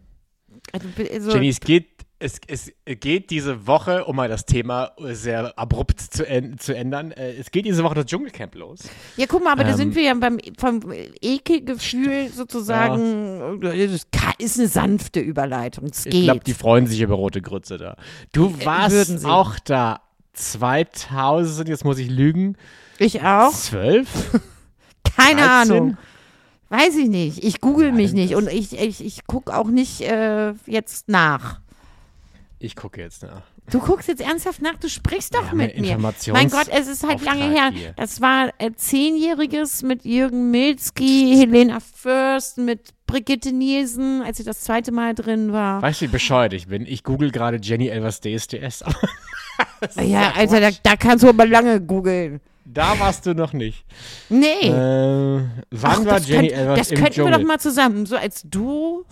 Also, 0.74 0.88
also, 1.14 1.32
Jenny, 1.32 1.50
es 1.50 1.60
geht, 1.60 1.88
es, 2.20 2.40
es 2.48 2.72
geht 2.86 3.30
diese 3.30 3.68
Woche, 3.68 4.06
um 4.06 4.16
mal 4.16 4.28
das 4.28 4.46
Thema 4.46 4.92
sehr 5.00 5.58
abrupt 5.58 6.02
zu, 6.02 6.24
zu 6.58 6.76
ändern, 6.76 7.12
äh, 7.12 7.34
es 7.34 7.52
geht 7.52 7.66
diese 7.66 7.84
Woche 7.84 7.96
das 7.96 8.06
Dschungelcamp 8.08 8.56
los. 8.56 8.80
ja, 9.18 9.26
guck 9.28 9.44
mal, 9.44 9.52
aber 9.54 9.64
da 9.64 9.72
ähm, 9.72 9.76
sind 9.78 9.96
wir 9.96 10.04
ja 10.04 10.14
beim 10.16 10.40
vom 10.58 10.82
Ekelgefühl 11.22 12.30
sozusagen. 12.30 13.62
Das 13.62 13.74
ist 13.76 14.12
ka- 14.12 14.34
ist 14.40 14.60
eine 14.60 14.68
sanfte 14.68 15.20
Überleitung. 15.20 15.86
Es 15.86 16.06
Ich 16.06 16.24
glaube, 16.24 16.40
geht. 16.40 16.48
die 16.48 16.54
freuen 16.54 16.88
sich 16.88 17.02
über 17.02 17.16
rote 17.16 17.42
Grütze 17.42 17.78
da. 17.78 17.96
Du 18.34 18.52
würden 18.54 18.66
warst 18.66 19.26
auch 19.26 19.60
da 19.60 20.02
2000, 20.34 21.70
jetzt 21.70 21.86
muss 21.86 21.98
ich 22.00 22.10
lügen, 22.10 22.58
Ich 23.00 23.22
auch. 23.22 23.52
12? 23.54 24.08
Keine 25.16 25.42
13? 25.42 25.50
Ahnung. 25.50 25.98
Weiß 26.70 26.96
ich 26.98 27.08
nicht. 27.08 27.44
Ich 27.44 27.62
google 27.62 27.88
Ja, 27.88 27.94
mich 27.94 28.14
nicht 28.14 28.36
und 28.36 28.50
ich, 28.52 28.78
ich, 28.78 29.04
ich 29.04 29.26
gucke 29.26 29.56
auch 29.56 29.68
nicht 29.68 30.02
äh, 30.02 30.54
jetzt 30.66 31.08
nach. 31.08 31.60
Ich 32.60 32.76
gucke 32.76 33.00
jetzt 33.02 33.24
nach. 33.24 33.44
Du 33.70 33.80
guckst 33.80 34.08
jetzt 34.08 34.22
ernsthaft 34.22 34.62
nach, 34.62 34.76
du 34.78 34.90
sprichst 34.90 35.36
doch 35.36 35.48
Ja, 35.48 35.54
mit 35.54 35.78
mir. 35.80 35.98
Mein 35.98 36.50
Gott, 36.50 36.68
es 36.72 36.88
ist 36.88 37.06
halt 37.06 37.22
lange 37.22 37.44
her. 37.44 37.68
Auftrag 37.68 37.74
hier. 37.74 37.94
Das 37.98 38.22
war 38.22 38.50
äh, 38.58 38.72
Zehnjähriges 38.74 39.84
mit 39.84 40.06
Jürgen 40.06 40.52
Milzki, 40.52 41.36
Helena 41.38 41.80
Fürst, 41.80 42.58
mit 42.58 42.94
Brigitte 43.06 43.52
Nielsen, 43.52 44.22
als 44.22 44.38
sie 44.38 44.44
das 44.44 44.62
zweite 44.62 44.92
Mal 44.92 45.16
drin 45.16 45.52
war. 45.54 45.82
Weißt 45.82 46.02
du, 46.02 46.06
wie 46.06 46.10
bescheuert 46.12 46.54
ich 46.54 46.68
bin? 46.68 46.86
Ich 46.86 47.04
google 47.04 47.32
gerade 47.32 47.60
Jenny 47.62 47.88
Elvers 47.88 48.20
DSDS. 48.22 48.84
Ja, 50.00 50.34
Alter, 50.36 50.60
da, 50.60 50.70
da 50.84 50.96
kannst 50.96 51.24
du 51.24 51.30
aber 51.30 51.46
lange 51.48 51.82
googeln. 51.82 52.42
Da 52.74 53.00
warst 53.00 53.26
du 53.26 53.34
noch 53.34 53.54
nicht. 53.54 53.86
Nee. 54.30 54.68
Äh, 54.68 54.72
wann 54.72 55.46
Ach, 55.84 56.06
war 56.06 56.14
das 56.20 56.28
Jenny 56.28 56.50
könnt, 56.50 56.60
Elvers 56.60 56.78
das 56.80 56.92
im 56.92 56.98
könnten 56.98 57.16
wir 57.18 57.24
Dschungel? 57.24 57.40
doch 57.40 57.48
mal 57.48 57.60
zusammen, 57.60 58.06
so 58.06 58.16
als 58.18 58.44
Duo. 58.44 59.06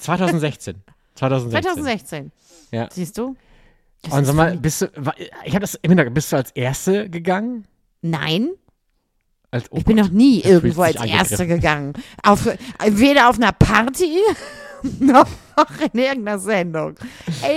2016. 0.00 0.76
2016. 1.14 1.62
2016. 1.74 2.32
Ja. 2.72 2.88
Siehst 2.92 3.16
du? 3.18 3.36
Das 4.02 4.12
Und 4.12 4.24
sag 4.26 4.34
mal, 4.34 4.56
bist 4.56 4.82
du, 4.82 4.86
ich 5.44 5.52
habe 5.52 5.60
das 5.60 5.74
im 5.76 5.90
Hintergrund, 5.90 6.14
bist 6.14 6.30
du 6.32 6.36
als 6.36 6.50
Erste 6.52 7.08
gegangen? 7.08 7.66
Nein, 8.02 8.50
Als, 9.50 9.66
oh 9.72 9.78
ich 9.78 9.84
bin 9.84 9.96
Gott, 9.96 10.06
noch 10.06 10.12
nie 10.12 10.40
irgendwo 10.42 10.82
du 10.82 10.82
als. 10.82 10.96
Erste 11.04 11.46
gegangen. 11.46 11.94
Auf, 12.22 12.46
weder 12.88 13.28
auf 13.30 13.36
einer 13.36 13.52
Party 13.52 14.18
noch 15.00 15.26
in 15.92 15.98
irgendeiner 15.98 16.38
Sendung. 16.38 16.94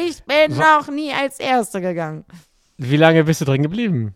Ich 0.07 0.23
bin 0.23 0.57
noch 0.57 0.87
nie 0.89 1.11
als 1.11 1.39
Erste 1.39 1.81
gegangen. 1.81 2.23
Wie 2.77 2.97
lange 2.97 3.25
bist 3.25 3.41
du 3.41 3.45
drin 3.45 3.61
geblieben? 3.61 4.15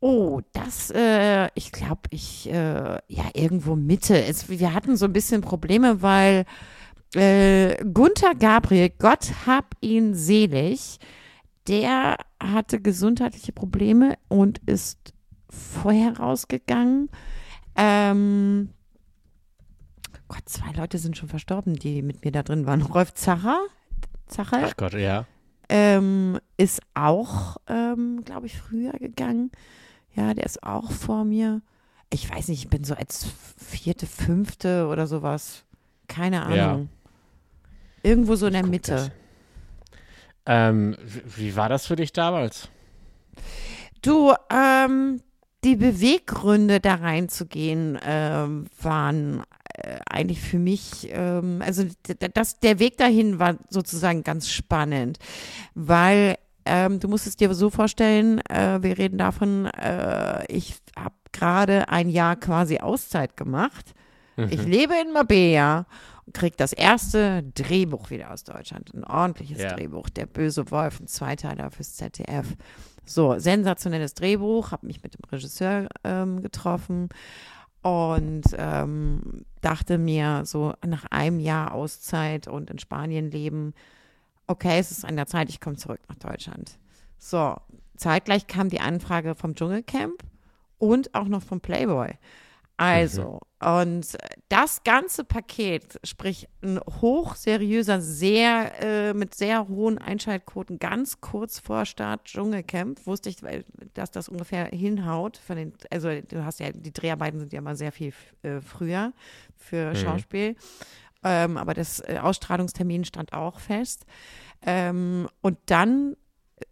Oh, 0.00 0.40
das, 0.54 0.90
äh, 0.90 1.48
ich 1.54 1.72
glaube, 1.72 2.00
ich, 2.10 2.48
äh, 2.48 2.98
ja, 3.06 3.24
irgendwo 3.34 3.76
Mitte. 3.76 4.22
Es, 4.24 4.48
wir 4.48 4.72
hatten 4.72 4.96
so 4.96 5.04
ein 5.04 5.12
bisschen 5.12 5.42
Probleme, 5.42 6.00
weil 6.00 6.46
äh, 7.14 7.76
Gunther 7.84 8.34
Gabriel, 8.34 8.90
Gott 8.98 9.46
hab 9.46 9.74
ihn 9.80 10.14
selig, 10.14 10.98
der 11.68 12.16
hatte 12.42 12.80
gesundheitliche 12.80 13.52
Probleme 13.52 14.16
und 14.28 14.58
ist 14.66 15.12
vorher 15.50 16.16
rausgegangen. 16.18 17.10
Ähm, 17.76 18.70
Gott, 20.28 20.48
zwei 20.48 20.72
Leute 20.72 20.98
sind 20.98 21.16
schon 21.16 21.28
verstorben, 21.28 21.74
die 21.74 22.02
mit 22.02 22.24
mir 22.24 22.32
da 22.32 22.42
drin 22.42 22.64
waren. 22.64 22.82
Rolf 22.82 23.12
Zacher, 23.14 23.60
Zacher 24.28 24.60
Ach 24.64 24.76
Gott, 24.76 24.94
ja. 24.94 25.26
ähm, 25.68 26.38
ist 26.56 26.80
auch, 26.94 27.56
ähm, 27.68 28.22
glaube 28.24 28.46
ich, 28.46 28.56
früher 28.56 28.92
gegangen. 28.92 29.50
Ja, 30.14 30.34
der 30.34 30.44
ist 30.44 30.62
auch 30.62 30.90
vor 30.90 31.24
mir. 31.24 31.62
Ich 32.12 32.28
weiß 32.28 32.48
nicht, 32.48 32.64
ich 32.64 32.70
bin 32.70 32.84
so 32.84 32.94
als 32.94 33.26
vierte, 33.56 34.06
fünfte 34.06 34.88
oder 34.88 35.06
sowas. 35.06 35.64
Keine 36.08 36.42
Ahnung. 36.42 36.56
Ja. 36.56 36.80
Irgendwo 38.02 38.34
so 38.34 38.46
in 38.46 38.54
der 38.54 38.66
Mitte. 38.66 39.12
Ähm, 40.46 40.96
wie 41.36 41.54
war 41.54 41.68
das 41.68 41.86
für 41.86 41.96
dich 41.96 42.12
damals? 42.12 42.68
Du, 44.02 44.32
ähm, 44.50 45.20
die 45.62 45.76
Beweggründe 45.76 46.80
da 46.80 46.94
reinzugehen 46.94 47.98
ähm, 48.02 48.66
waren 48.80 49.42
äh, 49.74 49.98
eigentlich 50.08 50.40
für 50.40 50.58
mich, 50.58 51.08
ähm, 51.10 51.62
also 51.64 51.84
das, 52.34 52.58
der 52.60 52.78
Weg 52.78 52.96
dahin 52.96 53.38
war 53.38 53.56
sozusagen 53.68 54.24
ganz 54.24 54.50
spannend, 54.50 55.18
weil 55.74 56.36
ähm, 56.64 57.00
du 57.00 57.08
musst 57.08 57.26
es 57.26 57.36
dir 57.36 57.52
so 57.54 57.70
vorstellen, 57.70 58.40
äh, 58.48 58.82
wir 58.82 58.98
reden 58.98 59.18
davon, 59.18 59.66
äh, 59.66 60.44
ich 60.46 60.76
habe 60.96 61.14
gerade 61.32 61.88
ein 61.88 62.08
Jahr 62.08 62.36
quasi 62.36 62.78
Auszeit 62.78 63.36
gemacht. 63.36 63.94
Mhm. 64.36 64.48
Ich 64.50 64.64
lebe 64.64 64.94
in 64.94 65.12
Mabea 65.12 65.86
und 66.26 66.34
kriege 66.34 66.56
das 66.56 66.72
erste 66.72 67.42
Drehbuch 67.42 68.10
wieder 68.10 68.32
aus 68.32 68.44
Deutschland, 68.44 68.92
ein 68.94 69.04
ordentliches 69.04 69.60
ja. 69.60 69.74
Drehbuch, 69.74 70.10
Der 70.10 70.26
böse 70.26 70.70
Wolf, 70.70 71.00
ein 71.00 71.06
Zweiteiler 71.06 71.70
fürs 71.70 71.94
ZDF. 71.94 72.46
So, 73.04 73.38
sensationelles 73.38 74.14
Drehbuch, 74.14 74.70
habe 74.72 74.86
mich 74.86 75.02
mit 75.02 75.14
dem 75.14 75.24
Regisseur 75.30 75.88
ähm, 76.04 76.42
getroffen 76.42 77.08
und 77.82 78.42
ähm, 78.56 79.44
dachte 79.60 79.98
mir 79.98 80.42
so 80.44 80.74
nach 80.86 81.06
einem 81.06 81.40
Jahr 81.40 81.72
Auszeit 81.72 82.46
und 82.46 82.70
in 82.70 82.78
Spanien 82.78 83.30
leben, 83.30 83.74
okay, 84.50 84.80
es 84.80 84.90
ist 84.90 85.04
an 85.04 85.16
der 85.16 85.26
Zeit, 85.26 85.48
ich 85.48 85.60
komme 85.60 85.76
zurück 85.76 86.00
nach 86.08 86.16
Deutschland. 86.16 86.78
So, 87.18 87.56
zeitgleich 87.96 88.46
kam 88.46 88.68
die 88.68 88.80
Anfrage 88.80 89.34
vom 89.34 89.54
Dschungelcamp 89.54 90.22
und 90.78 91.14
auch 91.14 91.28
noch 91.28 91.42
vom 91.42 91.60
Playboy. 91.60 92.14
Also, 92.76 93.40
mhm. 93.60 93.68
und 93.68 94.16
das 94.48 94.82
ganze 94.84 95.22
Paket, 95.22 96.00
sprich 96.02 96.48
ein 96.62 96.80
hochseriöser, 96.80 98.00
sehr, 98.00 98.72
äh, 98.80 99.12
mit 99.12 99.34
sehr 99.34 99.68
hohen 99.68 99.98
Einschaltquoten, 99.98 100.78
ganz 100.78 101.20
kurz 101.20 101.58
vor 101.58 101.84
Start 101.84 102.24
Dschungelcamp, 102.24 103.06
wusste 103.06 103.28
ich, 103.28 103.36
dass 103.92 104.10
das 104.10 104.30
ungefähr 104.30 104.64
hinhaut. 104.64 105.36
Von 105.36 105.56
den, 105.56 105.74
also, 105.90 106.08
du 106.08 106.42
hast 106.42 106.58
ja, 106.58 106.72
die 106.72 106.92
Dreharbeiten 106.92 107.38
sind 107.38 107.52
ja 107.52 107.58
immer 107.58 107.76
sehr 107.76 107.92
viel 107.92 108.14
äh, 108.42 108.62
früher 108.62 109.12
für 109.56 109.90
mhm. 109.90 109.96
Schauspiel. 109.96 110.56
Ähm, 111.22 111.56
aber 111.56 111.74
das 111.74 112.00
äh, 112.00 112.18
Ausstrahlungstermin 112.20 113.04
stand 113.04 113.32
auch 113.32 113.60
fest. 113.60 114.06
Ähm, 114.64 115.28
und 115.42 115.58
dann 115.66 116.16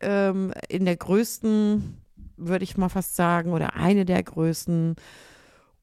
ähm, 0.00 0.52
in 0.68 0.84
der 0.84 0.96
größten, 0.96 2.02
würde 2.36 2.64
ich 2.64 2.76
mal 2.76 2.88
fast 2.88 3.16
sagen, 3.16 3.52
oder 3.52 3.74
eine 3.74 4.04
der 4.04 4.22
größten 4.22 4.96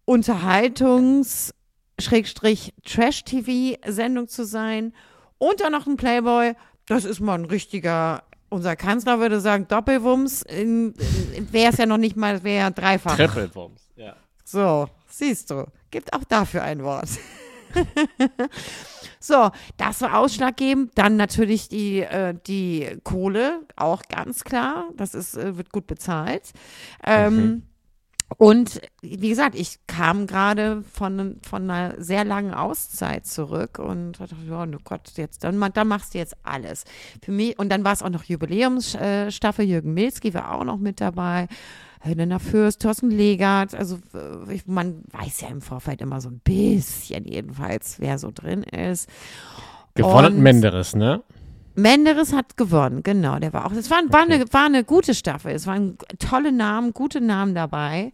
Unterhaltungs- 0.06 1.52
Trash-TV-Sendung 1.98 4.28
zu 4.28 4.46
sein 4.46 4.94
und 5.38 5.62
dann 5.62 5.72
noch 5.72 5.88
ein 5.88 5.98
Playboy, 5.98 6.54
das 6.88 7.06
ist 7.06 7.20
mal 7.20 7.36
ein 7.36 7.46
richtiger, 7.46 8.24
unser 8.50 8.76
Kanzler 8.76 9.20
würde 9.20 9.40
sagen, 9.40 9.68
Doppelwumms, 9.68 10.44
wäre 10.46 11.72
es 11.72 11.78
ja 11.78 11.86
noch 11.86 11.98
nicht 11.98 12.18
mal, 12.18 12.44
wäre 12.44 12.58
ja 12.58 12.70
dreifach. 12.70 13.16
Trippelwumms, 13.16 13.90
ja. 13.96 14.16
So, 14.44 14.90
siehst 15.08 15.52
du, 15.52 15.66
gibt 15.90 16.14
auch 16.14 16.26
dafür 16.26 16.64
ein 16.64 16.84
Wort. 16.84 17.08
so, 19.20 19.52
das 19.78 20.02
war 20.02 20.18
ausschlaggebend. 20.20 20.92
Dann 20.96 21.18
natürlich 21.18 21.70
die, 21.70 22.02
äh, 22.02 22.36
die 22.48 22.98
Kohle, 23.04 23.62
auch 23.76 24.04
ganz 24.10 24.44
klar. 24.44 24.90
Das 24.96 25.14
ist, 25.16 25.36
äh, 25.36 25.58
wird 25.58 25.72
gut 25.72 25.88
bezahlt. 25.88 26.52
Ähm, 27.06 27.36
mhm. 27.36 27.64
Und 28.38 28.82
wie 29.02 29.30
gesagt, 29.30 29.56
ich 29.56 29.80
kam 29.88 30.26
gerade 30.26 30.84
von, 30.92 31.40
von 31.48 31.70
einer 31.70 32.02
sehr 32.02 32.26
langen 32.26 32.54
Auszeit 32.54 33.26
zurück 33.28 33.78
und 33.80 34.20
dachte, 34.20 34.36
oh 34.50 34.78
Gott, 34.84 35.12
jetzt, 35.16 35.44
dann, 35.44 35.60
dann 35.74 35.88
machst 35.88 36.14
du 36.14 36.18
jetzt 36.18 36.36
alles. 36.44 36.86
Für 37.24 37.32
mich, 37.32 37.58
und 37.60 37.70
dann 37.70 37.84
war 37.86 37.94
es 37.94 38.02
auch 38.02 38.10
noch 38.10 38.24
Jubiläumsstaffel, 38.24 39.66
Jürgen 39.66 39.94
Milski 39.94 40.34
war 40.34 40.54
auch 40.54 40.64
noch 40.64 40.78
mit 40.78 41.00
dabei. 41.02 41.48
Helena 42.06 42.40
Fürst, 42.40 42.82
Thorsten 42.82 43.10
Legert, 43.10 43.74
also 43.74 43.98
ich, 44.50 44.68
man 44.68 45.04
weiß 45.12 45.42
ja 45.42 45.48
im 45.48 45.62
Vorfeld 45.62 46.02
immer 46.02 46.22
so 46.22 46.30
ein 46.30 46.40
bisschen 46.40 47.26
jedenfalls, 47.26 48.00
wer 48.00 48.20
so 48.20 48.32
drin 48.34 48.64
ist. 48.64 49.10
Gewonnen 49.96 50.42
Menderes, 50.42 50.96
ne? 50.96 51.24
Menderes 51.76 52.32
hat 52.32 52.58
gewonnen, 52.58 53.04
genau, 53.04 53.40
der 53.40 53.54
war 53.54 53.66
auch. 53.66 53.72
Es 53.72 53.90
war, 53.90 53.98
war, 54.10 54.24
okay. 54.24 54.34
eine, 54.34 54.54
war 54.54 54.66
eine 54.66 54.84
gute 54.84 55.14
Staffel. 55.14 55.52
Es 55.52 55.68
waren 55.68 55.98
tolle 56.20 56.52
Namen, 56.52 56.94
gute 56.94 57.20
Namen 57.20 57.54
dabei. 57.54 58.12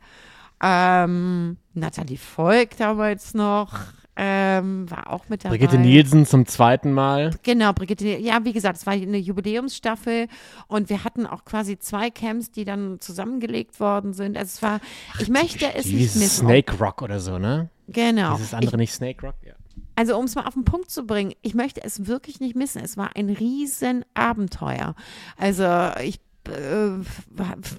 Ähm, 0.63 1.57
Nathalie 1.73 2.17
Volk 2.17 2.77
damals 2.77 3.33
noch. 3.33 3.73
Ähm, 4.17 4.91
war 4.91 5.09
auch 5.09 5.29
mit 5.29 5.45
dabei. 5.45 5.57
Brigitte 5.57 5.77
Nielsen 5.77 6.25
zum 6.25 6.45
zweiten 6.45 6.91
Mal. 6.91 7.31
Genau, 7.43 7.71
Brigitte, 7.71 8.17
ja, 8.17 8.43
wie 8.43 8.51
gesagt, 8.51 8.77
es 8.77 8.85
war 8.85 8.93
eine 8.93 9.17
Jubiläumsstaffel 9.17 10.27
und 10.67 10.89
wir 10.89 11.05
hatten 11.05 11.25
auch 11.25 11.45
quasi 11.45 11.79
zwei 11.79 12.09
Camps, 12.09 12.51
die 12.51 12.65
dann 12.65 12.99
zusammengelegt 12.99 13.79
worden 13.79 14.13
sind. 14.13 14.37
Also 14.37 14.49
es 14.49 14.61
war, 14.61 14.79
ich 15.19 15.29
möchte 15.29 15.73
es 15.75 15.85
nicht 15.85 16.15
missen. 16.15 16.45
Snake 16.45 16.77
Rock 16.77 17.01
oder 17.01 17.21
so, 17.21 17.39
ne? 17.39 17.69
Genau. 17.87 18.35
Dieses 18.35 18.53
andere 18.53 18.75
ich, 18.75 18.79
nicht 18.79 18.93
Snake 18.93 19.25
Rock, 19.25 19.35
ja. 19.45 19.53
Also 19.95 20.17
um 20.17 20.25
es 20.25 20.35
mal 20.35 20.45
auf 20.45 20.53
den 20.55 20.65
Punkt 20.65 20.89
zu 20.89 21.05
bringen, 21.05 21.33
ich 21.41 21.53
möchte 21.53 21.83
es 21.83 22.07
wirklich 22.07 22.39
nicht 22.39 22.55
missen. 22.55 22.81
Es 22.81 22.97
war 22.97 23.15
ein 23.15 23.29
Riesenabenteuer. 23.29 24.95
Also 25.37 25.65
ich 26.01 26.19
äh, 26.49 26.89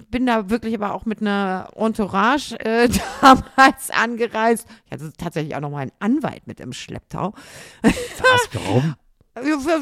bin 0.09 0.25
da 0.25 0.49
wirklich 0.49 0.75
aber 0.75 0.93
auch 0.93 1.05
mit 1.05 1.21
einer 1.21 1.69
Entourage 1.75 2.59
äh, 2.59 2.89
damals 3.21 3.91
angereist. 3.91 4.67
Ich 4.85 4.91
hatte 4.91 5.11
tatsächlich 5.17 5.55
auch 5.55 5.61
noch 5.61 5.71
mal 5.71 5.79
einen 5.79 5.91
Anwalt 5.99 6.47
mit 6.47 6.59
im 6.59 6.73
Schlepptau. 6.73 7.33
Was, 7.81 8.49
warum? 8.53 8.95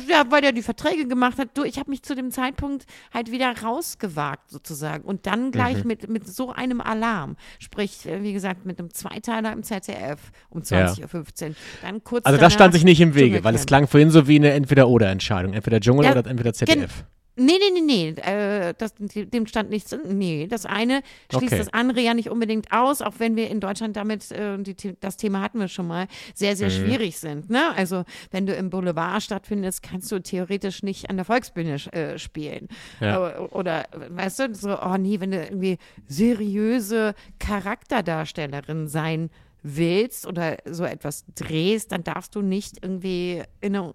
Ja, 0.07 0.23
weil 0.29 0.43
er 0.45 0.53
die 0.53 0.61
Verträge 0.61 1.07
gemacht 1.07 1.37
hat. 1.37 1.57
Du, 1.57 1.63
ich 1.63 1.77
habe 1.77 1.89
mich 1.89 2.03
zu 2.03 2.15
dem 2.15 2.31
Zeitpunkt 2.31 2.85
halt 3.13 3.31
wieder 3.31 3.53
rausgewagt 3.61 4.49
sozusagen 4.49 5.03
und 5.03 5.27
dann 5.27 5.51
gleich 5.51 5.83
mhm. 5.83 5.87
mit, 5.87 6.09
mit 6.09 6.27
so 6.27 6.51
einem 6.51 6.79
Alarm. 6.79 7.35
Sprich, 7.59 8.05
äh, 8.05 8.23
wie 8.23 8.31
gesagt, 8.31 8.65
mit 8.65 8.79
einem 8.79 8.93
Zweiteiler 8.93 9.51
im 9.51 9.63
ZDF 9.63 10.31
um 10.49 10.61
20.15 10.61 11.49
Uhr. 11.49 11.55
Dann 11.81 12.03
kurz 12.03 12.25
Also 12.25 12.39
das 12.39 12.53
stand 12.53 12.73
sich 12.73 12.85
nicht 12.85 13.01
im 13.01 13.13
Wege, 13.13 13.43
weil 13.43 13.55
es 13.55 13.65
klang 13.65 13.87
vorhin 13.87 14.09
so 14.09 14.27
wie 14.27 14.37
eine 14.37 14.51
Entweder-Oder-Entscheidung. 14.51 15.53
Entweder 15.53 15.81
Dschungel 15.81 16.05
ja, 16.05 16.11
oder 16.11 16.25
entweder 16.29 16.53
ZDF. 16.53 17.03
Nee, 17.41 17.57
nee, 17.59 17.81
nee, 17.81 18.13
nee. 18.13 18.21
Äh, 18.21 18.73
das, 18.77 18.93
dem 18.99 19.47
stand 19.47 19.69
nichts. 19.69 19.95
Nee, 20.07 20.47
das 20.47 20.65
eine 20.65 21.01
schließt 21.31 21.53
okay. 21.53 21.57
das 21.57 21.73
andere 21.73 22.01
ja 22.01 22.13
nicht 22.13 22.29
unbedingt 22.29 22.71
aus, 22.71 23.01
auch 23.01 23.15
wenn 23.17 23.35
wir 23.35 23.49
in 23.49 23.59
Deutschland 23.59 23.95
damit, 23.95 24.31
äh, 24.31 24.57
die, 24.59 24.75
das 24.99 25.17
Thema 25.17 25.41
hatten 25.41 25.59
wir 25.59 25.67
schon 25.67 25.87
mal, 25.87 26.07
sehr, 26.35 26.55
sehr 26.55 26.69
mhm. 26.69 26.73
schwierig 26.73 27.17
sind. 27.17 27.49
Ne? 27.49 27.73
Also, 27.75 28.03
wenn 28.29 28.45
du 28.45 28.53
im 28.53 28.69
Boulevard 28.69 29.23
stattfindest, 29.23 29.81
kannst 29.81 30.11
du 30.11 30.21
theoretisch 30.21 30.83
nicht 30.83 31.09
an 31.09 31.15
der 31.15 31.25
Volksbühne 31.25 31.75
äh, 31.93 32.19
spielen. 32.19 32.67
Ja. 32.99 33.39
Oder, 33.49 33.85
weißt 34.09 34.39
du, 34.39 34.55
so, 34.55 34.79
oh 34.79 34.97
nee, 34.97 35.19
wenn 35.19 35.31
du 35.31 35.43
irgendwie 35.43 35.77
seriöse 36.07 37.15
Charakterdarstellerin 37.39 38.87
sein 38.87 39.29
willst 39.63 40.27
oder 40.27 40.57
so 40.65 40.83
etwas 40.83 41.25
drehst, 41.35 41.91
dann 41.91 42.03
darfst 42.03 42.35
du 42.35 42.41
nicht 42.41 42.77
irgendwie 42.83 43.43
in 43.61 43.75
eine 43.75 43.93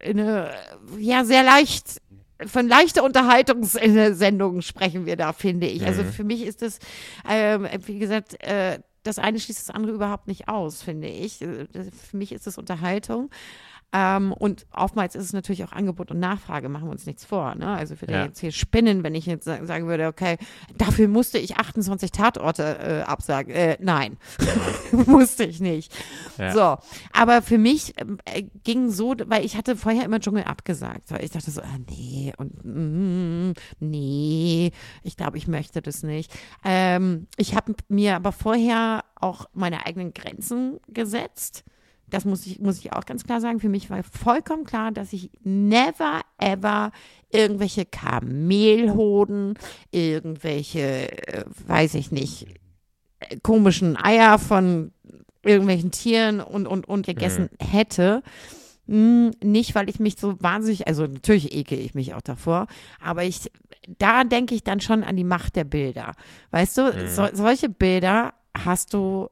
in 0.00 0.20
eine 0.20 0.50
ja 0.98 1.24
sehr 1.24 1.42
leicht 1.42 2.00
von 2.46 2.66
leichter 2.66 3.04
Unterhaltungssendung 3.04 4.62
sprechen 4.62 5.06
wir 5.06 5.16
da, 5.16 5.32
finde 5.32 5.66
ich. 5.66 5.84
Also 5.86 6.02
mhm. 6.02 6.06
Also 6.08 6.16
für 6.16 6.24
mich 6.24 6.42
ist 6.42 6.62
das, 6.62 6.78
äh, 7.28 7.58
wie 7.86 7.98
gesagt, 7.98 8.42
äh, 8.42 8.80
das 9.04 9.18
eine 9.18 9.38
schließt 9.38 9.68
das 9.68 9.74
andere 9.74 9.92
überhaupt 9.92 10.26
nicht 10.26 10.48
aus, 10.48 10.82
finde 10.82 11.08
ich. 11.08 11.40
Äh, 11.42 11.66
für 12.10 12.16
mich 12.16 12.32
ist 12.32 12.46
es 12.46 12.58
Unterhaltung. 12.58 13.30
Ähm, 13.94 14.32
und 14.32 14.66
oftmals 14.72 15.14
ist 15.14 15.26
es 15.26 15.32
natürlich 15.32 15.62
auch 15.62 15.70
Angebot 15.70 16.10
und 16.10 16.18
Nachfrage, 16.18 16.68
machen 16.68 16.88
wir 16.88 16.90
uns 16.90 17.06
nichts 17.06 17.24
vor. 17.24 17.54
Ne? 17.54 17.68
Also 17.68 18.00
würde 18.00 18.14
ja. 18.14 18.24
jetzt 18.24 18.40
hier 18.40 18.50
spinnen, 18.50 19.04
wenn 19.04 19.14
ich 19.14 19.24
jetzt 19.26 19.44
sagen 19.44 19.86
würde, 19.86 20.08
okay, 20.08 20.36
dafür 20.76 21.06
musste 21.06 21.38
ich 21.38 21.58
28 21.58 22.10
Tatorte 22.10 22.76
äh, 22.80 23.02
absagen. 23.02 23.54
Äh, 23.54 23.76
nein, 23.80 24.16
musste 25.06 25.44
ich 25.44 25.60
nicht. 25.60 25.94
Ja. 26.38 26.52
So, 26.52 26.76
aber 27.12 27.40
für 27.40 27.56
mich 27.56 27.94
äh, 28.24 28.42
ging 28.64 28.90
so, 28.90 29.14
weil 29.26 29.44
ich 29.44 29.56
hatte 29.56 29.76
vorher 29.76 30.04
immer 30.04 30.18
Dschungel 30.18 30.42
abgesagt. 30.42 31.12
Ich 31.20 31.30
dachte 31.30 31.52
so, 31.52 31.60
ah, 31.60 31.78
nee, 31.88 32.32
und 32.36 32.64
mm, 32.64 33.52
nee, 33.78 34.72
ich 35.04 35.16
glaube, 35.16 35.38
ich 35.38 35.46
möchte 35.46 35.82
das 35.82 36.02
nicht. 36.02 36.32
Ähm, 36.64 37.28
ich 37.36 37.54
habe 37.54 37.74
mir 37.88 38.16
aber 38.16 38.32
vorher 38.32 39.04
auch 39.14 39.46
meine 39.52 39.86
eigenen 39.86 40.12
Grenzen 40.12 40.80
gesetzt 40.88 41.64
das 42.14 42.24
muss 42.24 42.46
ich, 42.46 42.60
muss 42.60 42.78
ich 42.78 42.92
auch 42.92 43.06
ganz 43.06 43.24
klar 43.24 43.40
sagen, 43.40 43.58
für 43.58 43.68
mich 43.68 43.90
war 43.90 44.04
vollkommen 44.04 44.64
klar, 44.64 44.92
dass 44.92 45.12
ich 45.12 45.30
never 45.42 46.20
ever 46.38 46.92
irgendwelche 47.30 47.84
Kamelhoden, 47.84 49.54
irgendwelche, 49.90 51.10
äh, 51.26 51.44
weiß 51.66 51.94
ich 51.94 52.12
nicht, 52.12 52.46
komischen 53.42 53.96
Eier 53.96 54.38
von 54.38 54.92
irgendwelchen 55.42 55.90
Tieren 55.90 56.40
und, 56.40 56.68
und, 56.68 56.88
und 56.88 57.04
gegessen 57.04 57.50
mhm. 57.60 57.66
hätte. 57.66 58.22
Hm, 58.86 59.32
nicht, 59.42 59.74
weil 59.74 59.88
ich 59.88 59.98
mich 59.98 60.16
so 60.16 60.40
wahnsinnig, 60.40 60.86
also 60.86 61.06
natürlich 61.06 61.52
ekel 61.52 61.80
ich 61.80 61.94
mich 61.94 62.14
auch 62.14 62.20
davor, 62.20 62.68
aber 63.00 63.24
ich, 63.24 63.50
da 63.98 64.22
denke 64.22 64.54
ich 64.54 64.62
dann 64.62 64.80
schon 64.80 65.02
an 65.02 65.16
die 65.16 65.24
Macht 65.24 65.56
der 65.56 65.64
Bilder. 65.64 66.12
Weißt 66.52 66.78
du, 66.78 66.82
mhm. 66.92 67.08
so, 67.08 67.26
solche 67.32 67.68
Bilder 67.68 68.34
hast 68.56 68.94
du 68.94 69.30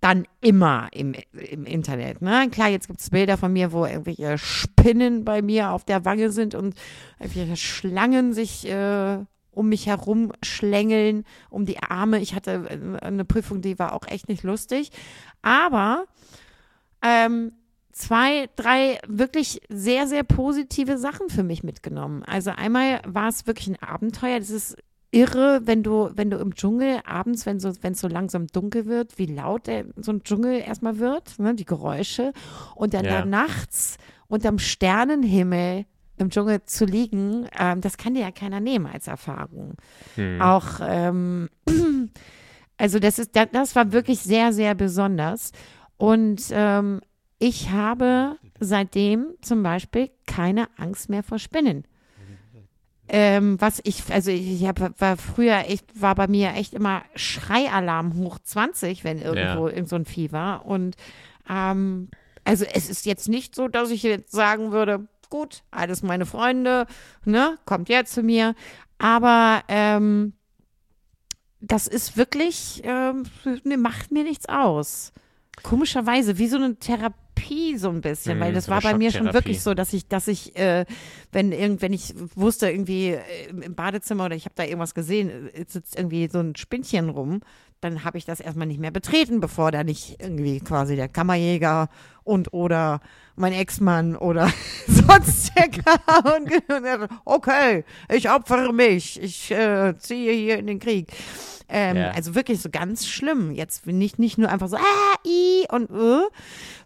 dann 0.00 0.26
immer 0.40 0.88
im, 0.92 1.14
im 1.32 1.64
Internet. 1.64 2.22
Ne? 2.22 2.48
Klar, 2.50 2.68
jetzt 2.68 2.86
gibt 2.86 3.00
es 3.00 3.10
Bilder 3.10 3.36
von 3.36 3.52
mir, 3.52 3.72
wo 3.72 3.84
irgendwelche 3.84 4.38
Spinnen 4.38 5.24
bei 5.24 5.42
mir 5.42 5.70
auf 5.70 5.84
der 5.84 6.04
Wange 6.04 6.30
sind 6.30 6.54
und 6.54 6.74
irgendwelche 7.18 7.56
Schlangen 7.56 8.32
sich 8.32 8.66
äh, 8.66 9.18
um 9.50 9.68
mich 9.68 9.86
herum 9.86 10.32
schlängeln, 10.42 11.24
um 11.50 11.66
die 11.66 11.82
Arme. 11.82 12.20
Ich 12.20 12.34
hatte 12.34 12.66
äh, 13.00 13.04
eine 13.04 13.24
Prüfung, 13.24 13.60
die 13.60 13.78
war 13.78 13.92
auch 13.92 14.06
echt 14.06 14.28
nicht 14.28 14.42
lustig. 14.42 14.90
Aber 15.42 16.06
ähm, 17.02 17.52
zwei, 17.92 18.48
drei 18.56 18.98
wirklich 19.06 19.60
sehr, 19.68 20.06
sehr 20.06 20.22
positive 20.22 20.96
Sachen 20.96 21.28
für 21.28 21.42
mich 21.42 21.62
mitgenommen. 21.62 22.22
Also 22.24 22.50
einmal 22.50 23.02
war 23.06 23.28
es 23.28 23.46
wirklich 23.46 23.68
ein 23.68 23.82
Abenteuer. 23.82 24.38
Das 24.38 24.50
ist 24.50 24.76
irre, 25.10 25.62
wenn 25.64 25.82
du, 25.82 26.10
wenn 26.14 26.30
du 26.30 26.38
im 26.38 26.54
Dschungel 26.54 27.00
abends, 27.04 27.46
wenn 27.46 27.58
so, 27.60 27.72
wenn 27.82 27.92
es 27.92 28.00
so 28.00 28.08
langsam 28.08 28.46
dunkel 28.46 28.86
wird, 28.86 29.18
wie 29.18 29.26
laut 29.26 29.66
der, 29.66 29.86
so 29.96 30.12
ein 30.12 30.22
Dschungel 30.22 30.60
erstmal 30.60 30.98
wird, 30.98 31.38
ne, 31.38 31.54
die 31.54 31.64
Geräusche. 31.64 32.32
Und 32.74 32.94
dann 32.94 33.04
ja. 33.04 33.20
da 33.20 33.24
nachts 33.24 33.98
unterm 34.28 34.58
Sternenhimmel 34.58 35.86
im 36.16 36.30
Dschungel 36.30 36.62
zu 36.64 36.84
liegen, 36.84 37.48
ähm, 37.58 37.80
das 37.80 37.96
kann 37.96 38.14
dir 38.14 38.20
ja 38.20 38.30
keiner 38.30 38.60
nehmen 38.60 38.86
als 38.86 39.08
Erfahrung. 39.08 39.74
Hm. 40.14 40.40
Auch, 40.40 40.80
ähm, 40.82 41.48
also 42.76 42.98
das 42.98 43.18
ist, 43.18 43.30
das 43.34 43.74
war 43.74 43.92
wirklich 43.92 44.20
sehr, 44.20 44.52
sehr 44.52 44.74
besonders. 44.74 45.52
Und 45.96 46.42
ähm, 46.52 47.00
ich 47.38 47.70
habe 47.70 48.36
seitdem 48.60 49.34
zum 49.40 49.62
Beispiel 49.62 50.10
keine 50.26 50.68
Angst 50.76 51.08
mehr 51.08 51.22
vor 51.22 51.38
Spinnen. 51.38 51.84
Ähm, 53.12 53.60
was 53.60 53.80
ich, 53.82 54.04
also 54.12 54.30
ich 54.30 54.64
hab, 54.64 55.00
war 55.00 55.16
früher, 55.16 55.64
ich 55.66 55.80
war 55.94 56.14
bei 56.14 56.28
mir 56.28 56.52
echt 56.54 56.74
immer 56.74 57.02
Schreialarm 57.16 58.14
hoch 58.14 58.38
20, 58.38 59.02
wenn 59.02 59.20
irgendwo 59.20 59.66
ja. 59.66 59.74
in 59.74 59.86
so 59.86 59.96
ein 59.96 60.04
Vieh 60.04 60.30
war. 60.30 60.64
Und 60.64 60.94
ähm, 61.48 62.08
also 62.44 62.64
es 62.72 62.88
ist 62.88 63.06
jetzt 63.06 63.28
nicht 63.28 63.56
so, 63.56 63.66
dass 63.66 63.90
ich 63.90 64.04
jetzt 64.04 64.30
sagen 64.30 64.70
würde, 64.70 65.08
gut, 65.28 65.64
alles 65.72 66.02
meine 66.02 66.24
Freunde, 66.24 66.86
ne, 67.24 67.58
kommt 67.64 67.88
jetzt 67.88 68.12
zu 68.12 68.22
mir. 68.22 68.54
Aber 68.98 69.62
ähm, 69.66 70.34
das 71.60 71.88
ist 71.88 72.16
wirklich, 72.16 72.82
ähm, 72.84 73.24
ne, 73.64 73.76
macht 73.76 74.12
mir 74.12 74.22
nichts 74.22 74.48
aus. 74.48 75.12
Komischerweise, 75.64 76.38
wie 76.38 76.46
so 76.46 76.56
eine 76.58 76.76
Therapie 76.76 77.14
Therapie 77.50 77.78
so 77.78 77.88
ein 77.88 78.00
bisschen, 78.00 78.38
mhm, 78.38 78.42
weil 78.42 78.52
das 78.52 78.66
so 78.66 78.72
war 78.72 78.80
bei 78.80 78.96
mir 78.96 79.10
schon 79.10 79.32
wirklich 79.32 79.62
so, 79.62 79.74
dass 79.74 79.92
ich, 79.92 80.06
dass 80.06 80.28
ich, 80.28 80.56
äh, 80.56 80.84
wenn 81.32 81.52
irgend, 81.52 81.82
wenn 81.82 81.92
ich 81.92 82.14
wusste 82.34 82.70
irgendwie 82.70 83.10
äh, 83.10 83.48
im 83.48 83.74
Badezimmer 83.74 84.26
oder 84.26 84.36
ich 84.36 84.44
habe 84.44 84.54
da 84.56 84.64
irgendwas 84.64 84.94
gesehen, 84.94 85.50
äh, 85.54 85.64
sitzt 85.66 85.96
irgendwie 85.96 86.28
so 86.30 86.38
ein 86.38 86.56
Spinnchen 86.56 87.08
rum, 87.08 87.40
dann 87.80 88.04
habe 88.04 88.18
ich 88.18 88.24
das 88.24 88.40
erstmal 88.40 88.66
nicht 88.66 88.80
mehr 88.80 88.90
betreten, 88.90 89.40
bevor 89.40 89.70
da 89.70 89.84
nicht 89.84 90.20
irgendwie 90.20 90.60
quasi 90.60 90.96
der 90.96 91.08
Kammerjäger 91.08 91.88
und 92.24 92.52
oder 92.52 93.00
mein 93.36 93.52
Ex-Mann 93.52 94.16
oder 94.16 94.52
sonst 94.86 95.52
der 95.56 95.68
kam 95.68 96.24
und, 96.36 97.08
okay, 97.24 97.84
ich 98.12 98.30
opfere 98.30 98.72
mich, 98.72 99.20
ich 99.20 99.50
äh, 99.50 99.96
ziehe 99.98 100.32
hier 100.32 100.58
in 100.58 100.66
den 100.66 100.78
Krieg. 100.78 101.08
Ähm, 101.72 101.96
ja. 101.96 102.10
Also 102.10 102.34
wirklich 102.34 102.60
so 102.60 102.68
ganz 102.68 103.06
schlimm. 103.06 103.52
Jetzt 103.52 103.86
nicht, 103.86 104.18
nicht 104.18 104.38
nur 104.38 104.50
einfach 104.50 104.68
so, 104.68 104.76
ah, 104.76 105.14
i 105.24 105.66
und 105.70 105.90
uh, 105.90 106.28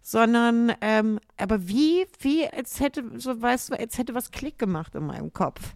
sondern 0.02 0.72
ähm, 0.82 1.18
aber 1.38 1.66
wie, 1.66 2.06
wie, 2.20 2.46
als 2.46 2.80
hätte, 2.80 3.02
so 3.16 3.40
weißt 3.40 3.70
du, 3.70 3.78
als 3.78 3.96
hätte 3.96 4.14
was 4.14 4.30
Klick 4.30 4.58
gemacht 4.58 4.94
in 4.94 5.06
meinem 5.06 5.32
Kopf. 5.32 5.74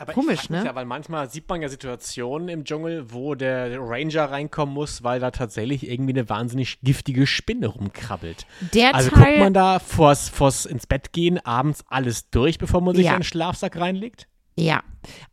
Aber 0.00 0.14
Komisch, 0.14 0.48
ne? 0.48 0.64
Ja, 0.64 0.74
weil 0.74 0.86
manchmal 0.86 1.28
sieht 1.28 1.46
man 1.46 1.60
ja 1.60 1.68
Situationen 1.68 2.48
im 2.48 2.64
Dschungel, 2.64 3.12
wo 3.12 3.34
der 3.34 3.78
Ranger 3.78 4.30
reinkommen 4.30 4.74
muss, 4.74 5.02
weil 5.02 5.20
da 5.20 5.30
tatsächlich 5.30 5.86
irgendwie 5.86 6.14
eine 6.14 6.26
wahnsinnig 6.30 6.80
giftige 6.80 7.26
Spinne 7.26 7.66
rumkrabbelt. 7.66 8.46
Der 8.72 8.94
also 8.94 9.10
Teil, 9.10 9.24
guckt 9.24 9.38
man 9.40 9.52
da 9.52 9.78
vors, 9.78 10.30
vors 10.30 10.64
ins 10.64 10.86
Bett 10.86 11.12
gehen 11.12 11.38
abends 11.44 11.84
alles 11.86 12.30
durch, 12.30 12.56
bevor 12.56 12.80
man 12.80 12.96
sich 12.96 13.04
ja. 13.04 13.12
in 13.12 13.18
den 13.18 13.24
Schlafsack 13.24 13.76
reinlegt? 13.76 14.26
Ja, 14.56 14.82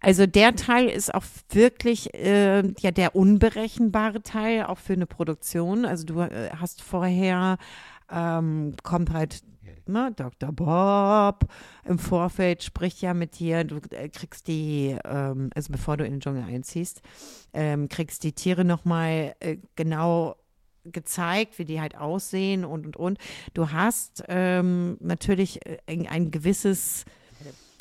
also 0.01 0.25
der 0.25 0.53
Teil 0.57 0.89
ist 0.89 1.15
auch 1.15 1.23
wirklich 1.49 2.13
äh, 2.13 2.63
ja 2.79 2.91
der 2.91 3.15
unberechenbare 3.15 4.21
Teil 4.21 4.65
auch 4.65 4.79
für 4.79 4.93
eine 4.93 5.05
Produktion. 5.05 5.85
Also 5.85 6.05
du 6.05 6.19
äh, 6.19 6.49
hast 6.59 6.81
vorher 6.81 7.57
ähm, 8.11 8.75
kommt 8.83 9.11
halt 9.11 9.43
ne, 9.89 10.11
Dr. 10.15 10.51
Bob 10.51 11.49
im 11.85 11.99
Vorfeld 11.99 12.63
spricht 12.63 13.01
ja 13.01 13.13
mit 13.13 13.39
dir, 13.39 13.63
du 13.63 13.77
äh, 13.91 14.09
kriegst 14.09 14.47
die, 14.47 14.97
ähm, 15.05 15.49
also 15.55 15.71
bevor 15.71 15.97
du 15.97 16.05
in 16.05 16.13
den 16.13 16.19
Dschungel 16.21 16.43
einziehst, 16.43 17.01
ähm, 17.53 17.89
kriegst 17.89 18.23
die 18.23 18.33
Tiere 18.33 18.65
nochmal 18.65 19.35
äh, 19.39 19.57
genau 19.75 20.35
gezeigt, 20.91 21.59
wie 21.59 21.65
die 21.65 21.81
halt 21.81 21.97
aussehen 21.97 22.65
und 22.65 22.85
und 22.85 22.97
und. 22.97 23.17
Du 23.53 23.71
hast 23.71 24.23
ähm, 24.27 24.97
natürlich 24.99 25.65
äh, 25.65 25.79
ein 25.87 26.31
gewisses 26.31 27.05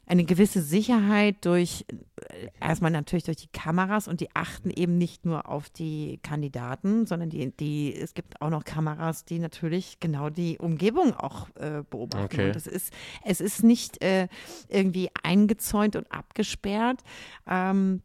eine 0.07 0.25
gewisse 0.25 0.63
Sicherheit 0.63 1.45
durch, 1.45 1.85
äh, 2.17 2.49
erstmal 2.61 2.93
natürlich 2.93 3.25
durch 3.25 3.37
die 3.39 3.49
Kameras 3.49 4.07
und 4.07 4.21
die 4.21 4.29
achten 4.35 4.71
eben 4.71 4.97
nicht 4.99 5.27
nur 5.27 5.49
auf 5.49 5.69
die 5.69 6.21
Kandidaten, 6.23 7.07
sondern 7.07 7.29
die, 7.29 7.51
die 7.57 7.95
es 7.95 8.15
gibt 8.15 8.41
auch 8.41 8.51
noch 8.51 8.65
Kameras, 8.65 9.25
die 9.25 9.41
natürlich 9.41 9.99
genau 9.99 10.31
die 10.31 10.59
Umgebung 10.59 11.13
auch 11.15 11.49
äh, 11.57 11.83
beobachten. 11.91 12.25
Okay. 12.25 12.47
Und 12.49 12.57
es 12.57 12.69
ist, 12.69 12.93
es 13.25 13.41
ist 13.41 13.65
nicht 13.65 14.03
äh, 14.03 14.29
irgendwie 14.69 15.11
eingezäunt 15.23 15.97
und 15.97 16.11
abgesperrt. 16.13 17.03
Ähm, 17.49 18.03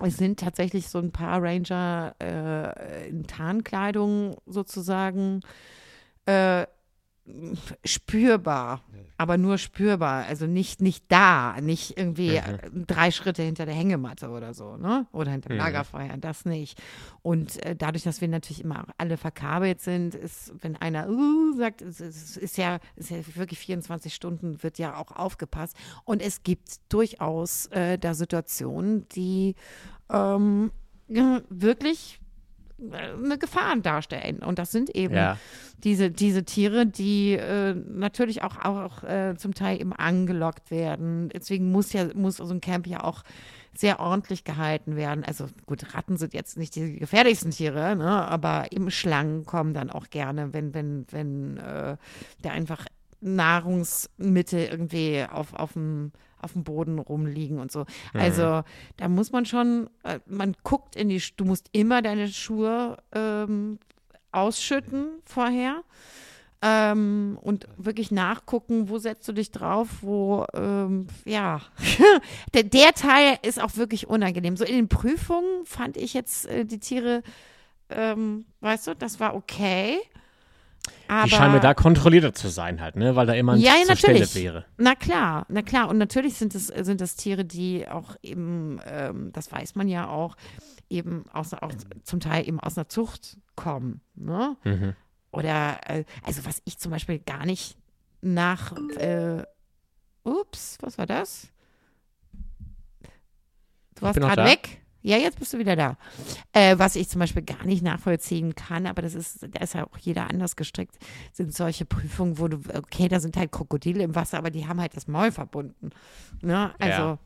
es 0.00 0.16
sind 0.16 0.40
tatsächlich 0.40 0.88
so 0.88 0.98
ein 0.98 1.12
paar 1.12 1.42
Ranger 1.42 2.14
äh, 2.20 3.08
in 3.08 3.26
Tarnkleidung 3.26 4.36
sozusagen 4.46 5.40
äh, 6.26 6.66
spürbar, 7.84 8.82
aber 9.16 9.36
nur 9.36 9.58
spürbar, 9.58 10.26
also 10.26 10.46
nicht, 10.46 10.80
nicht 10.80 11.04
da, 11.08 11.60
nicht 11.60 11.98
irgendwie 11.98 12.40
mhm. 12.40 12.86
drei 12.86 13.10
Schritte 13.10 13.42
hinter 13.42 13.66
der 13.66 13.74
Hängematte 13.74 14.30
oder 14.30 14.54
so, 14.54 14.76
ne? 14.76 15.06
Oder 15.12 15.32
hinter 15.32 15.48
dem 15.48 15.56
mhm. 15.56 15.64
Lagerfeuer, 15.64 16.16
das 16.18 16.44
nicht. 16.44 16.80
Und 17.22 17.62
äh, 17.64 17.74
dadurch, 17.76 18.04
dass 18.04 18.20
wir 18.20 18.28
natürlich 18.28 18.62
immer 18.62 18.86
alle 18.96 19.16
verkabelt 19.16 19.80
sind, 19.80 20.14
ist, 20.14 20.52
wenn 20.60 20.76
einer 20.76 21.08
uh, 21.08 21.52
sagt, 21.56 21.82
es, 21.82 22.00
es 22.00 22.36
ist 22.36 22.56
ja, 22.56 22.78
ist 22.96 23.10
ja 23.10 23.18
wirklich 23.34 23.58
24 23.58 24.14
Stunden, 24.14 24.62
wird 24.62 24.78
ja 24.78 24.96
auch 24.96 25.12
aufgepasst. 25.12 25.76
Und 26.04 26.22
es 26.22 26.42
gibt 26.42 26.80
durchaus 26.88 27.66
äh, 27.66 27.98
da 27.98 28.14
Situationen, 28.14 29.08
die 29.08 29.56
ähm, 30.10 30.70
wirklich 31.08 32.20
eine 32.80 33.38
Gefahr 33.38 33.76
darstellen. 33.76 34.38
Und 34.38 34.58
das 34.58 34.70
sind 34.70 34.90
eben 34.94 35.14
ja. 35.14 35.36
diese, 35.84 36.10
diese 36.10 36.44
Tiere, 36.44 36.86
die 36.86 37.32
äh, 37.32 37.74
natürlich 37.74 38.42
auch, 38.42 38.64
auch 38.64 39.02
äh, 39.02 39.34
zum 39.36 39.54
Teil 39.54 39.80
eben 39.80 39.92
angelockt 39.92 40.70
werden. 40.70 41.28
Deswegen 41.30 41.72
muss 41.72 41.92
ja, 41.92 42.08
muss 42.14 42.36
so 42.36 42.48
ein 42.48 42.60
Camp 42.60 42.86
ja 42.86 43.02
auch 43.02 43.22
sehr 43.74 44.00
ordentlich 44.00 44.44
gehalten 44.44 44.96
werden. 44.96 45.24
Also 45.24 45.46
gut, 45.66 45.94
Ratten 45.94 46.16
sind 46.16 46.34
jetzt 46.34 46.56
nicht 46.56 46.74
die 46.74 46.98
gefährlichsten 46.98 47.50
Tiere, 47.50 47.94
ne? 47.94 48.28
aber 48.28 48.72
eben 48.72 48.90
Schlangen 48.90 49.44
kommen 49.44 49.72
dann 49.74 49.90
auch 49.90 50.10
gerne, 50.10 50.52
wenn, 50.52 50.74
wenn, 50.74 51.06
wenn 51.10 51.56
äh, 51.58 51.96
der 52.42 52.52
einfach 52.52 52.86
Nahrungsmittel 53.20 54.66
irgendwie 54.66 55.24
auf, 55.30 55.54
auf 55.54 55.72
dem 55.72 56.12
auf 56.40 56.52
dem 56.52 56.64
Boden 56.64 56.98
rumliegen 56.98 57.58
und 57.58 57.72
so. 57.72 57.80
Mhm. 57.80 58.20
Also 58.20 58.62
da 58.96 59.08
muss 59.08 59.32
man 59.32 59.44
schon, 59.44 59.90
äh, 60.04 60.20
man 60.26 60.54
guckt 60.62 60.96
in 60.96 61.08
die, 61.08 61.22
du 61.36 61.44
musst 61.44 61.68
immer 61.72 62.02
deine 62.02 62.28
Schuhe 62.28 62.96
ähm, 63.12 63.78
ausschütten 64.32 65.20
vorher. 65.24 65.82
Ähm, 66.60 67.38
und 67.40 67.68
wirklich 67.76 68.10
nachgucken, 68.10 68.88
wo 68.88 68.98
setzt 68.98 69.28
du 69.28 69.32
dich 69.32 69.52
drauf, 69.52 69.88
wo, 70.00 70.44
ähm, 70.54 71.06
ja, 71.24 71.60
der, 72.54 72.64
der, 72.64 72.94
Teil 72.94 73.38
ist 73.42 73.62
auch 73.62 73.76
wirklich 73.76 74.08
unangenehm. 74.08 74.56
So 74.56 74.64
in 74.64 74.74
den 74.74 74.88
Prüfungen 74.88 75.64
fand 75.66 75.96
ich 75.96 76.14
jetzt 76.14 76.46
äh, 76.46 76.64
die 76.64 76.80
Tiere, 76.80 77.22
ähm, 77.90 78.44
weißt 78.60 78.88
du, 78.88 78.96
das 78.96 79.20
war 79.20 79.36
okay. 79.36 80.00
Aber, 81.08 81.24
die 81.24 81.30
scheinen 81.30 81.54
mir 81.54 81.60
da 81.60 81.74
kontrollierter 81.74 82.34
zu 82.34 82.48
sein 82.48 82.80
halt, 82.80 82.96
ne? 82.96 83.16
Weil 83.16 83.26
da 83.26 83.34
immer 83.34 83.56
ja, 83.56 83.74
zur 83.76 83.94
natürlich. 83.94 84.30
Stelle 84.30 84.44
wäre. 84.44 84.64
Na 84.76 84.94
klar, 84.94 85.46
na 85.48 85.62
klar. 85.62 85.88
Und 85.88 85.98
natürlich 85.98 86.34
sind 86.34 86.54
es, 86.54 86.68
sind 86.68 87.00
das 87.00 87.16
Tiere, 87.16 87.44
die 87.44 87.88
auch 87.88 88.16
eben, 88.22 88.80
ähm, 88.86 89.32
das 89.32 89.50
weiß 89.50 89.74
man 89.74 89.88
ja 89.88 90.08
auch, 90.08 90.36
eben 90.90 91.24
aus, 91.32 91.52
auch 91.54 91.72
zum 92.04 92.20
Teil 92.20 92.48
eben 92.48 92.60
aus 92.60 92.76
einer 92.76 92.88
Zucht 92.88 93.38
kommen, 93.56 94.00
ne? 94.14 94.56
Mhm. 94.64 94.94
Oder, 95.30 95.78
äh, 95.86 96.04
also 96.24 96.44
was 96.46 96.62
ich 96.64 96.78
zum 96.78 96.90
Beispiel 96.90 97.18
gar 97.18 97.44
nicht 97.44 97.76
nach, 98.22 98.72
äh, 98.96 99.42
ups, 100.24 100.78
was 100.80 100.98
war 100.98 101.06
das? 101.06 101.48
Du 103.94 104.02
warst 104.02 104.20
gerade 104.20 104.44
weg. 104.44 104.80
Ja, 105.02 105.16
jetzt 105.16 105.38
bist 105.38 105.52
du 105.52 105.58
wieder 105.58 105.76
da. 105.76 105.96
Äh, 106.52 106.78
was 106.78 106.96
ich 106.96 107.08
zum 107.08 107.20
Beispiel 107.20 107.42
gar 107.42 107.64
nicht 107.64 107.82
nachvollziehen 107.82 108.54
kann, 108.54 108.86
aber 108.86 109.02
das 109.02 109.14
ist, 109.14 109.42
da 109.42 109.60
ist 109.60 109.74
ja 109.74 109.86
auch 109.86 109.98
jeder 109.98 110.28
anders 110.28 110.56
gestrickt, 110.56 110.96
sind 111.32 111.54
solche 111.54 111.84
Prüfungen, 111.84 112.38
wo 112.38 112.48
du, 112.48 112.58
okay, 112.74 113.08
da 113.08 113.20
sind 113.20 113.36
halt 113.36 113.52
Krokodile 113.52 114.02
im 114.02 114.14
Wasser, 114.14 114.38
aber 114.38 114.50
die 114.50 114.66
haben 114.66 114.80
halt 114.80 114.96
das 114.96 115.06
Maul 115.06 115.30
verbunden. 115.30 115.90
Ne? 116.42 116.74
Also, 116.78 117.02
ja. 117.02 117.18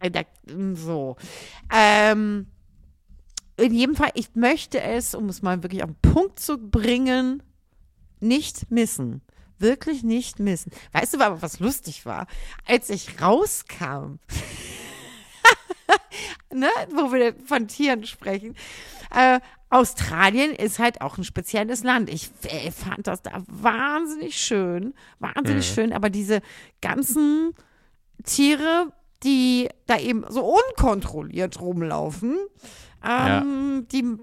äh, 0.00 0.10
da, 0.10 0.22
so. 0.74 1.16
Ähm, 1.72 2.46
in 3.56 3.74
jedem 3.74 3.94
Fall, 3.94 4.10
ich 4.14 4.34
möchte 4.34 4.80
es, 4.80 5.14
um 5.14 5.28
es 5.28 5.42
mal 5.42 5.62
wirklich 5.62 5.84
auf 5.84 5.90
den 5.90 6.12
Punkt 6.12 6.40
zu 6.40 6.56
bringen, 6.56 7.42
nicht 8.20 8.70
missen. 8.70 9.20
Wirklich 9.58 10.02
nicht 10.02 10.40
missen. 10.40 10.72
Weißt 10.92 11.14
du 11.14 11.20
aber, 11.20 11.42
was 11.42 11.60
lustig 11.60 12.04
war? 12.04 12.26
Als 12.66 12.90
ich 12.90 13.20
rauskam, 13.20 14.18
ne, 16.54 16.68
wo 16.90 17.12
wir 17.12 17.34
von 17.44 17.68
Tieren 17.68 18.04
sprechen. 18.04 18.54
Äh, 19.14 19.40
Australien 19.70 20.54
ist 20.54 20.78
halt 20.78 21.00
auch 21.00 21.16
ein 21.16 21.24
spezielles 21.24 21.82
Land. 21.82 22.10
Ich 22.10 22.30
äh, 22.44 22.70
fand 22.70 23.06
das 23.06 23.22
da 23.22 23.42
wahnsinnig 23.48 24.36
schön, 24.36 24.94
wahnsinnig 25.18 25.70
mhm. 25.70 25.74
schön, 25.74 25.92
aber 25.92 26.10
diese 26.10 26.40
ganzen 26.80 27.54
Tiere, 28.24 28.92
die 29.22 29.68
da 29.86 29.98
eben 29.98 30.24
so 30.28 30.44
unkontrolliert 30.44 31.60
rumlaufen, 31.60 32.36
ähm, 33.02 33.02
ja. 33.02 33.80
die 33.92 34.16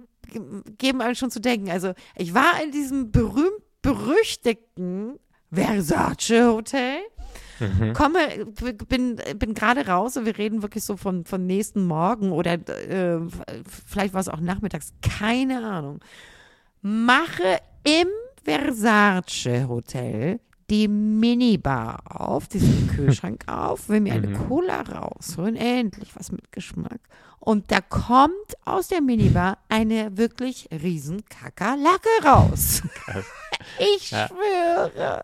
geben 0.78 1.02
einem 1.02 1.15
schon 1.15 1.32
zu 1.32 1.42
denken. 1.42 1.72
Also 1.72 1.94
ich 2.15 2.34
war 2.34 2.62
in 2.63 2.72
diesem 2.72 3.12
berühmt 3.12 3.63
berüchtigten 3.82 5.20
Versace 5.52 6.46
Hotel 6.48 7.00
Mhm. 7.60 7.93
Komme, 7.93 8.19
bin, 8.88 9.19
bin 9.38 9.54
gerade 9.54 9.88
raus 9.88 10.17
und 10.17 10.26
wir 10.26 10.38
reden 10.38 10.62
wirklich 10.62 10.84
so 10.84 10.98
von, 10.98 11.26
von 11.26 11.45
nächsten 11.45 11.86
Morgen 11.86 12.32
oder 12.32 12.54
äh, 12.54 13.19
vielleicht 13.88 14.13
war 14.13 14.22
es 14.22 14.30
auch 14.30 14.39
nachmittags, 14.39 14.93
keine 15.02 15.65
Ahnung. 15.65 16.00
Mache 16.82 17.60
im 17.84 18.08
Versace 18.43 19.67
Hotel 19.67 20.39
die 20.69 20.88
Minibar 20.88 22.00
auf, 22.06 22.48
diesen 22.48 22.88
Kühlschrank 22.95 23.43
auf, 23.48 23.89
will 23.89 24.02
mir 24.02 24.13
eine 24.13 24.28
mhm. 24.28 24.48
Cola 24.48 24.82
rausholen, 24.82 25.56
endlich 25.56 26.15
was 26.15 26.32
mit 26.32 26.52
Geschmack. 26.52 27.00
Und 27.39 27.72
da 27.72 27.80
kommt 27.82 28.34
aus 28.65 28.89
der 28.89 29.02
Minibar 29.02 29.58
eine 29.69 30.17
wirklich 30.17 30.67
riesen 30.72 31.24
Kakerlake 31.26 32.10
raus. 32.24 32.84
ich 33.95 34.08
schwöre. 34.08 35.24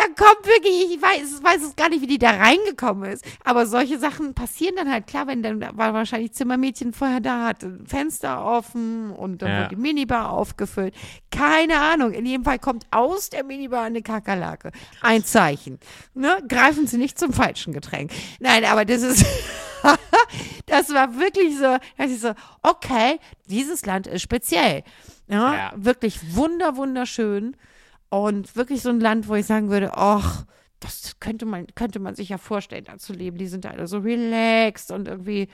Da 0.00 0.06
kommt 0.06 0.46
wirklich, 0.46 0.94
ich 0.94 1.02
weiß, 1.02 1.42
weiß 1.42 1.62
es 1.62 1.76
gar 1.76 1.90
nicht, 1.90 2.00
wie 2.00 2.06
die 2.06 2.18
da 2.18 2.30
reingekommen 2.30 3.10
ist. 3.10 3.22
Aber 3.44 3.66
solche 3.66 3.98
Sachen 3.98 4.32
passieren 4.32 4.76
dann 4.76 4.90
halt. 4.90 5.06
Klar, 5.06 5.26
wenn 5.26 5.42
dann 5.42 5.60
war 5.60 5.92
wahrscheinlich 5.92 6.32
Zimmermädchen 6.32 6.94
vorher 6.94 7.20
da, 7.20 7.48
hatte 7.48 7.78
Fenster 7.84 8.42
offen 8.42 9.10
und 9.10 9.42
dann 9.42 9.50
ja. 9.50 9.58
wurde 9.58 9.76
die 9.76 9.76
Minibar 9.76 10.30
aufgefüllt. 10.30 10.94
Keine 11.30 11.78
Ahnung. 11.80 12.12
In 12.12 12.24
jedem 12.24 12.44
Fall 12.44 12.58
kommt 12.58 12.86
aus 12.90 13.28
der 13.28 13.44
Minibar 13.44 13.82
eine 13.82 14.00
Kakerlake. 14.00 14.72
Ein 15.02 15.22
Zeichen. 15.22 15.78
Ne? 16.14 16.42
Greifen 16.48 16.86
Sie 16.86 16.96
nicht 16.96 17.18
zum 17.18 17.34
falschen 17.34 17.74
Getränk. 17.74 18.10
Nein, 18.38 18.64
aber 18.64 18.86
das 18.86 19.02
ist. 19.02 19.26
das 20.66 20.94
war 20.94 21.18
wirklich 21.18 21.58
so, 21.58 21.76
dass 21.98 22.10
ich 22.10 22.20
so, 22.20 22.32
okay, 22.62 23.18
dieses 23.50 23.84
Land 23.84 24.06
ist 24.06 24.22
speziell. 24.22 24.82
Ja, 25.28 25.54
ja. 25.54 25.72
wirklich 25.76 26.34
wunder, 26.34 26.76
wunderschön. 26.76 27.54
Und 28.10 28.56
wirklich 28.56 28.82
so 28.82 28.90
ein 28.90 29.00
Land, 29.00 29.28
wo 29.28 29.34
ich 29.34 29.46
sagen 29.46 29.70
würde, 29.70 29.92
ach, 29.94 30.44
das 30.80 31.16
könnte 31.20 31.46
man, 31.46 31.66
könnte 31.74 32.00
man 32.00 32.14
sich 32.14 32.30
ja 32.30 32.38
vorstellen, 32.38 32.84
da 32.84 32.98
zu 32.98 33.12
leben. 33.12 33.38
Die 33.38 33.46
sind 33.46 33.66
alle 33.66 33.86
so 33.86 33.98
relaxed 33.98 34.90
und 34.90 35.08
irgendwie, 35.08 35.48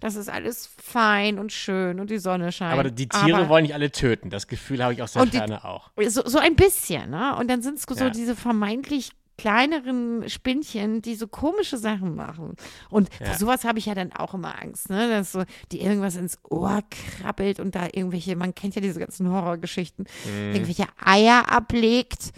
das 0.00 0.16
ist 0.16 0.28
alles 0.30 0.70
fein 0.82 1.38
und 1.38 1.52
schön 1.52 2.00
und 2.00 2.10
die 2.10 2.18
Sonne 2.18 2.50
scheint. 2.52 2.72
Aber 2.72 2.90
die 2.90 3.08
Tiere 3.08 3.38
Aber, 3.38 3.48
wollen 3.48 3.64
nicht 3.64 3.74
alle 3.74 3.90
töten. 3.90 4.30
Das 4.30 4.46
Gefühl 4.46 4.82
habe 4.82 4.94
ich 4.94 5.02
aus 5.02 5.12
der 5.12 5.26
Ferne 5.26 5.64
auch. 5.64 5.90
So, 6.06 6.22
so 6.24 6.38
ein 6.38 6.56
bisschen, 6.56 7.10
ne? 7.10 7.36
Und 7.36 7.50
dann 7.50 7.60
sind 7.60 7.78
es 7.78 7.82
so 7.82 8.04
ja. 8.04 8.10
diese 8.10 8.34
vermeintlich 8.36 9.10
kleineren 9.38 10.28
Spinnchen, 10.28 11.00
die 11.00 11.14
so 11.14 11.28
komische 11.28 11.78
Sachen 11.78 12.14
machen. 12.14 12.56
Und 12.90 13.08
ja. 13.20 13.26
vor 13.26 13.36
sowas 13.36 13.64
habe 13.64 13.78
ich 13.78 13.86
ja 13.86 13.94
dann 13.94 14.12
auch 14.12 14.34
immer 14.34 14.60
Angst, 14.60 14.90
ne? 14.90 15.08
Dass 15.08 15.32
so, 15.32 15.44
die 15.72 15.80
irgendwas 15.80 16.16
ins 16.16 16.38
Ohr 16.50 16.82
krabbelt 16.90 17.60
und 17.60 17.74
da 17.74 17.86
irgendwelche, 17.86 18.36
man 18.36 18.54
kennt 18.54 18.74
ja 18.74 18.82
diese 18.82 19.00
ganzen 19.00 19.30
Horrorgeschichten, 19.30 20.04
mm. 20.04 20.52
irgendwelche 20.52 20.86
Eier 21.02 21.50
ablegt, 21.50 22.32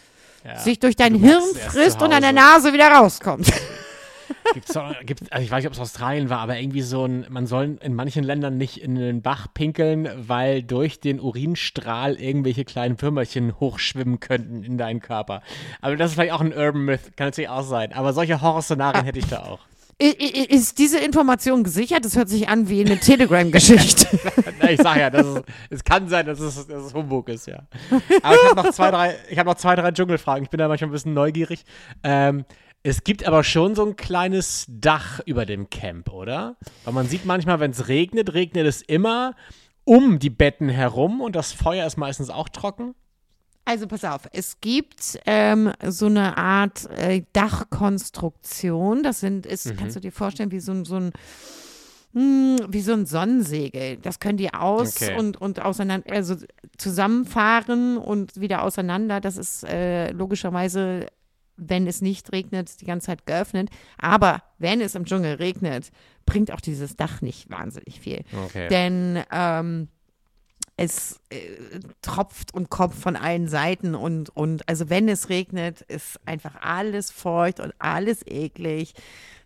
ja. 0.44 0.58
sich 0.58 0.78
durch 0.78 0.94
dein 0.94 1.14
Hirn 1.14 1.42
frisst 1.68 2.00
und 2.02 2.12
an 2.12 2.22
der 2.22 2.32
Nase 2.32 2.72
wieder 2.72 2.88
rauskommt. 2.88 3.50
Gibt's 4.55 4.79
gibt, 5.05 5.33
also 5.33 5.45
ich 5.45 5.51
weiß 5.51 5.59
nicht, 5.59 5.66
ob 5.69 5.73
es 5.73 5.81
Australien 5.81 6.31
war, 6.31 6.38
aber 6.38 6.59
irgendwie 6.59 6.83
so 6.83 7.05
ein, 7.05 7.27
man 7.29 7.47
soll 7.47 7.79
in 7.83 7.95
manchen 7.95 8.25
Ländern 8.25 8.57
nicht 8.57 8.83
in 8.83 8.95
den 8.95 9.23
Bach 9.23 9.49
pinkeln, 9.53 10.09
weil 10.16 10.62
durch 10.62 11.01
den 11.01 11.21
Urinstrahl 11.21 12.14
irgendwelche 12.16 12.64
kleinen 12.64 13.01
Würmerchen 13.01 13.59
hochschwimmen 13.61 14.21
könnten 14.21 14.64
in 14.64 14.79
deinen 14.79 15.01
Körper. 15.01 15.43
Aber 15.81 15.97
das 15.97 16.11
ist 16.11 16.14
vielleicht 16.14 16.33
auch 16.33 16.40
ein 16.40 16.53
Urban 16.53 16.85
Myth, 16.85 17.16
kann 17.16 17.29
natürlich 17.29 17.51
auch 17.51 17.62
sein. 17.62 17.93
Aber 17.93 18.12
solche 18.12 18.40
Horrorszenarien 18.40 19.05
hätte 19.05 19.19
ich 19.19 19.27
da 19.27 19.45
auch. 19.45 19.61
Ist 20.01 20.79
diese 20.79 20.99
Information 20.99 21.62
gesichert? 21.62 22.07
Das 22.07 22.16
hört 22.16 22.31
sich 22.31 22.49
an 22.49 22.71
wie 22.71 22.81
eine 22.81 22.99
Telegram-Geschichte. 22.99 24.19
ich 24.71 24.81
sag 24.81 24.97
ja, 24.97 25.11
das 25.11 25.27
ist, 25.27 25.43
es 25.69 25.85
kann 25.85 26.09
sein, 26.09 26.25
dass 26.25 26.40
es, 26.40 26.66
dass 26.66 26.85
es 26.85 26.95
Humbug 26.95 27.29
ist, 27.29 27.47
ja. 27.47 27.64
Aber 28.23 28.35
ich 28.35 28.45
habe 28.49 28.57
noch 28.57 28.71
zwei, 28.71 28.90
drei, 28.90 29.16
ich 29.29 29.38
habe 29.38 29.51
noch 29.51 29.57
zwei, 29.57 29.77
drei 29.77 29.90
Dschungelfragen. 29.90 30.45
Ich 30.45 30.49
bin 30.49 30.57
da 30.57 30.69
manchmal 30.69 30.88
ein 30.88 30.93
bisschen 30.93 31.12
neugierig. 31.12 31.64
Ähm, 32.03 32.47
es 32.83 33.05
gibt 33.05 33.27
aber 33.27 33.45
schon 33.45 33.75
so 33.75 33.85
ein 33.85 33.97
kleines 33.97 34.64
Dach 34.69 35.21
über 35.27 35.45
dem 35.45 35.69
Camp, 35.69 36.11
oder? 36.11 36.57
Weil 36.85 36.95
man 36.95 37.07
sieht 37.07 37.27
manchmal, 37.27 37.61
wenn 37.61 37.73
es 37.73 37.88
regnet, 37.88 38.33
regnet 38.33 38.66
es 38.66 38.81
immer 38.81 39.35
um 39.85 40.19
die 40.19 40.31
Betten 40.31 40.69
herum 40.69 41.21
und 41.21 41.37
das 41.37 41.53
Feuer 41.53 41.87
ist 41.87 41.97
meistens 41.97 42.31
auch 42.31 42.49
trocken. 42.49 42.95
Also 43.66 43.87
pass 43.87 44.05
auf, 44.05 44.23
es 44.33 44.61
gibt 44.61 45.21
ähm, 45.27 45.73
so 45.87 46.07
eine 46.07 46.37
Art 46.38 46.88
äh, 46.90 47.23
Dachkonstruktion. 47.33 49.03
Das 49.03 49.21
sind, 49.21 49.47
ist, 49.47 49.66
mhm. 49.66 49.77
kannst 49.77 49.97
du 49.97 50.01
dir 50.01 50.12
vorstellen, 50.12 50.51
wie 50.51 50.61
so 50.61 50.73
ein, 50.73 50.85
so 50.85 50.97
ein 50.97 51.12
hm, 52.12 52.59
wie 52.69 52.81
so 52.81 52.93
ein 52.93 53.07
Sonnensegel. 53.07 53.99
Das 53.99 54.19
können 54.19 54.38
die 54.38 54.53
aus 54.53 54.97
okay. 54.97 55.16
und, 55.16 55.40
und 55.40 55.62
auseinander, 55.62 56.11
also 56.12 56.37
zusammenfahren 56.79 57.99
und 57.99 58.40
wieder 58.40 58.62
auseinander. 58.62 59.21
Das 59.21 59.37
ist 59.37 59.64
äh, 59.64 60.11
logischerweise 60.12 61.07
wenn 61.61 61.87
es 61.87 62.01
nicht 62.01 62.33
regnet, 62.33 62.81
die 62.81 62.87
ganze 62.87 63.07
Zeit 63.07 63.27
geöffnet. 63.27 63.70
Aber 63.99 64.42
wenn 64.59 64.81
es 64.81 64.94
im 64.94 65.05
Dschungel 65.05 65.35
regnet, 65.35 65.90
bringt 66.27 66.51
auch 66.53 66.61
dieses 66.61 66.96
Dach 66.96 67.20
nicht 67.20 67.51
wahnsinnig 67.51 68.01
viel. 68.01 68.23
Okay. 68.46 68.68
Denn 68.68 69.23
ähm, 69.31 69.88
es 70.77 71.20
äh, 71.29 71.38
tropft 72.01 72.55
und 72.55 72.70
kommt 72.70 72.94
von 72.94 73.14
allen 73.14 73.49
Seiten 73.49 73.94
und, 73.94 74.31
und 74.31 74.66
also 74.68 74.88
wenn 74.88 75.09
es 75.09 75.29
regnet, 75.29 75.83
ist 75.83 76.18
einfach 76.25 76.57
alles 76.61 77.11
feucht 77.11 77.61
und 77.61 77.75
alles 77.79 78.27
eklig. 78.27 78.94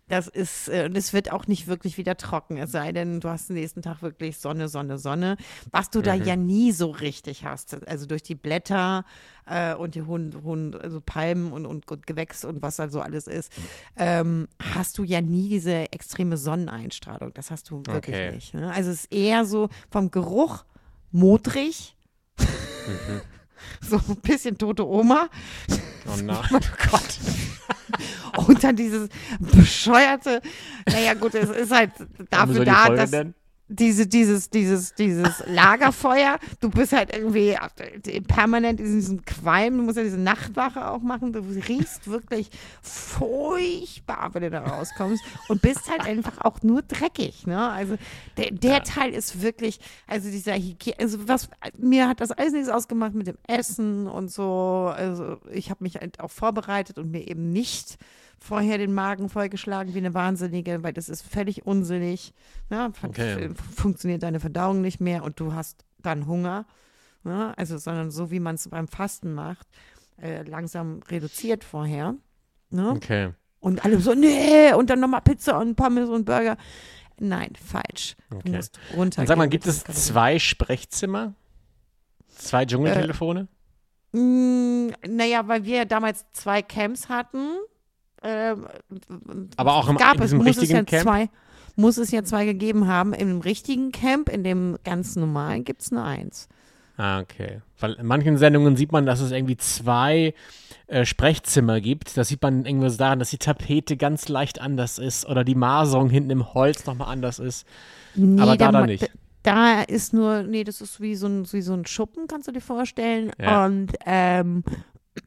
Das 0.07 0.27
ist, 0.27 0.67
äh, 0.69 0.85
und 0.85 0.95
es 0.95 1.13
wird 1.13 1.31
auch 1.31 1.47
nicht 1.47 1.65
wirklich 1.65 1.97
wieder 1.97 2.15
trocken, 2.15 2.57
es 2.57 2.71
sei 2.71 2.91
denn, 2.91 3.19
du 3.21 3.29
hast 3.29 3.49
den 3.49 3.55
nächsten 3.55 3.81
Tag 3.81 4.03
wirklich 4.03 4.37
Sonne, 4.37 4.67
Sonne, 4.67 4.99
Sonne, 4.99 5.35
was 5.71 5.89
du 5.89 5.99
mhm. 5.99 6.03
da 6.03 6.13
ja 6.13 6.35
nie 6.35 6.71
so 6.71 6.91
richtig 6.91 7.43
hast. 7.43 7.87
Also 7.87 8.05
durch 8.05 8.21
die 8.21 8.35
Blätter 8.35 9.03
äh, 9.47 9.73
und 9.73 9.95
die 9.95 10.03
Hund, 10.03 10.43
Hund, 10.43 10.79
also 10.79 11.01
Palmen 11.01 11.51
und, 11.51 11.65
und, 11.65 11.89
und 11.89 12.05
Gewächs 12.05 12.45
und 12.45 12.61
was 12.61 12.75
da 12.75 12.87
so 12.87 13.01
alles 13.01 13.25
ist, 13.25 13.51
ähm, 13.95 14.47
hast 14.61 14.99
du 14.99 15.03
ja 15.03 15.21
nie 15.21 15.49
diese 15.49 15.91
extreme 15.91 16.37
Sonneneinstrahlung. 16.37 17.33
Das 17.33 17.49
hast 17.49 17.71
du 17.71 17.77
wirklich 17.87 18.15
okay. 18.15 18.31
nicht. 18.31 18.53
Ne? 18.53 18.71
Also 18.71 18.91
es 18.91 19.05
ist 19.05 19.13
eher 19.13 19.45
so 19.45 19.69
vom 19.89 20.11
Geruch 20.11 20.65
modrig. 21.11 21.95
Mhm. 22.37 23.21
so 23.81 23.97
ein 23.97 24.17
bisschen 24.21 24.57
tote 24.57 24.87
Oma. 24.87 25.29
Oh 26.13 26.21
nein, 26.21 26.37
oh 26.51 26.59
Gott. 26.91 27.19
Und 28.47 28.63
dann 28.63 28.75
dieses 28.75 29.09
bescheuerte, 29.39 30.41
naja 30.87 31.13
gut, 31.15 31.33
es 31.33 31.49
ist 31.49 31.71
halt 31.71 31.91
dafür 32.29 32.65
da, 32.65 32.89
dass, 32.89 33.11
denn? 33.11 33.33
Diese, 33.67 34.05
dieses, 34.05 34.49
dieses, 34.49 34.93
dieses 34.93 35.43
Lagerfeuer, 35.47 36.37
du 36.59 36.69
bist 36.69 36.93
halt 36.93 37.15
irgendwie 37.15 37.57
permanent 38.27 38.79
in 38.79 38.85
diesem 38.85 39.25
Qualm, 39.25 39.77
du 39.77 39.83
musst 39.83 39.97
ja 39.97 40.03
diese 40.03 40.19
Nachtwache 40.19 40.87
auch 40.91 41.01
machen, 41.01 41.33
du 41.33 41.39
riechst 41.39 42.07
wirklich 42.07 42.49
furchtbar, 42.83 44.29
wenn 44.33 44.43
du 44.43 44.51
da 44.51 44.61
rauskommst 44.61 45.23
und 45.47 45.63
bist 45.63 45.89
halt 45.89 46.05
einfach 46.05 46.45
auch 46.45 46.61
nur 46.61 46.83
dreckig, 46.83 47.47
ne? 47.47 47.69
Also 47.69 47.97
der, 48.37 48.51
der. 48.51 48.85
Teil 48.85 49.13
ist 49.13 49.41
wirklich, 49.41 49.79
also 50.05 50.29
dieser 50.29 50.53
Hygiene, 50.53 50.99
also 50.99 51.27
was, 51.27 51.49
mir 51.77 52.07
hat 52.07 52.21
das 52.21 52.31
alles 52.31 52.53
nichts 52.53 52.69
ausgemacht 52.69 53.15
mit 53.15 53.25
dem 53.25 53.37
Essen 53.47 54.07
und 54.07 54.31
so, 54.31 54.93
also 54.95 55.37
ich 55.51 55.71
habe 55.71 55.83
mich 55.83 55.95
halt 55.95 56.19
auch 56.19 56.29
vorbereitet 56.29 56.99
und 56.99 57.09
mir 57.09 57.27
eben 57.27 57.51
nicht 57.51 57.97
vorher 58.39 58.77
den 58.77 58.93
Magen 58.93 59.29
vollgeschlagen 59.29 59.93
wie 59.93 59.99
eine 59.99 60.13
Wahnsinnige, 60.13 60.83
weil 60.83 60.93
das 60.93 61.09
ist 61.09 61.21
völlig 61.21 61.65
unsinnig. 61.65 62.33
Ne? 62.69 62.91
Okay. 63.03 63.49
Funktioniert 63.75 64.23
deine 64.23 64.39
Verdauung 64.39 64.81
nicht 64.81 65.01
mehr 65.01 65.23
und 65.23 65.39
du 65.39 65.53
hast 65.53 65.85
dann 65.99 66.27
Hunger. 66.27 66.65
Ne? 67.23 67.53
Also, 67.57 67.77
sondern 67.77 68.11
so 68.11 68.31
wie 68.31 68.39
man 68.39 68.55
es 68.55 68.69
beim 68.69 68.87
Fasten 68.87 69.33
macht, 69.33 69.67
äh, 70.21 70.43
langsam 70.43 71.01
reduziert 71.09 71.63
vorher. 71.63 72.15
Ne? 72.69 72.89
Okay. 72.91 73.31
Und 73.59 73.83
alle 73.83 73.99
so, 73.99 74.13
nee, 74.13 74.73
und 74.73 74.89
dann 74.89 74.99
nochmal 74.99 75.21
Pizza 75.21 75.57
und 75.59 75.75
Pommes 75.75 76.09
und 76.09 76.25
Burger. 76.25 76.57
Nein, 77.19 77.53
falsch. 77.55 78.15
Okay. 78.29 78.41
Du 78.45 78.51
musst 78.51 78.79
runter. 78.95 79.21
Und 79.21 79.27
sag 79.27 79.37
mal, 79.37 79.49
gibt 79.49 79.65
es 79.65 79.83
zwei 79.83 80.37
Sprechzimmer? 80.37 81.33
Zwei 82.27 82.65
Dschungeltelefone? 82.65 83.47
Äh, 84.13 84.17
mm, 84.17 84.93
naja, 85.07 85.47
weil 85.47 85.63
wir 85.63 85.85
damals 85.85 86.25
zwei 86.33 86.61
Camps 86.61 87.09
hatten. 87.09 87.57
Äh, 88.25 88.55
Aber 89.57 89.75
auch 89.75 89.87
im, 89.87 89.97
gab 89.97 90.19
es, 90.19 90.33
muss 90.33 90.45
richtigen 90.45 90.63
es 90.63 90.77
ja 90.77 90.83
Camp? 90.83 91.03
zwei, 91.03 91.29
muss 91.75 91.97
es 91.97 92.11
ja 92.11 92.23
zwei 92.23 92.45
gegeben 92.45 92.87
haben. 92.87 93.13
Im 93.13 93.39
richtigen 93.39 93.91
Camp, 93.91 94.29
in 94.29 94.43
dem 94.43 94.77
ganz 94.83 95.15
normalen, 95.15 95.63
gibt 95.63 95.81
es 95.81 95.91
nur 95.91 96.03
eins. 96.03 96.47
Ah, 96.97 97.19
okay. 97.19 97.61
Weil 97.79 97.93
in 97.93 98.05
manchen 98.05 98.37
Sendungen 98.37 98.77
sieht 98.77 98.91
man, 98.91 99.05
dass 99.05 99.19
es 99.19 99.31
irgendwie 99.31 99.57
zwei 99.57 100.33
äh, 100.87 101.05
Sprechzimmer 101.05 101.81
gibt. 101.81 102.15
Das 102.17 102.29
sieht 102.29 102.41
man 102.41 102.65
irgendwas 102.65 102.97
daran, 102.97 103.19
dass 103.19 103.29
die 103.29 103.37
Tapete 103.37 103.97
ganz 103.97 104.29
leicht 104.29 104.61
anders 104.61 104.97
ist 104.97 105.25
oder 105.27 105.43
die 105.43 105.55
Maserung 105.55 106.09
hinten 106.09 106.29
im 106.29 106.53
Holz 106.53 106.85
nochmal 106.85 107.09
anders 107.09 107.39
ist. 107.39 107.67
Nee, 108.15 108.41
Aber 108.41 108.55
da 108.57 108.71
da, 108.71 108.85
nicht. 108.85 109.11
Da 109.43 109.81
ist 109.81 110.13
nur, 110.13 110.43
nee, 110.43 110.63
das 110.63 110.81
ist 110.81 111.01
wie 111.01 111.15
so 111.15 111.27
ein, 111.27 111.51
wie 111.51 111.61
so 111.61 111.73
ein 111.73 111.85
Schuppen, 111.85 112.27
kannst 112.27 112.47
du 112.47 112.51
dir 112.51 112.61
vorstellen. 112.61 113.31
Ja. 113.39 113.65
Und 113.65 113.91
ähm, 114.05 114.63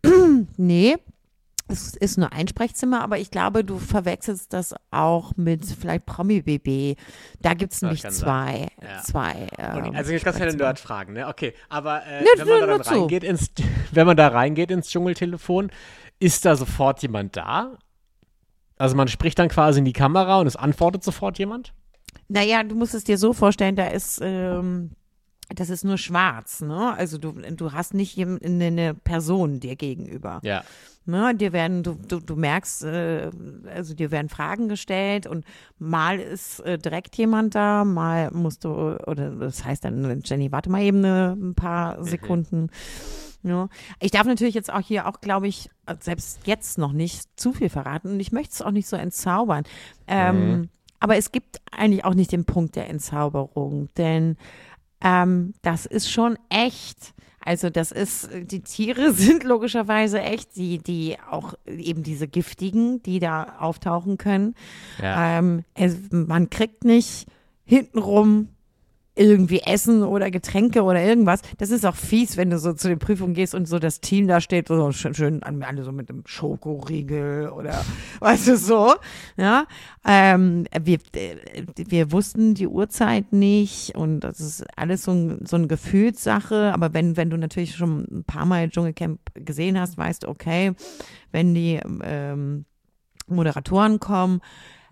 nee, 0.57 0.97
es 1.69 1.95
ist 1.95 2.17
nur 2.19 2.33
ein 2.33 2.49
Sprechzimmer, 2.49 3.03
aber 3.03 3.19
ich 3.19 3.31
glaube, 3.31 3.63
du 3.63 3.79
verwechselst 3.79 4.53
das 4.53 4.75
auch 4.91 5.33
mit 5.37 5.65
vielleicht 5.67 6.07
Promi-BB. 6.07 6.99
Da 7.41 7.55
gibt 7.55 7.75
es 7.75 7.83
nämlich 7.83 8.03
kann 8.03 8.13
zwei. 8.13 8.69
Ja. 8.83 9.03
zwei 9.03 9.49
ähm, 9.59 9.95
also 9.95 10.13
jetzt 10.13 10.25
ganz 10.25 10.37
viele 10.37 10.51
Sprechzimmer. 10.51 10.65
Nerd-Fragen, 10.65 11.13
ne? 11.13 11.29
Okay, 11.29 11.55
aber 11.69 12.05
äh, 12.07 12.23
Nö, 12.23 12.27
wenn 12.37 12.49
man 12.49 12.61
nö, 12.61 12.79
da 12.79 12.91
reingeht 12.91 13.25
ins, 13.25 13.51
wenn 13.93 14.07
man 14.07 14.17
da 14.17 14.29
reingeht 14.29 14.71
ins 14.71 14.89
Dschungeltelefon, 14.89 15.71
ist 16.19 16.45
da 16.45 16.57
sofort 16.57 17.03
jemand 17.03 17.37
da? 17.37 17.77
Also 18.79 18.97
man 18.97 19.09
spricht 19.09 19.39
dann 19.39 19.49
quasi 19.49 19.81
in 19.81 19.85
die 19.85 19.93
Kamera 19.93 20.41
und 20.41 20.47
es 20.47 20.57
antwortet 20.57 21.05
sofort 21.05 21.39
jemand? 21.39 21.75
Naja, 22.29 22.63
du 22.63 22.75
musst 22.75 22.95
es 22.95 23.05
dir 23.05 23.19
so 23.19 23.33
vorstellen, 23.33 23.77
da 23.77 23.89
ist, 23.89 24.21
ähm, 24.23 24.93
das 25.55 25.71
ist 25.71 25.85
nur 25.85 25.99
schwarz, 25.99 26.61
ne? 26.61 26.95
Also 26.95 27.19
du, 27.19 27.33
du 27.33 27.73
hast 27.73 27.95
nicht 27.95 28.19
eine 28.19 28.95
Person 28.95 29.61
dir 29.61 29.77
gegenüber. 29.77 30.41
Ja. 30.43 30.63
Ne, 31.09 31.35
dir 31.35 31.55
werden, 31.55 31.83
du, 31.83 31.95
du, 31.95 32.21
du 32.21 32.37
merkst, 32.37 32.85
äh, 32.85 33.31
also 33.75 33.95
dir 33.95 34.11
werden 34.11 34.29
Fragen 34.29 34.69
gestellt 34.69 35.27
und 35.27 35.47
mal 35.79 36.19
ist 36.19 36.61
äh, 36.61 36.77
direkt 36.77 37.17
jemand 37.17 37.55
da, 37.55 37.87
mal 37.87 38.31
musst 38.31 38.65
du, 38.65 38.99
oder 39.07 39.31
das 39.31 39.65
heißt 39.65 39.87
dann, 39.87 40.21
Jenny, 40.23 40.53
warte 40.53 40.69
mal 40.69 40.83
eben 40.83 40.99
eine, 40.99 41.35
ein 41.41 41.55
paar 41.55 42.05
Sekunden. 42.05 42.69
Ja. 43.43 43.71
Ich 44.01 44.11
darf 44.11 44.27
natürlich 44.27 44.55
jetzt 44.55 44.71
auch 44.71 44.83
hier 44.83 45.09
auch, 45.09 45.23
glaube 45.23 45.49
ich, 45.49 45.71
selbst 46.01 46.41
jetzt 46.47 46.77
noch 46.77 46.93
nicht 46.93 47.23
zu 47.41 47.55
viel 47.55 47.71
verraten 47.71 48.09
und 48.09 48.21
ich 48.21 48.31
möchte 48.31 48.53
es 48.53 48.61
auch 48.61 48.71
nicht 48.71 48.87
so 48.87 48.97
entzaubern. 48.97 49.65
Ähm, 50.09 50.69
Aber 51.01 51.17
es 51.17 51.33
gibt 51.33 51.63
eigentlich 51.71 52.05
auch 52.05 52.15
nicht 52.15 52.33
den 52.33 52.45
Punkt 52.45 52.77
der 52.77 52.91
Entzauberung, 52.91 53.89
denn 53.97 54.37
ähm, 55.01 55.55
das 55.63 55.87
ist 55.87 56.11
schon 56.11 56.39
echt. 56.51 57.15
Also 57.45 57.71
das 57.71 57.93
ist, 57.93 58.29
die 58.33 58.61
Tiere 58.61 59.13
sind 59.15 59.45
logischerweise 59.45 60.21
echt, 60.21 60.57
die, 60.57 60.79
die 60.79 61.17
auch 61.31 61.55
eben 61.67 62.03
diese 62.03 62.29
giftigen, 62.29 63.03
die 63.03 63.19
da 63.19 63.57
auftauchen 63.59 64.19
können. 64.19 64.55
Ja. 65.01 65.39
Ähm, 65.39 65.65
es, 65.75 65.97
man 66.11 66.51
kriegt 66.51 66.85
nicht 66.85 67.27
hintenrum 67.65 68.49
irgendwie 69.19 69.61
Essen 69.61 70.03
oder 70.03 70.31
Getränke 70.31 70.83
oder 70.83 71.03
irgendwas. 71.03 71.43
Das 71.59 71.71
ist 71.71 71.85
auch 71.85 71.97
fies, 71.97 72.37
wenn 72.37 72.51
du 72.51 72.59
so 72.59 72.73
zu 72.73 72.89
den 72.89 72.99
Prüfungen 72.99 73.35
gehst 73.35 73.55
und 73.55 73.67
so 73.67 73.79
das 73.79 74.01
Team 74.01 74.29
da 74.29 74.41
steht, 74.41 74.69
so 74.69 74.93
schön, 74.93 75.15
schön 75.15 75.43
alle 75.43 75.83
so 75.83 75.93
mit 75.93 76.09
einem 76.09 76.23
Schokoriegel 76.25 77.49
oder 77.49 77.85
weißt 78.21 78.49
du 78.49 78.57
so. 78.57 78.95
Ja, 79.37 79.67
ähm, 80.07 80.65
wir, 80.81 80.99
äh, 81.15 81.37
wir 81.77 82.13
wussten 82.13 82.55
die 82.55 82.69
Uhrzeit 82.69 83.33
nicht 83.33 83.97
und 83.97 84.21
das 84.21 84.41
ist 84.41 84.65
alles 84.77 85.05
so, 85.05 85.13
ein, 85.13 85.45
so 85.45 85.57
eine 85.57 85.67
Gefühlssache. 85.67 86.73
Aber 86.73 86.95
wenn, 86.95 87.17
wenn 87.17 87.31
du 87.31 87.37
natürlich 87.37 87.75
schon 87.75 88.07
ein 88.11 88.25
paar 88.25 88.47
Mal 88.47 88.71
Dschungelcamp 88.71 89.21
gesehen 89.35 89.79
hast, 89.79 89.99
weißt 89.99 90.25
du, 90.25 90.29
okay, 90.29 90.75
wenn 91.33 91.55
die 91.55 91.81
ähm, 92.05 92.65
Moderatoren 93.27 93.99
kommen, 93.99 94.41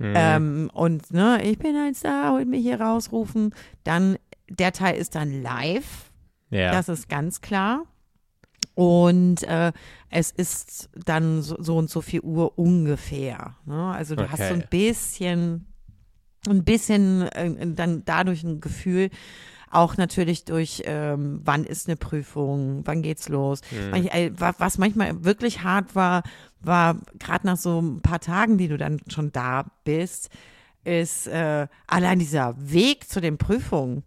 ähm, 0.01 0.71
und 0.73 1.13
ne, 1.13 1.41
ich 1.43 1.59
bin 1.59 1.75
ein 1.77 1.95
Star, 1.95 2.33
holt 2.33 2.49
mich 2.49 2.63
hier 2.63 2.81
rausrufen. 2.81 3.55
Dann, 3.85 4.17
der 4.49 4.73
Teil 4.73 4.97
ist 4.97 5.15
dann 5.15 5.43
live, 5.43 6.11
ja. 6.51 6.73
das 6.73 6.89
ist 6.89 7.09
ganz 7.09 7.41
klar. 7.41 7.85
Und 8.75 9.43
äh, 9.45 9.73
es 10.11 10.31
ist 10.31 10.91
dann 11.07 11.41
so, 11.41 11.57
so 11.59 11.79
und 11.79 11.89
so 11.89 12.03
viel 12.03 12.21
Uhr 12.21 12.59
ungefähr. 12.59 13.57
Ne? 13.65 13.93
Also 13.93 14.17
du 14.17 14.31
hast 14.31 14.49
so 14.49 14.55
ein 14.55 14.61
Okay. 14.61 14.69
bisschen, 14.71 15.67
ein 16.47 16.63
bisschen 16.63 17.23
äh, 17.29 17.67
dann 17.75 18.05
dadurch 18.05 18.45
ein 18.45 18.61
Gefühl, 18.61 19.09
auch 19.77 19.97
natürlich 19.97 20.45
durch, 20.45 20.83
ähm, 20.87 21.41
wann 21.45 21.65
ist 21.65 21.87
eine 21.89 21.97
Prüfung, 21.97 22.83
wann 22.85 23.03
geht's 23.03 23.29
los. 23.29 23.61
Manch, 23.91 24.13
äh, 24.15 24.31
wa- 24.39 24.55
was 24.59 24.79
manchmal 24.79 25.25
wirklich 25.25 25.63
hart 25.63 25.95
war, 25.95 26.23
war 26.61 26.97
gerade 27.19 27.47
nach 27.47 27.57
so 27.57 27.81
ein 27.81 28.01
paar 28.01 28.21
Tagen, 28.21 28.59
die 28.59 28.69
du 28.69 28.77
dann 28.77 29.01
schon 29.09 29.31
da 29.33 29.67
bist, 29.85 30.31
ist 30.85 31.27
äh, 31.29 31.67
allein 31.87 32.19
dieser 32.19 32.55
Weg 32.59 33.09
zu 33.09 33.21
den 33.21 33.39
Prüfungen. 33.39 34.03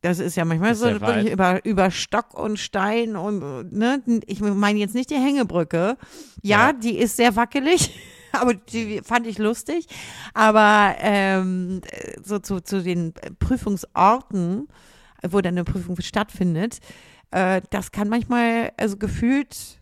Das 0.00 0.18
ist 0.18 0.36
ja 0.36 0.44
manchmal 0.44 0.72
Ist 0.72 0.80
so 0.80 0.86
wirklich 0.90 1.30
über, 1.32 1.64
über 1.64 1.90
Stock 1.90 2.34
und 2.38 2.58
Stein 2.58 3.16
und 3.16 3.72
ne, 3.72 4.02
ich 4.26 4.40
meine 4.40 4.78
jetzt 4.78 4.94
nicht 4.94 5.08
die 5.10 5.14
Hängebrücke. 5.14 5.96
Ja, 6.42 6.66
Ja. 6.68 6.72
die 6.74 6.98
ist 6.98 7.16
sehr 7.16 7.36
wackelig, 7.36 7.98
aber 8.32 8.52
die 8.52 9.00
fand 9.02 9.26
ich 9.26 9.38
lustig. 9.38 9.86
Aber 10.34 10.94
ähm, 10.98 11.80
so 12.22 12.38
zu, 12.38 12.60
zu 12.60 12.82
den 12.82 13.14
Prüfungsorten, 13.38 14.68
wo 15.28 15.40
dann 15.40 15.54
eine 15.54 15.64
Prüfung 15.64 16.00
stattfindet, 16.00 16.80
äh, 17.30 17.62
das 17.70 17.92
kann 17.92 18.08
manchmal, 18.08 18.72
also 18.76 18.96
gefühlt, 18.96 19.80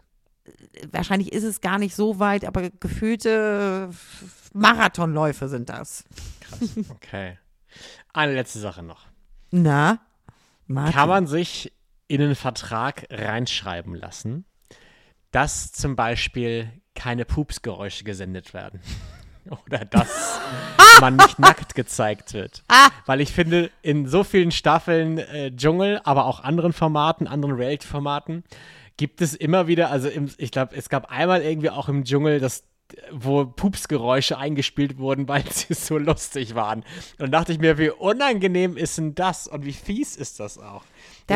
wahrscheinlich 0.90 1.32
ist 1.32 1.44
es 1.44 1.60
gar 1.60 1.78
nicht 1.78 1.94
so 1.94 2.18
weit, 2.18 2.44
aber 2.44 2.70
gefühlte 2.70 3.90
Marathonläufe 4.52 5.48
sind 5.48 5.68
das. 5.68 6.04
Okay. 6.90 7.38
Eine 8.12 8.34
letzte 8.34 8.58
Sache 8.58 8.82
noch. 8.82 9.06
Na? 9.50 10.00
Martin. 10.66 10.94
Kann 10.94 11.08
man 11.08 11.26
sich 11.26 11.72
in 12.08 12.20
den 12.20 12.34
Vertrag 12.34 13.06
reinschreiben 13.10 13.94
lassen, 13.94 14.44
dass 15.30 15.72
zum 15.72 15.96
Beispiel 15.96 16.70
keine 16.94 17.24
Pupsgeräusche 17.24 18.04
gesendet 18.04 18.52
werden? 18.52 18.80
Oder 19.66 19.84
dass 19.84 20.40
man 21.00 21.16
nicht 21.16 21.38
nackt 21.38 21.74
gezeigt 21.74 22.34
wird. 22.34 22.62
Weil 23.06 23.20
ich 23.20 23.32
finde, 23.32 23.70
in 23.82 24.06
so 24.06 24.24
vielen 24.24 24.50
Staffeln 24.50 25.18
äh, 25.18 25.54
Dschungel, 25.54 26.00
aber 26.04 26.26
auch 26.26 26.40
anderen 26.40 26.72
Formaten, 26.72 27.26
anderen 27.26 27.54
Reality-Formaten, 27.54 28.44
gibt 28.96 29.20
es 29.20 29.34
immer 29.34 29.66
wieder, 29.66 29.90
also 29.90 30.08
im, 30.08 30.30
ich 30.36 30.50
glaube, 30.50 30.76
es 30.76 30.88
gab 30.88 31.10
einmal 31.10 31.42
irgendwie 31.42 31.70
auch 31.70 31.88
im 31.88 32.04
Dschungel, 32.04 32.40
das 32.40 32.64
wo 33.10 33.46
Pupsgeräusche 33.46 34.38
eingespielt 34.38 34.98
wurden, 34.98 35.28
weil 35.28 35.44
sie 35.50 35.74
so 35.74 35.98
lustig 35.98 36.54
waren. 36.54 36.84
Und 37.18 37.32
dachte 37.32 37.52
ich 37.52 37.58
mir, 37.58 37.78
wie 37.78 37.90
unangenehm 37.90 38.76
ist 38.76 38.98
denn 38.98 39.14
das 39.14 39.46
und 39.46 39.64
wie 39.64 39.72
fies 39.72 40.16
ist 40.16 40.40
das 40.40 40.58
auch? 40.58 40.84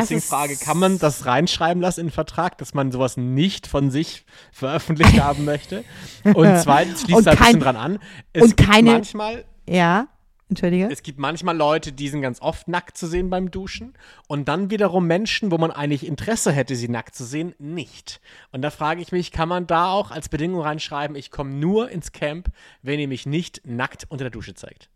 Deswegen 0.01 0.21
Frage, 0.21 0.55
kann 0.57 0.77
man 0.77 0.99
das 0.99 1.25
reinschreiben 1.25 1.81
lassen 1.81 2.01
in 2.01 2.05
den 2.07 2.11
Vertrag, 2.13 2.57
dass 2.57 2.73
man 2.73 2.91
sowas 2.91 3.17
nicht 3.17 3.67
von 3.67 3.91
sich 3.91 4.25
veröffentlicht 4.51 5.19
haben 5.21 5.45
möchte? 5.45 5.83
Und 6.23 6.57
zweitens 6.63 7.01
schließt 7.01 7.25
da 7.27 7.31
ein 7.31 7.37
bisschen 7.37 7.59
dran 7.59 7.75
an. 7.75 7.99
Es 8.33 8.43
und 8.43 8.57
gibt 8.57 8.69
keine- 8.69 8.91
manchmal 8.91 9.45
Ja, 9.67 10.07
entschuldige. 10.49 10.89
es 10.91 11.03
gibt 11.03 11.19
manchmal 11.19 11.55
Leute, 11.57 11.91
die 11.91 12.07
sind 12.09 12.21
ganz 12.21 12.41
oft 12.41 12.67
nackt 12.67 12.97
zu 12.97 13.05
sehen 13.07 13.29
beim 13.29 13.51
Duschen 13.51 13.93
und 14.27 14.47
dann 14.47 14.69
wiederum 14.69 15.05
Menschen, 15.07 15.51
wo 15.51 15.57
man 15.57 15.71
eigentlich 15.71 16.05
Interesse 16.07 16.51
hätte, 16.51 16.75
sie 16.75 16.87
nackt 16.89 17.15
zu 17.15 17.25
sehen, 17.25 17.53
nicht. 17.59 18.21
Und 18.51 18.61
da 18.61 18.69
frage 18.69 19.01
ich 19.01 19.11
mich, 19.11 19.31
kann 19.31 19.49
man 19.49 19.67
da 19.67 19.91
auch 19.91 20.11
als 20.11 20.29
Bedingung 20.29 20.61
reinschreiben, 20.61 21.15
ich 21.17 21.31
komme 21.31 21.51
nur 21.51 21.89
ins 21.89 22.11
Camp, 22.13 22.49
wenn 22.81 22.99
ihr 22.99 23.07
mich 23.07 23.25
nicht 23.25 23.61
nackt 23.65 24.05
unter 24.09 24.23
der 24.25 24.31
Dusche 24.31 24.53
zeigt? 24.53 24.89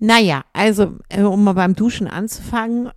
Naja, 0.00 0.44
also 0.52 0.96
äh, 1.08 1.22
um 1.22 1.42
mal 1.42 1.54
beim 1.54 1.74
Duschen 1.74 2.06
anzufangen, 2.06 2.90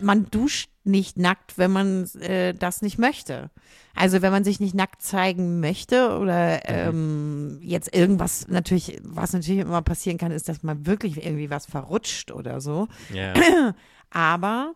man 0.00 0.30
duscht 0.30 0.70
nicht 0.84 1.18
nackt, 1.18 1.58
wenn 1.58 1.72
man 1.72 2.04
äh, 2.20 2.54
das 2.54 2.82
nicht 2.82 2.98
möchte. 2.98 3.50
Also 3.94 4.22
wenn 4.22 4.30
man 4.30 4.44
sich 4.44 4.60
nicht 4.60 4.74
nackt 4.74 5.02
zeigen 5.02 5.60
möchte 5.60 6.18
oder 6.18 6.68
ähm, 6.68 7.58
jetzt 7.62 7.94
irgendwas 7.94 8.46
natürlich, 8.48 9.00
was 9.02 9.32
natürlich 9.32 9.62
immer 9.62 9.82
passieren 9.82 10.18
kann, 10.18 10.32
ist, 10.32 10.48
dass 10.48 10.62
man 10.62 10.86
wirklich 10.86 11.24
irgendwie 11.24 11.50
was 11.50 11.66
verrutscht 11.66 12.30
oder 12.30 12.60
so. 12.60 12.88
Ja. 13.12 13.34
Aber, 14.10 14.74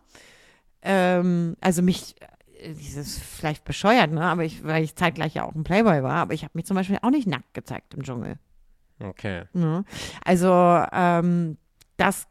ähm, 0.81 1.55
also 1.61 1.81
mich, 1.81 2.15
äh, 2.59 2.73
dieses 2.73 3.17
vielleicht 3.17 3.63
bescheuert, 3.63 4.11
ne? 4.11 4.23
Aber 4.23 4.43
ich, 4.43 4.63
weil 4.63 4.83
ich 4.83 4.95
zeitgleich 4.95 5.35
ja 5.35 5.43
auch 5.43 5.55
ein 5.55 5.63
Playboy 5.63 6.03
war, 6.03 6.15
aber 6.15 6.33
ich 6.33 6.43
habe 6.43 6.51
mich 6.55 6.65
zum 6.65 6.75
Beispiel 6.75 6.97
auch 7.01 7.09
nicht 7.09 7.27
nackt 7.27 7.53
gezeigt 7.53 7.93
im 7.93 8.03
Dschungel. 8.03 8.37
Okay. 8.99 9.43
Ne? 9.53 9.83
Also 10.23 10.51
ähm, 10.91 11.57
das 11.97 12.27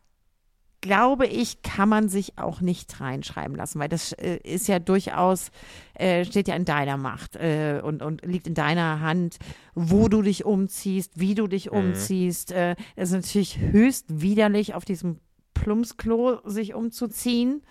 glaube 0.80 1.26
ich, 1.26 1.62
kann 1.62 1.88
man 1.88 2.08
sich 2.08 2.38
auch 2.38 2.60
nicht 2.60 3.00
reinschreiben 3.00 3.56
lassen, 3.56 3.78
weil 3.78 3.88
das 3.88 4.12
äh, 4.12 4.38
ist 4.42 4.68
ja 4.68 4.78
durchaus, 4.78 5.50
äh, 5.94 6.24
steht 6.24 6.48
ja 6.48 6.54
in 6.54 6.64
deiner 6.64 6.96
Macht 6.96 7.36
äh, 7.36 7.80
und, 7.82 8.02
und 8.02 8.24
liegt 8.24 8.46
in 8.46 8.54
deiner 8.54 9.00
Hand, 9.00 9.38
wo 9.74 10.08
du 10.08 10.22
dich 10.22 10.44
umziehst, 10.44 11.12
wie 11.16 11.34
du 11.34 11.46
dich 11.46 11.70
mhm. 11.70 11.78
umziehst. 11.78 12.52
Äh, 12.52 12.76
es 12.96 13.10
ist 13.10 13.16
natürlich 13.16 13.58
höchst 13.58 14.06
widerlich, 14.08 14.74
auf 14.74 14.84
diesem 14.84 15.20
Plumpsklo 15.54 16.40
sich 16.44 16.74
umzuziehen. 16.74 17.62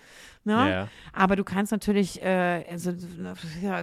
Ne? 0.44 0.70
Ja. 0.70 0.88
Aber 1.12 1.36
du 1.36 1.44
kannst 1.44 1.72
natürlich, 1.72 2.22
äh, 2.22 2.64
also, 2.70 2.92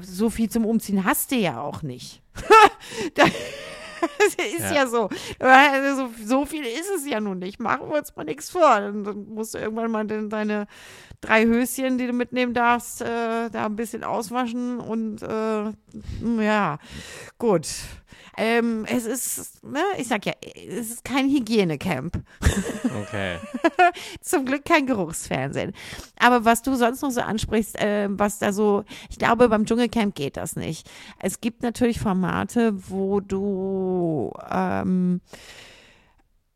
so 0.01 0.29
viel 0.29 0.49
zum 0.49 0.65
Umziehen 0.65 1.03
hast 1.03 1.31
du 1.31 1.35
ja 1.35 1.61
auch 1.61 1.83
nicht. 1.83 2.21
das 4.19 4.35
ist 4.45 4.59
ja, 4.59 4.73
ja 4.73 4.87
so. 4.87 5.09
Also, 5.39 6.09
so 6.25 6.45
viel 6.45 6.63
ist 6.63 6.89
es 6.95 7.07
ja 7.07 7.19
nun 7.19 7.39
nicht. 7.39 7.59
Machen 7.59 7.89
wir 7.89 7.97
uns 7.97 8.15
mal 8.15 8.23
nichts 8.23 8.49
vor. 8.49 8.79
Dann, 8.79 9.03
dann 9.03 9.27
musst 9.29 9.53
du 9.53 9.59
irgendwann 9.59 9.91
mal 9.91 10.05
deine 10.05 10.67
drei 11.21 11.45
Höschen, 11.45 11.97
die 11.97 12.07
du 12.07 12.13
mitnehmen 12.13 12.53
darfst, 12.53 13.01
äh, 13.01 13.49
da 13.49 13.65
ein 13.65 13.75
bisschen 13.75 14.03
auswaschen 14.03 14.79
und 14.79 15.21
äh, 15.23 15.71
ja, 16.43 16.77
gut. 17.37 17.67
Ähm, 18.37 18.85
es 18.87 19.05
ist, 19.05 19.63
ne, 19.63 19.81
ich 19.97 20.07
sag 20.07 20.25
ja, 20.25 20.33
es 20.41 20.91
ist 20.91 21.03
kein 21.03 21.29
Hygienecamp. 21.29 22.21
Okay. 23.03 23.37
Zum 24.21 24.45
Glück 24.45 24.65
kein 24.65 24.85
Geruchsfernsehen. 24.85 25.73
Aber 26.19 26.45
was 26.45 26.61
du 26.61 26.75
sonst 26.75 27.01
noch 27.01 27.11
so 27.11 27.21
ansprichst, 27.21 27.79
äh, 27.79 28.07
was 28.09 28.39
da 28.39 28.51
so, 28.53 28.83
ich 29.09 29.17
glaube, 29.17 29.49
beim 29.49 29.65
Dschungelcamp 29.65 30.15
geht 30.15 30.37
das 30.37 30.55
nicht. 30.55 30.89
Es 31.19 31.41
gibt 31.41 31.63
natürlich 31.63 31.99
Formate, 31.99 32.73
wo 32.89 33.19
du 33.19 34.31
ähm, 34.49 35.21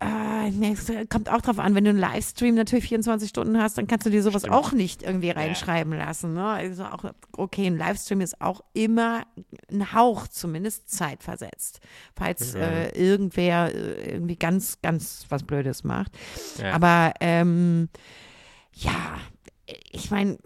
äh, 0.02 0.50
nee, 0.50 0.72
es 0.72 0.92
kommt 1.10 1.30
auch 1.30 1.42
drauf 1.42 1.60
an, 1.60 1.76
wenn 1.76 1.84
du 1.84 1.92
einen 1.92 2.00
Livestream 2.00 2.56
natürlich 2.56 2.86
24 2.86 3.30
Stunden 3.30 3.62
hast, 3.62 3.78
dann 3.78 3.86
kannst 3.86 4.08
du 4.08 4.10
dir 4.10 4.24
sowas 4.24 4.42
Stimmt. 4.42 4.56
auch 4.56 4.72
nicht 4.72 5.04
irgendwie 5.04 5.30
reinschreiben 5.30 5.94
ja. 5.94 6.06
lassen. 6.06 6.34
Ne? 6.34 6.44
Also 6.44 6.86
auch, 6.86 7.04
okay, 7.38 7.68
ein 7.68 7.78
Livestream 7.78 8.22
ist 8.22 8.42
auch 8.42 8.62
immer 8.74 9.28
ein 9.72 9.94
Hauch 9.94 10.28
zumindest 10.28 10.90
zeitversetzt, 10.90 11.82
falls 12.16 12.56
mhm. 12.56 12.62
äh, 12.62 12.90
irgendwer 12.90 13.76
äh, 13.76 14.14
irgendwie 14.14 14.38
ganz, 14.38 14.82
ganz 14.82 15.28
was 15.30 15.44
Blödes 15.44 15.84
macht. 15.84 16.18
Ja. 16.58 16.72
Aber 16.72 17.14
ähm, 17.20 17.90
ja, 18.74 19.20
ich 19.92 20.12
meine, 20.12 20.38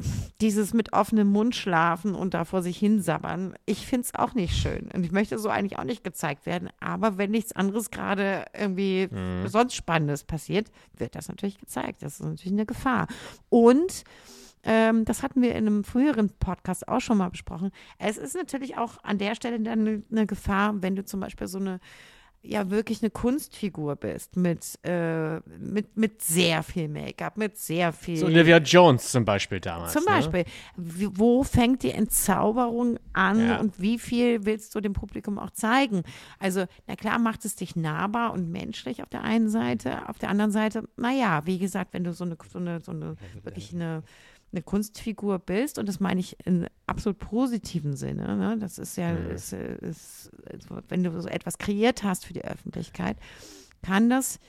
dieses 0.41 0.73
mit 0.73 0.93
offenem 0.93 1.28
Mund 1.28 1.55
schlafen 1.55 2.15
und 2.15 2.34
da 2.34 2.45
vor 2.45 2.61
sich 2.61 2.78
hinsabbern, 2.78 3.55
ich 3.65 3.86
finde 3.86 4.05
es 4.05 4.15
auch 4.15 4.34
nicht 4.34 4.55
schön. 4.55 4.89
Und 4.93 5.03
ich 5.05 5.11
möchte 5.11 5.38
so 5.39 5.49
eigentlich 5.49 5.80
auch 5.80 5.84
nicht 5.84 6.03
gezeigt 6.03 6.45
werden. 6.45 6.69
Aber 6.80 7.17
wenn 7.17 7.32
nichts 7.32 7.51
anderes 7.51 7.91
gerade 7.91 8.45
irgendwie 8.57 9.07
mhm. 9.09 9.47
sonst 9.47 9.76
Spannendes 9.76 10.23
passiert, 10.23 10.71
wird 10.97 11.15
das 11.15 11.28
natürlich 11.28 11.59
gezeigt. 11.59 12.03
Das 12.03 12.19
ist 12.19 12.26
natürlich 12.26 12.53
eine 12.53 12.65
Gefahr. 12.65 13.07
Und 13.49 14.03
ähm, 14.63 15.05
das 15.05 15.21
hatten 15.21 15.41
wir 15.41 15.51
in 15.51 15.67
einem 15.67 15.84
früheren 15.84 16.30
Podcast 16.30 16.88
auch 16.88 17.01
schon 17.01 17.19
mal 17.19 17.30
besprochen. 17.30 17.71
Es 17.99 18.17
ist 18.17 18.36
natürlich 18.36 18.78
auch 18.78 19.03
an 19.03 19.17
der 19.17 19.36
Stelle 19.36 19.59
dann 19.59 19.82
eine, 19.82 20.03
eine 20.11 20.26
Gefahr, 20.26 20.82
wenn 20.82 20.95
du 20.95 21.05
zum 21.05 21.19
Beispiel 21.19 21.47
so 21.47 21.59
eine 21.59 21.80
ja 22.47 22.69
wirklich 22.69 23.01
eine 23.01 23.09
Kunstfigur 23.09 23.95
bist 23.95 24.35
mit, 24.37 24.79
äh, 24.83 25.37
mit, 25.59 25.97
mit 25.97 26.21
sehr 26.21 26.63
viel 26.63 26.87
Make-up, 26.87 27.37
mit 27.37 27.57
sehr 27.57 27.91
viel. 27.93 28.17
So 28.17 28.25
Olivia 28.27 28.57
Jones 28.57 29.11
zum 29.11 29.25
Beispiel 29.25 29.59
damals. 29.59 29.93
Zum 29.93 30.03
ne? 30.03 30.09
Beispiel. 30.09 30.45
Ne? 30.77 31.09
Wo 31.13 31.43
fängt 31.43 31.83
die 31.83 31.91
Entzauberung 31.91 32.97
an 33.13 33.47
ja. 33.47 33.59
und 33.59 33.79
wie 33.79 33.99
viel 33.99 34.45
willst 34.45 34.75
du 34.75 34.81
dem 34.81 34.93
Publikum 34.93 35.39
auch 35.39 35.51
zeigen? 35.51 36.03
Also, 36.39 36.65
na 36.87 36.95
klar, 36.95 37.19
macht 37.19 37.45
es 37.45 37.55
dich 37.55 37.75
nahbar 37.75 38.33
und 38.33 38.51
menschlich 38.51 39.01
auf 39.01 39.09
der 39.09 39.23
einen 39.23 39.49
Seite, 39.49 40.07
auf 40.09 40.19
der 40.19 40.29
anderen 40.29 40.51
Seite, 40.51 40.87
naja, 40.97 41.41
wie 41.45 41.59
gesagt, 41.59 41.93
wenn 41.93 42.03
du 42.03 42.13
so 42.13 42.25
eine, 42.25 42.37
so 42.51 42.59
eine, 42.59 42.79
so 42.81 42.91
eine 42.91 43.15
wirklich 43.43 43.73
eine 43.73 44.03
eine 44.56 44.64
Kunstfigur 44.64 45.39
bist, 45.39 45.78
und 45.78 45.88
das 45.88 45.99
meine 45.99 46.20
ich 46.20 46.38
in 46.45 46.68
absolut 46.88 47.20
positiven 47.20 47.95
Sinne, 47.95 48.36
ne? 48.36 48.58
das 48.58 48.78
ist 48.78 48.97
ja, 48.97 49.14
mhm. 49.14 49.32
ist, 49.32 49.53
ist, 49.53 50.32
wenn 50.88 51.03
du 51.03 51.22
so 51.22 51.28
etwas 51.28 51.58
kreiert 51.58 52.03
hast 52.03 52.26
für 52.26 52.34
die 52.34 52.45
Öffentlichkeit, 52.45 53.18
kann 53.82 54.10
das 54.10 54.39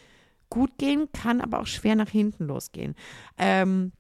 gut 0.49 0.79
gehen, 0.79 1.09
kann 1.13 1.41
aber 1.41 1.61
auch 1.61 1.67
schwer 1.67 1.97
nach 1.97 2.09
hinten 2.09 2.47
losgehen. 2.47 2.95
Ähm, 3.37 3.93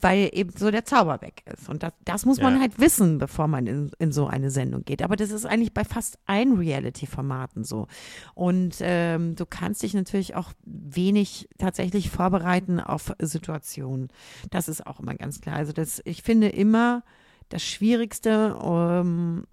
weil 0.00 0.30
eben 0.32 0.50
so 0.56 0.70
der 0.70 0.84
Zauber 0.84 1.20
weg 1.22 1.42
ist. 1.46 1.68
Und 1.68 1.82
das, 1.82 1.92
das 2.04 2.26
muss 2.26 2.40
man 2.40 2.54
ja. 2.54 2.60
halt 2.60 2.78
wissen, 2.78 3.18
bevor 3.18 3.46
man 3.46 3.66
in, 3.66 3.90
in 3.98 4.12
so 4.12 4.26
eine 4.26 4.50
Sendung 4.50 4.84
geht. 4.84 5.02
Aber 5.02 5.16
das 5.16 5.30
ist 5.30 5.46
eigentlich 5.46 5.72
bei 5.72 5.84
fast 5.84 6.18
allen 6.26 6.56
Reality-Formaten 6.56 7.64
so. 7.64 7.86
Und 8.34 8.76
ähm, 8.80 9.36
du 9.36 9.46
kannst 9.46 9.82
dich 9.82 9.94
natürlich 9.94 10.34
auch 10.34 10.52
wenig 10.64 11.48
tatsächlich 11.58 12.10
vorbereiten 12.10 12.80
auf 12.80 13.12
Situationen. 13.20 14.08
Das 14.50 14.68
ist 14.68 14.86
auch 14.86 15.00
immer 15.00 15.14
ganz 15.14 15.40
klar. 15.40 15.56
Also 15.56 15.72
das, 15.72 16.02
ich 16.04 16.22
finde 16.22 16.48
immer, 16.48 17.04
das 17.48 17.62
Schwierigste 17.62 18.58
ähm, 18.62 19.44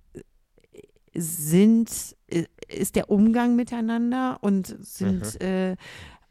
sind, 1.14 1.90
ist 2.68 2.96
der 2.96 3.12
Umgang 3.12 3.56
miteinander 3.56 4.40
und 4.42 4.76
sind 4.80 5.40
mhm. 5.40 5.48
äh, 5.48 5.76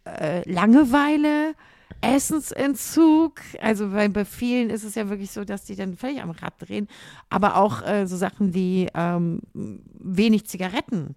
äh, 0.05 0.51
Langeweile, 0.51 1.55
Essensentzug. 2.01 3.41
Also 3.61 3.91
bei, 3.91 4.09
bei 4.09 4.25
vielen 4.25 4.71
ist 4.71 4.85
es 4.85 4.95
ja 4.95 5.09
wirklich 5.09 5.31
so, 5.31 5.45
dass 5.45 5.65
die 5.65 5.77
dann 5.77 5.97
völlig 5.97 6.23
am 6.23 6.31
Rad 6.31 6.55
drehen. 6.59 6.89
Aber 7.29 7.57
auch 7.57 7.83
äh, 7.87 8.07
so 8.07 8.17
Sachen 8.17 8.55
wie 8.55 8.89
ähm, 8.95 9.41
wenig 9.55 10.47
Zigaretten 10.47 11.17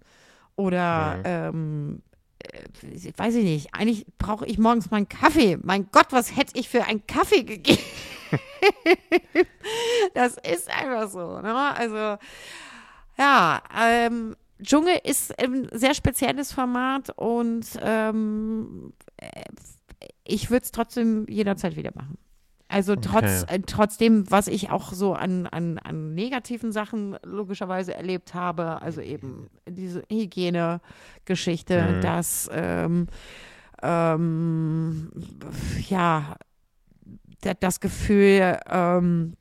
oder 0.56 1.20
ja. 1.24 1.48
ähm, 1.48 2.02
äh, 2.38 3.12
weiß 3.16 3.34
ich 3.36 3.44
nicht, 3.44 3.68
eigentlich 3.74 4.06
brauche 4.18 4.46
ich 4.46 4.58
morgens 4.58 4.90
mal 4.90 4.98
einen 4.98 5.08
Kaffee. 5.08 5.58
Mein 5.62 5.88
Gott, 5.90 6.08
was 6.10 6.36
hätte 6.36 6.58
ich 6.58 6.68
für 6.68 6.84
einen 6.84 7.06
Kaffee 7.06 7.44
gegeben? 7.44 7.82
das 10.14 10.36
ist 10.36 10.70
einfach 10.70 11.08
so. 11.08 11.40
Ne? 11.40 11.54
Also, 11.54 12.18
ja, 13.18 13.62
ähm, 13.78 14.36
Dschungel 14.62 14.98
ist 15.04 15.38
ein 15.38 15.68
sehr 15.72 15.94
spezielles 15.94 16.52
Format 16.52 17.10
und 17.16 17.66
ähm, 17.80 18.92
ich 20.24 20.50
würde 20.50 20.64
es 20.64 20.72
trotzdem 20.72 21.26
jederzeit 21.28 21.76
wieder 21.76 21.92
machen. 21.94 22.18
Also 22.68 22.96
trotz, 22.96 23.44
okay. 23.44 23.56
äh, 23.56 23.60
trotzdem, 23.64 24.30
was 24.30 24.48
ich 24.48 24.70
auch 24.70 24.92
so 24.92 25.14
an, 25.14 25.46
an, 25.46 25.78
an 25.78 26.14
negativen 26.14 26.72
Sachen 26.72 27.16
logischerweise 27.22 27.94
erlebt 27.94 28.34
habe, 28.34 28.82
also 28.82 29.00
eben 29.00 29.48
diese 29.68 30.02
Hygienegeschichte, 30.10 31.82
mhm. 31.82 32.00
dass 32.00 32.50
ähm, 32.52 33.06
ähm, 33.82 35.10
ja 35.88 36.36
das 37.60 37.80
Gefühl, 37.80 38.58
ähm, 38.68 39.34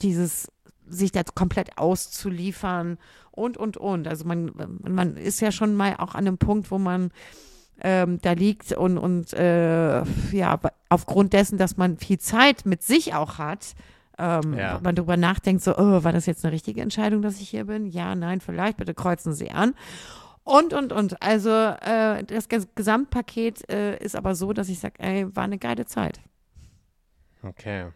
dieses 0.00 0.50
sich 0.86 1.12
da 1.12 1.22
komplett 1.22 1.76
auszuliefern 1.76 2.98
und 3.32 3.56
und 3.56 3.76
und. 3.76 4.08
Also 4.08 4.24
man, 4.24 4.52
man 4.80 5.16
ist 5.16 5.40
ja 5.40 5.52
schon 5.52 5.74
mal 5.74 5.96
auch 5.98 6.14
an 6.14 6.26
einem 6.26 6.38
Punkt, 6.38 6.70
wo 6.70 6.78
man 6.78 7.10
ähm, 7.82 8.18
da 8.22 8.32
liegt 8.32 8.72
und, 8.72 8.98
und 8.98 9.32
äh, 9.32 10.02
ja, 10.32 10.60
aufgrund 10.88 11.32
dessen, 11.32 11.58
dass 11.58 11.76
man 11.76 11.98
viel 11.98 12.18
Zeit 12.18 12.66
mit 12.66 12.82
sich 12.82 13.14
auch 13.14 13.38
hat, 13.38 13.74
ähm, 14.18 14.54
ja. 14.54 14.80
man 14.82 14.96
darüber 14.96 15.16
nachdenkt, 15.16 15.62
so, 15.62 15.76
oh, 15.76 16.02
war 16.02 16.12
das 16.12 16.26
jetzt 16.26 16.44
eine 16.44 16.52
richtige 16.52 16.80
Entscheidung, 16.80 17.22
dass 17.22 17.40
ich 17.40 17.48
hier 17.48 17.64
bin? 17.64 17.86
Ja, 17.86 18.14
nein, 18.14 18.40
vielleicht, 18.40 18.76
bitte 18.76 18.94
kreuzen 18.94 19.32
Sie 19.32 19.50
an. 19.50 19.74
Und, 20.42 20.72
und, 20.72 20.92
und. 20.92 21.22
Also 21.22 21.50
äh, 21.50 22.24
das 22.24 22.48
Gesamtpaket 22.48 23.70
äh, 23.70 23.98
ist 23.98 24.16
aber 24.16 24.34
so, 24.34 24.52
dass 24.52 24.68
ich 24.68 24.78
sage, 24.80 24.94
ey, 24.98 25.36
war 25.36 25.44
eine 25.44 25.58
geile 25.58 25.86
Zeit. 25.86 26.20
Okay. 27.42 27.88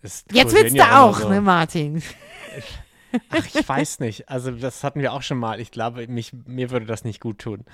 Ist 0.00 0.32
Jetzt 0.32 0.54
willst 0.54 0.76
du 0.76 0.82
auch, 0.82 1.18
so. 1.18 1.28
ne, 1.28 1.40
Martin? 1.40 2.02
Ach, 3.30 3.46
ich 3.46 3.68
weiß 3.68 4.00
nicht. 4.00 4.28
Also 4.28 4.50
das 4.50 4.84
hatten 4.84 5.00
wir 5.00 5.12
auch 5.12 5.22
schon 5.22 5.38
mal. 5.38 5.60
Ich 5.60 5.70
glaube, 5.70 6.06
mich, 6.08 6.32
mir 6.46 6.70
würde 6.70 6.86
das 6.86 7.04
nicht 7.04 7.20
gut 7.20 7.38
tun. 7.40 7.64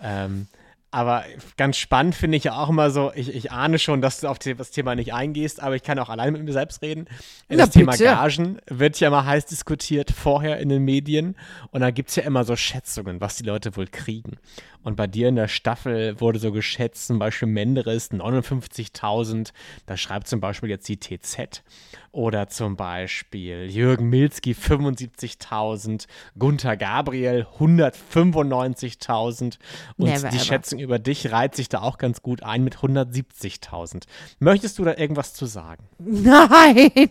Ähm, 0.00 0.48
aber 0.90 1.24
ganz 1.56 1.76
spannend 1.76 2.14
finde 2.14 2.36
ich 2.36 2.44
ja 2.44 2.56
auch 2.56 2.68
immer 2.68 2.90
so, 2.90 3.12
ich, 3.14 3.34
ich 3.34 3.52
ahne 3.52 3.78
schon, 3.78 4.00
dass 4.00 4.20
du 4.20 4.28
auf 4.28 4.38
das 4.38 4.70
Thema 4.70 4.94
nicht 4.94 5.12
eingehst, 5.12 5.62
aber 5.62 5.74
ich 5.76 5.82
kann 5.82 5.98
auch 5.98 6.08
allein 6.08 6.32
mit 6.32 6.42
mir 6.42 6.52
selbst 6.52 6.80
reden. 6.80 7.06
Das 7.48 7.58
Na, 7.58 7.66
Thema 7.66 7.96
Gagen 7.96 8.58
wird 8.66 8.98
ja 9.00 9.08
immer 9.08 9.26
heiß 9.26 9.46
diskutiert 9.46 10.10
vorher 10.10 10.58
in 10.58 10.68
den 10.68 10.84
Medien 10.84 11.36
und 11.70 11.80
da 11.80 11.90
gibt 11.90 12.10
es 12.10 12.16
ja 12.16 12.22
immer 12.22 12.44
so 12.44 12.56
Schätzungen, 12.56 13.20
was 13.20 13.36
die 13.36 13.44
Leute 13.44 13.76
wohl 13.76 13.86
kriegen. 13.86 14.38
Und 14.86 14.94
bei 14.94 15.08
dir 15.08 15.30
in 15.30 15.34
der 15.34 15.48
Staffel 15.48 16.20
wurde 16.20 16.38
so 16.38 16.52
geschätzt, 16.52 17.08
zum 17.08 17.18
Beispiel 17.18 17.48
Menderes 17.48 18.12
59.000, 18.12 19.50
da 19.84 19.96
schreibt 19.96 20.28
zum 20.28 20.38
Beispiel 20.38 20.68
jetzt 20.68 20.88
die 20.88 21.00
TZ. 21.00 21.64
Oder 22.12 22.46
zum 22.46 22.76
Beispiel 22.76 23.68
Jürgen 23.68 24.08
Milski 24.10 24.52
75.000, 24.52 26.06
Gunther 26.38 26.76
Gabriel 26.76 27.48
195.000. 27.58 29.58
Und 29.96 30.06
Never 30.06 30.28
die 30.28 30.36
ever. 30.36 30.44
Schätzung 30.44 30.78
über 30.78 31.00
dich 31.00 31.32
reiht 31.32 31.56
sich 31.56 31.68
da 31.68 31.82
auch 31.82 31.98
ganz 31.98 32.22
gut 32.22 32.44
ein 32.44 32.62
mit 32.62 32.76
170.000. 32.76 34.04
Möchtest 34.38 34.78
du 34.78 34.84
da 34.84 34.96
irgendwas 34.96 35.34
zu 35.34 35.46
sagen? 35.46 35.82
Nein! 35.98 36.92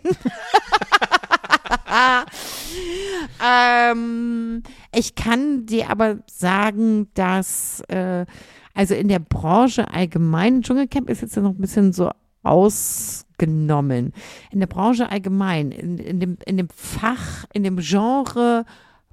ähm, 3.46 4.64
ich 4.94 5.16
kann 5.16 5.66
dir 5.66 5.90
aber 5.90 6.20
sagen, 6.28 7.08
dass 7.14 7.82
äh, 7.88 8.26
Also 8.74 8.94
in 8.94 9.08
der 9.08 9.20
Branche 9.20 9.90
allgemein, 9.90 10.62
Dschungelcamp 10.62 11.10
ist 11.10 11.22
jetzt 11.22 11.38
noch 11.38 11.52
ein 11.52 11.58
bisschen 11.58 11.94
so 11.94 12.12
ausgenommen. 12.44 14.14
In 14.52 14.60
der 14.60 14.68
Branche 14.68 15.10
allgemein, 15.10 15.72
in, 15.72 15.98
in, 15.98 16.20
dem, 16.20 16.38
in 16.46 16.58
dem 16.58 16.70
Fach, 16.70 17.46
in 17.54 17.64
dem 17.64 17.78
Genre 17.78 18.66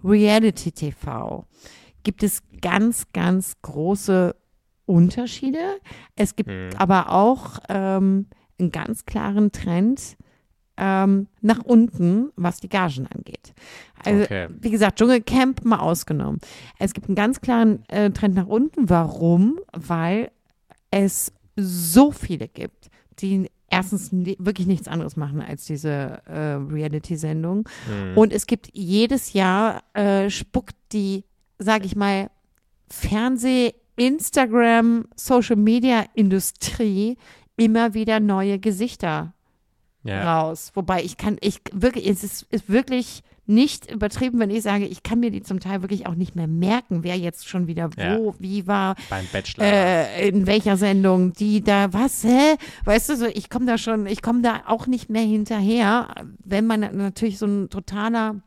Reality 0.05 0.73
TV 0.73 1.47
gibt 2.03 2.25
es 2.25 2.43
ganz, 2.61 3.07
ganz 3.13 3.57
große 3.63 4.35
Unterschiede. 4.87 5.79
Es 6.17 6.35
gibt 6.35 6.51
mhm. 6.51 6.71
aber 6.77 7.11
auch 7.11 7.59
ähm, 7.69 8.27
einen 8.59 8.73
ganz 8.73 9.05
klaren 9.07 9.53
Trend 9.53 10.17
ähm, 10.83 11.29
nach 11.41 11.61
unten, 11.63 12.33
was 12.35 12.59
die 12.59 12.69
Gagen 12.69 13.07
angeht. 13.07 13.55
Also, 14.05 14.25
okay. 14.25 14.49
wie 14.61 14.71
gesagt, 14.71 14.99
Dschungelcamp 14.99 15.65
mal 15.65 15.79
ausgenommen. 15.79 16.41
Es 16.81 16.93
gibt 16.93 17.07
einen 17.07 17.15
ganz 17.15 17.41
klaren 17.41 17.89
äh, 17.89 18.11
Trend 18.11 18.35
nach 18.35 18.49
unten. 18.49 18.91
Warum? 18.91 19.61
Weil 19.73 20.33
es 20.91 21.33
so 21.55 22.11
viele 22.11 22.49
gibt, 22.49 22.91
die 23.21 23.49
erstens 23.71 24.11
wirklich 24.11 24.67
nichts 24.67 24.89
anderes 24.89 25.17
machen 25.17 25.41
als 25.41 25.67
diese 25.67 26.21
äh, 26.27 26.55
Reality-Sendung. 26.55 27.69
Mhm. 27.89 28.19
Und 28.19 28.33
es 28.33 28.49
gibt 28.49 28.69
jedes 28.73 29.35
Jahr 29.35 29.85
äh, 29.95 30.31
spuckt 30.31 30.75
die, 30.91 31.23
sage 31.61 31.87
ich 31.87 31.95
mal, 31.95 32.29
Fernseh, 32.89 33.73
Instagram, 33.95 35.07
Social 35.15 35.57
Media 35.57 36.07
Industrie 36.15 37.17
immer 37.57 37.95
wieder 37.95 38.19
neue 38.19 38.59
Gesichter 38.59 39.33
ja. 40.05 40.41
raus. 40.41 40.73
Wobei 40.75 41.03
ich 41.03 41.17
kann, 41.17 41.37
ich 41.41 41.61
wirklich, 41.73 42.09
es 42.09 42.25
ist, 42.25 42.47
ist 42.51 42.69
wirklich 42.69 43.23
nicht 43.47 43.91
übertrieben, 43.91 44.39
wenn 44.39 44.51
ich 44.51 44.63
sage, 44.63 44.87
ich 44.87 45.03
kann 45.03 45.21
mir 45.21 45.31
die 45.31 45.43
zum 45.43 45.59
Teil 45.59 45.83
wirklich 45.83 46.07
auch 46.07 46.15
nicht 46.15 46.37
mehr 46.37 46.47
merken, 46.47 47.03
wer 47.03 47.17
jetzt 47.17 47.49
schon 47.49 47.67
wieder 47.67 47.91
wo, 47.97 48.01
ja. 48.31 48.35
wie 48.39 48.67
war, 48.67 48.95
beim 49.11 49.27
Bachelor, 49.33 49.65
äh, 49.65 50.29
in 50.29 50.47
welcher 50.47 50.77
Sendung, 50.77 51.33
die 51.33 51.63
da, 51.63 51.93
was, 51.93 52.23
hä? 52.23 52.57
Weißt 52.85 53.09
du, 53.11 53.17
so, 53.17 53.27
ich 53.27 53.51
komme 53.51 53.67
da 53.67 53.79
schon, 53.79 54.07
ich 54.07 54.23
komme 54.23 54.43
da 54.43 54.63
auch 54.67 54.87
nicht 54.87 55.11
mehr 55.11 55.25
hinterher, 55.25 56.15
wenn 56.45 56.67
man 56.67 56.81
natürlich 56.97 57.39
so 57.39 57.47
ein 57.47 57.69
totaler 57.69 58.43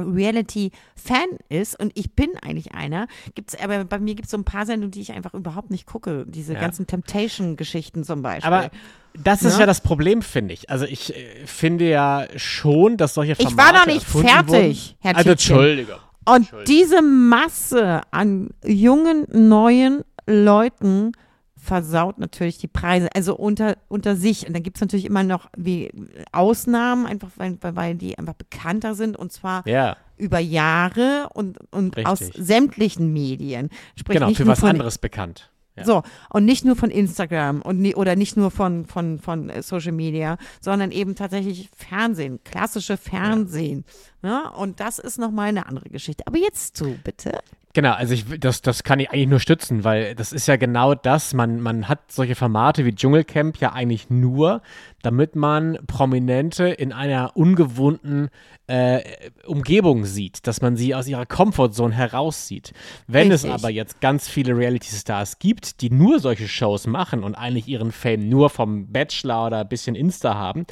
Reality-Fan 0.00 1.26
ist 1.48 1.78
und 1.78 1.92
ich 1.94 2.12
bin 2.12 2.30
eigentlich 2.42 2.72
einer, 2.72 3.06
gibt's 3.34 3.58
aber 3.60 3.84
bei 3.84 3.98
mir 3.98 4.14
gibt 4.14 4.26
es 4.26 4.30
so 4.30 4.38
ein 4.38 4.44
paar 4.44 4.66
Sendungen, 4.66 4.90
die 4.90 5.00
ich 5.00 5.12
einfach 5.12 5.34
überhaupt 5.34 5.70
nicht 5.70 5.86
gucke. 5.86 6.24
Diese 6.26 6.54
ja. 6.54 6.60
ganzen 6.60 6.86
Temptation-Geschichten 6.86 8.04
zum 8.04 8.22
Beispiel. 8.22 8.52
Aber 8.52 8.70
das 9.14 9.42
ist 9.42 9.54
ja, 9.54 9.60
ja 9.60 9.66
das 9.66 9.80
Problem, 9.80 10.22
finde 10.22 10.54
ich. 10.54 10.70
Also 10.70 10.84
ich 10.84 11.14
äh, 11.14 11.46
finde 11.46 11.88
ja 11.88 12.26
schon, 12.36 12.96
dass 12.96 13.14
solche 13.14 13.36
Formate 13.36 13.52
Ich 13.52 13.58
war 13.58 13.72
noch 13.72 13.86
nicht 13.86 14.06
fertig, 14.06 14.48
wurden. 14.48 14.96
Herr 15.00 15.16
Also 15.16 15.30
Entschuldigung. 15.30 15.98
Und 16.24 16.50
diese 16.66 17.00
Masse 17.00 18.02
an 18.10 18.50
jungen, 18.62 19.26
neuen 19.30 20.02
Leuten 20.26 21.12
versaut 21.58 22.18
natürlich 22.18 22.58
die 22.58 22.68
Preise, 22.68 23.08
also 23.14 23.36
unter, 23.36 23.76
unter 23.88 24.16
sich. 24.16 24.46
Und 24.46 24.54
dann 24.54 24.62
gibt 24.62 24.76
es 24.76 24.80
natürlich 24.80 25.04
immer 25.04 25.22
noch 25.22 25.48
wie 25.56 25.90
Ausnahmen, 26.32 27.06
einfach 27.06 27.30
weil, 27.36 27.58
weil 27.60 27.94
die 27.94 28.18
einfach 28.18 28.34
bekannter 28.34 28.94
sind 28.94 29.16
und 29.16 29.32
zwar 29.32 29.66
ja. 29.66 29.96
über 30.16 30.38
Jahre 30.38 31.28
und, 31.34 31.58
und 31.72 32.04
aus 32.06 32.18
sämtlichen 32.18 33.12
Medien. 33.12 33.70
Sprich, 33.96 34.18
genau, 34.18 34.32
für 34.32 34.46
was 34.46 34.62
anderes 34.64 34.98
bekannt. 34.98 35.50
Ja. 35.78 35.84
So, 35.84 36.02
und 36.30 36.44
nicht 36.44 36.64
nur 36.64 36.76
von 36.76 36.90
Instagram 36.90 37.62
und 37.62 37.80
nie, 37.80 37.94
oder 37.94 38.16
nicht 38.16 38.36
nur 38.36 38.50
von, 38.50 38.84
von, 38.86 39.18
von 39.18 39.52
Social 39.62 39.92
Media, 39.92 40.36
sondern 40.60 40.90
eben 40.90 41.14
tatsächlich 41.14 41.70
Fernsehen, 41.76 42.40
klassische 42.44 42.96
Fernsehen. 42.96 43.84
Ja. 44.22 44.28
Ne? 44.28 44.50
Und 44.52 44.80
das 44.80 44.98
ist 44.98 45.18
nochmal 45.18 45.48
eine 45.48 45.66
andere 45.66 45.88
Geschichte. 45.88 46.26
Aber 46.26 46.38
jetzt 46.38 46.76
zu, 46.76 46.96
bitte. 47.04 47.38
Genau, 47.74 47.92
also 47.92 48.14
ich, 48.14 48.24
das, 48.40 48.62
das 48.62 48.82
kann 48.82 48.98
ich 48.98 49.10
eigentlich 49.10 49.28
nur 49.28 49.40
stützen, 49.40 49.84
weil 49.84 50.14
das 50.14 50.32
ist 50.32 50.48
ja 50.48 50.56
genau 50.56 50.94
das. 50.94 51.34
Man, 51.34 51.60
man 51.60 51.86
hat 51.86 52.10
solche 52.10 52.34
Formate 52.34 52.84
wie 52.84 52.94
Dschungelcamp 52.94 53.58
ja 53.58 53.72
eigentlich 53.72 54.08
nur, 54.08 54.62
damit 55.02 55.36
man 55.36 55.78
Prominente 55.86 56.68
in 56.68 56.92
einer 56.92 57.36
ungewohnten 57.36 58.28
äh, 58.66 59.00
Umgebung 59.46 60.04
sieht, 60.04 60.46
dass 60.46 60.60
man 60.60 60.76
sie 60.76 60.94
aus 60.94 61.08
ihrer 61.08 61.24
Comfortzone 61.24 61.94
herauszieht. 61.94 62.72
Wenn 63.06 63.32
Richtig. 63.32 63.50
es 63.50 63.54
aber 63.54 63.70
jetzt 63.70 64.00
ganz 64.00 64.28
viele 64.28 64.56
Reality-Stars 64.56 65.38
gibt, 65.38 65.80
die 65.80 65.90
nur 65.90 66.20
solche 66.20 66.48
Shows 66.48 66.86
machen 66.86 67.24
und 67.24 67.34
eigentlich 67.34 67.66
ihren 67.66 67.92
Fame 67.92 68.28
nur 68.28 68.50
vom 68.50 68.92
Bachelor 68.92 69.46
oder 69.46 69.60
ein 69.60 69.68
bisschen 69.68 69.94
Insta 69.94 70.34
haben, 70.34 70.66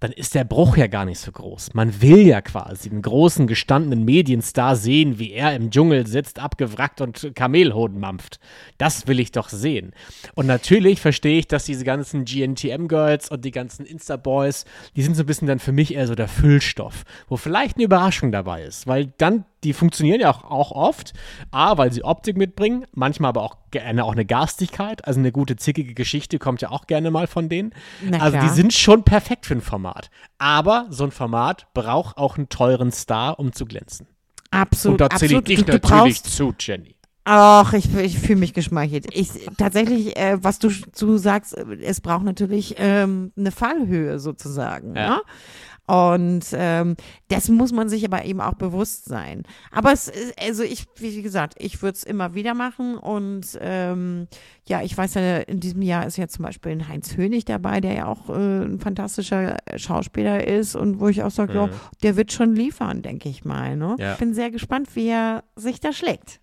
dann 0.00 0.12
ist 0.12 0.34
der 0.34 0.44
Bruch 0.44 0.76
ja 0.76 0.86
gar 0.86 1.04
nicht 1.04 1.18
so 1.18 1.30
groß. 1.30 1.74
Man 1.74 2.00
will 2.00 2.26
ja 2.26 2.40
quasi 2.40 2.90
einen 2.90 3.02
großen, 3.02 3.46
gestandenen 3.46 4.04
Medienstar 4.04 4.74
sehen, 4.74 5.18
wie 5.18 5.32
er 5.32 5.54
im 5.54 5.70
Dschungel 5.70 6.06
sitzt, 6.06 6.38
abgewrackt 6.40 7.00
und 7.00 7.32
Kamelhoden 7.34 8.00
mampft. 8.00 8.40
Das 8.78 9.06
will 9.06 9.20
ich 9.20 9.30
doch 9.30 9.48
sehen. 9.48 9.92
Und 10.34 10.46
natürlich 10.46 11.00
verstehe 11.00 11.38
ich, 11.38 11.46
dass 11.46 11.66
diese 11.66 11.84
ganzen 11.84 12.24
GNTM-Girls 12.24 13.30
und 13.30 13.44
die 13.44 13.50
ganzen 13.50 13.71
Insta-Boys, 13.80 14.64
die 14.96 15.02
sind 15.02 15.14
so 15.14 15.22
ein 15.22 15.26
bisschen 15.26 15.48
dann 15.48 15.58
für 15.58 15.72
mich 15.72 15.94
eher 15.94 16.06
so 16.06 16.14
der 16.14 16.28
Füllstoff, 16.28 17.04
wo 17.28 17.36
vielleicht 17.36 17.76
eine 17.76 17.84
Überraschung 17.84 18.32
dabei 18.32 18.62
ist, 18.62 18.86
weil 18.86 19.12
dann 19.18 19.44
die 19.64 19.72
funktionieren 19.72 20.20
ja 20.20 20.30
auch, 20.30 20.44
auch 20.44 20.72
oft. 20.72 21.12
A, 21.50 21.76
weil 21.78 21.92
sie 21.92 22.04
Optik 22.04 22.36
mitbringen, 22.36 22.84
manchmal 22.92 23.28
aber 23.28 23.42
auch 23.42 23.56
gerne 23.70 24.04
auch 24.04 24.12
eine 24.12 24.24
Garstigkeit. 24.24 25.06
Also 25.06 25.20
eine 25.20 25.32
gute, 25.32 25.56
zickige 25.56 25.94
Geschichte 25.94 26.38
kommt 26.38 26.62
ja 26.62 26.70
auch 26.70 26.86
gerne 26.86 27.10
mal 27.10 27.26
von 27.26 27.48
denen. 27.48 27.72
also 28.18 28.38
die 28.38 28.48
sind 28.48 28.72
schon 28.72 29.04
perfekt 29.04 29.46
für 29.46 29.54
ein 29.54 29.60
Format. 29.60 30.10
Aber 30.38 30.86
so 30.90 31.04
ein 31.04 31.12
Format 31.12 31.72
braucht 31.74 32.16
auch 32.16 32.36
einen 32.36 32.48
teuren 32.48 32.90
Star, 32.90 33.38
um 33.38 33.52
zu 33.52 33.66
glänzen. 33.66 34.08
Absolut. 34.50 35.00
Und 35.00 35.12
da 35.12 35.16
zähle 35.16 35.38
ich 35.38 35.44
dich 35.44 35.66
natürlich 35.66 36.22
zu, 36.22 36.54
Jenny. 36.58 36.96
Ach, 37.24 37.72
ich, 37.72 37.94
ich 37.94 38.18
fühle 38.18 38.40
mich 38.40 38.52
geschmeichelt. 38.52 39.06
Ich, 39.12 39.30
tatsächlich, 39.56 40.16
äh, 40.16 40.42
was 40.42 40.58
du, 40.58 40.70
du 40.98 41.18
sagst, 41.18 41.56
es 41.56 42.00
braucht 42.00 42.24
natürlich 42.24 42.74
ähm, 42.78 43.32
eine 43.36 43.52
Fallhöhe 43.52 44.18
sozusagen. 44.18 44.96
Ja. 44.96 45.08
Ne? 45.08 45.20
Und 45.86 46.46
ähm, 46.52 46.96
das 47.28 47.48
muss 47.48 47.72
man 47.72 47.88
sich 47.88 48.04
aber 48.04 48.24
eben 48.24 48.40
auch 48.40 48.54
bewusst 48.54 49.04
sein. 49.04 49.42
Aber 49.72 49.92
es, 49.92 50.10
also 50.40 50.62
ich, 50.62 50.86
wie 50.96 51.22
gesagt, 51.22 51.54
ich 51.58 51.82
würde 51.82 51.96
es 51.96 52.04
immer 52.04 52.34
wieder 52.34 52.54
machen. 52.54 52.96
Und 52.96 53.58
ähm, 53.60 54.28
ja, 54.64 54.82
ich 54.82 54.96
weiß 54.96 55.14
ja, 55.14 55.38
in 55.38 55.60
diesem 55.60 55.82
Jahr 55.82 56.06
ist 56.06 56.16
ja 56.18 56.28
zum 56.28 56.44
Beispiel 56.44 56.72
ein 56.72 56.88
Heinz 56.88 57.16
Hönig 57.16 57.44
dabei, 57.44 57.80
der 57.80 57.94
ja 57.94 58.06
auch 58.06 58.30
äh, 58.30 58.64
ein 58.64 58.78
fantastischer 58.78 59.58
Schauspieler 59.76 60.46
ist 60.46 60.76
und 60.76 61.00
wo 61.00 61.08
ich 61.08 61.22
auch 61.22 61.30
sage, 61.30 61.66
mhm. 61.66 61.70
der 62.02 62.16
wird 62.16 62.32
schon 62.32 62.54
liefern, 62.54 63.02
denke 63.02 63.28
ich 63.28 63.44
mal. 63.44 63.76
Ne? 63.76 63.96
Ja. 63.98 64.12
Ich 64.12 64.18
bin 64.18 64.34
sehr 64.34 64.50
gespannt, 64.50 64.94
wie 64.94 65.08
er 65.08 65.42
sich 65.56 65.80
da 65.80 65.92
schlägt. 65.92 66.41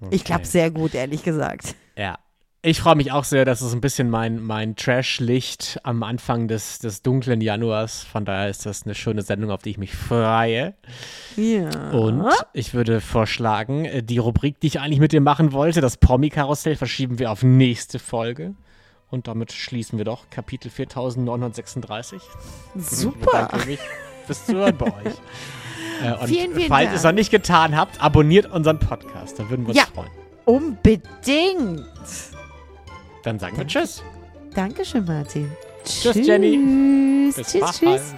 Okay. 0.00 0.14
Ich 0.14 0.24
glaube 0.24 0.44
sehr 0.44 0.70
gut, 0.70 0.94
ehrlich 0.94 1.22
gesagt. 1.22 1.74
Ja, 1.96 2.18
ich 2.66 2.80
freue 2.80 2.96
mich 2.96 3.12
auch 3.12 3.24
sehr, 3.24 3.44
dass 3.44 3.60
es 3.60 3.74
ein 3.74 3.82
bisschen 3.82 4.08
mein, 4.08 4.42
mein 4.42 4.74
Trash-Licht 4.74 5.80
am 5.82 6.02
Anfang 6.02 6.48
des, 6.48 6.78
des 6.78 7.02
dunklen 7.02 7.42
Januars. 7.42 8.04
Von 8.04 8.24
daher 8.24 8.48
ist 8.48 8.64
das 8.64 8.84
eine 8.84 8.94
schöne 8.94 9.20
Sendung, 9.20 9.50
auf 9.50 9.60
die 9.60 9.68
ich 9.68 9.76
mich 9.76 9.94
freue. 9.94 10.72
Ja. 11.36 11.90
Und 11.90 12.26
ich 12.54 12.72
würde 12.72 13.02
vorschlagen, 13.02 13.84
äh, 13.84 14.02
die 14.02 14.16
Rubrik, 14.16 14.60
die 14.60 14.68
ich 14.68 14.80
eigentlich 14.80 14.98
mit 14.98 15.12
dir 15.12 15.20
machen 15.20 15.52
wollte, 15.52 15.82
das 15.82 15.98
Promi-Karussell, 15.98 16.76
verschieben 16.76 17.18
wir 17.18 17.30
auf 17.30 17.42
nächste 17.42 17.98
Folge. 17.98 18.54
Und 19.10 19.28
damit 19.28 19.52
schließen 19.52 19.98
wir 19.98 20.06
doch 20.06 20.30
Kapitel 20.30 20.70
4936. 20.70 22.22
Super. 22.76 23.18
Ich 23.18 23.26
bedanke 23.26 23.66
mich 23.66 23.80
fürs 24.24 24.46
Zuhören 24.46 24.78
bei 24.78 24.86
euch. 24.86 25.14
Äh, 26.02 26.12
und 26.12 26.28
vielen, 26.28 26.54
vielen 26.54 26.68
falls 26.68 26.90
ihr 26.90 26.96
es 26.96 27.02
noch 27.02 27.12
nicht 27.12 27.30
getan 27.30 27.76
habt, 27.76 28.02
abonniert 28.02 28.50
unseren 28.50 28.78
Podcast. 28.78 29.38
Da 29.38 29.48
würden 29.48 29.62
wir 29.62 29.68
uns 29.70 29.78
ja, 29.78 29.84
freuen. 29.92 30.10
Unbedingt. 30.44 31.84
Dann 33.22 33.38
sagen 33.38 33.56
wir 33.56 33.66
Tschüss. 33.66 34.02
Dankeschön, 34.54 35.04
Martin. 35.04 35.50
Tschüss, 35.84 36.14
tschüss 36.14 36.26
Jenny. 36.26 37.32
Bis 37.34 37.52
tschüss, 37.52 37.80
tschüss. 37.80 38.14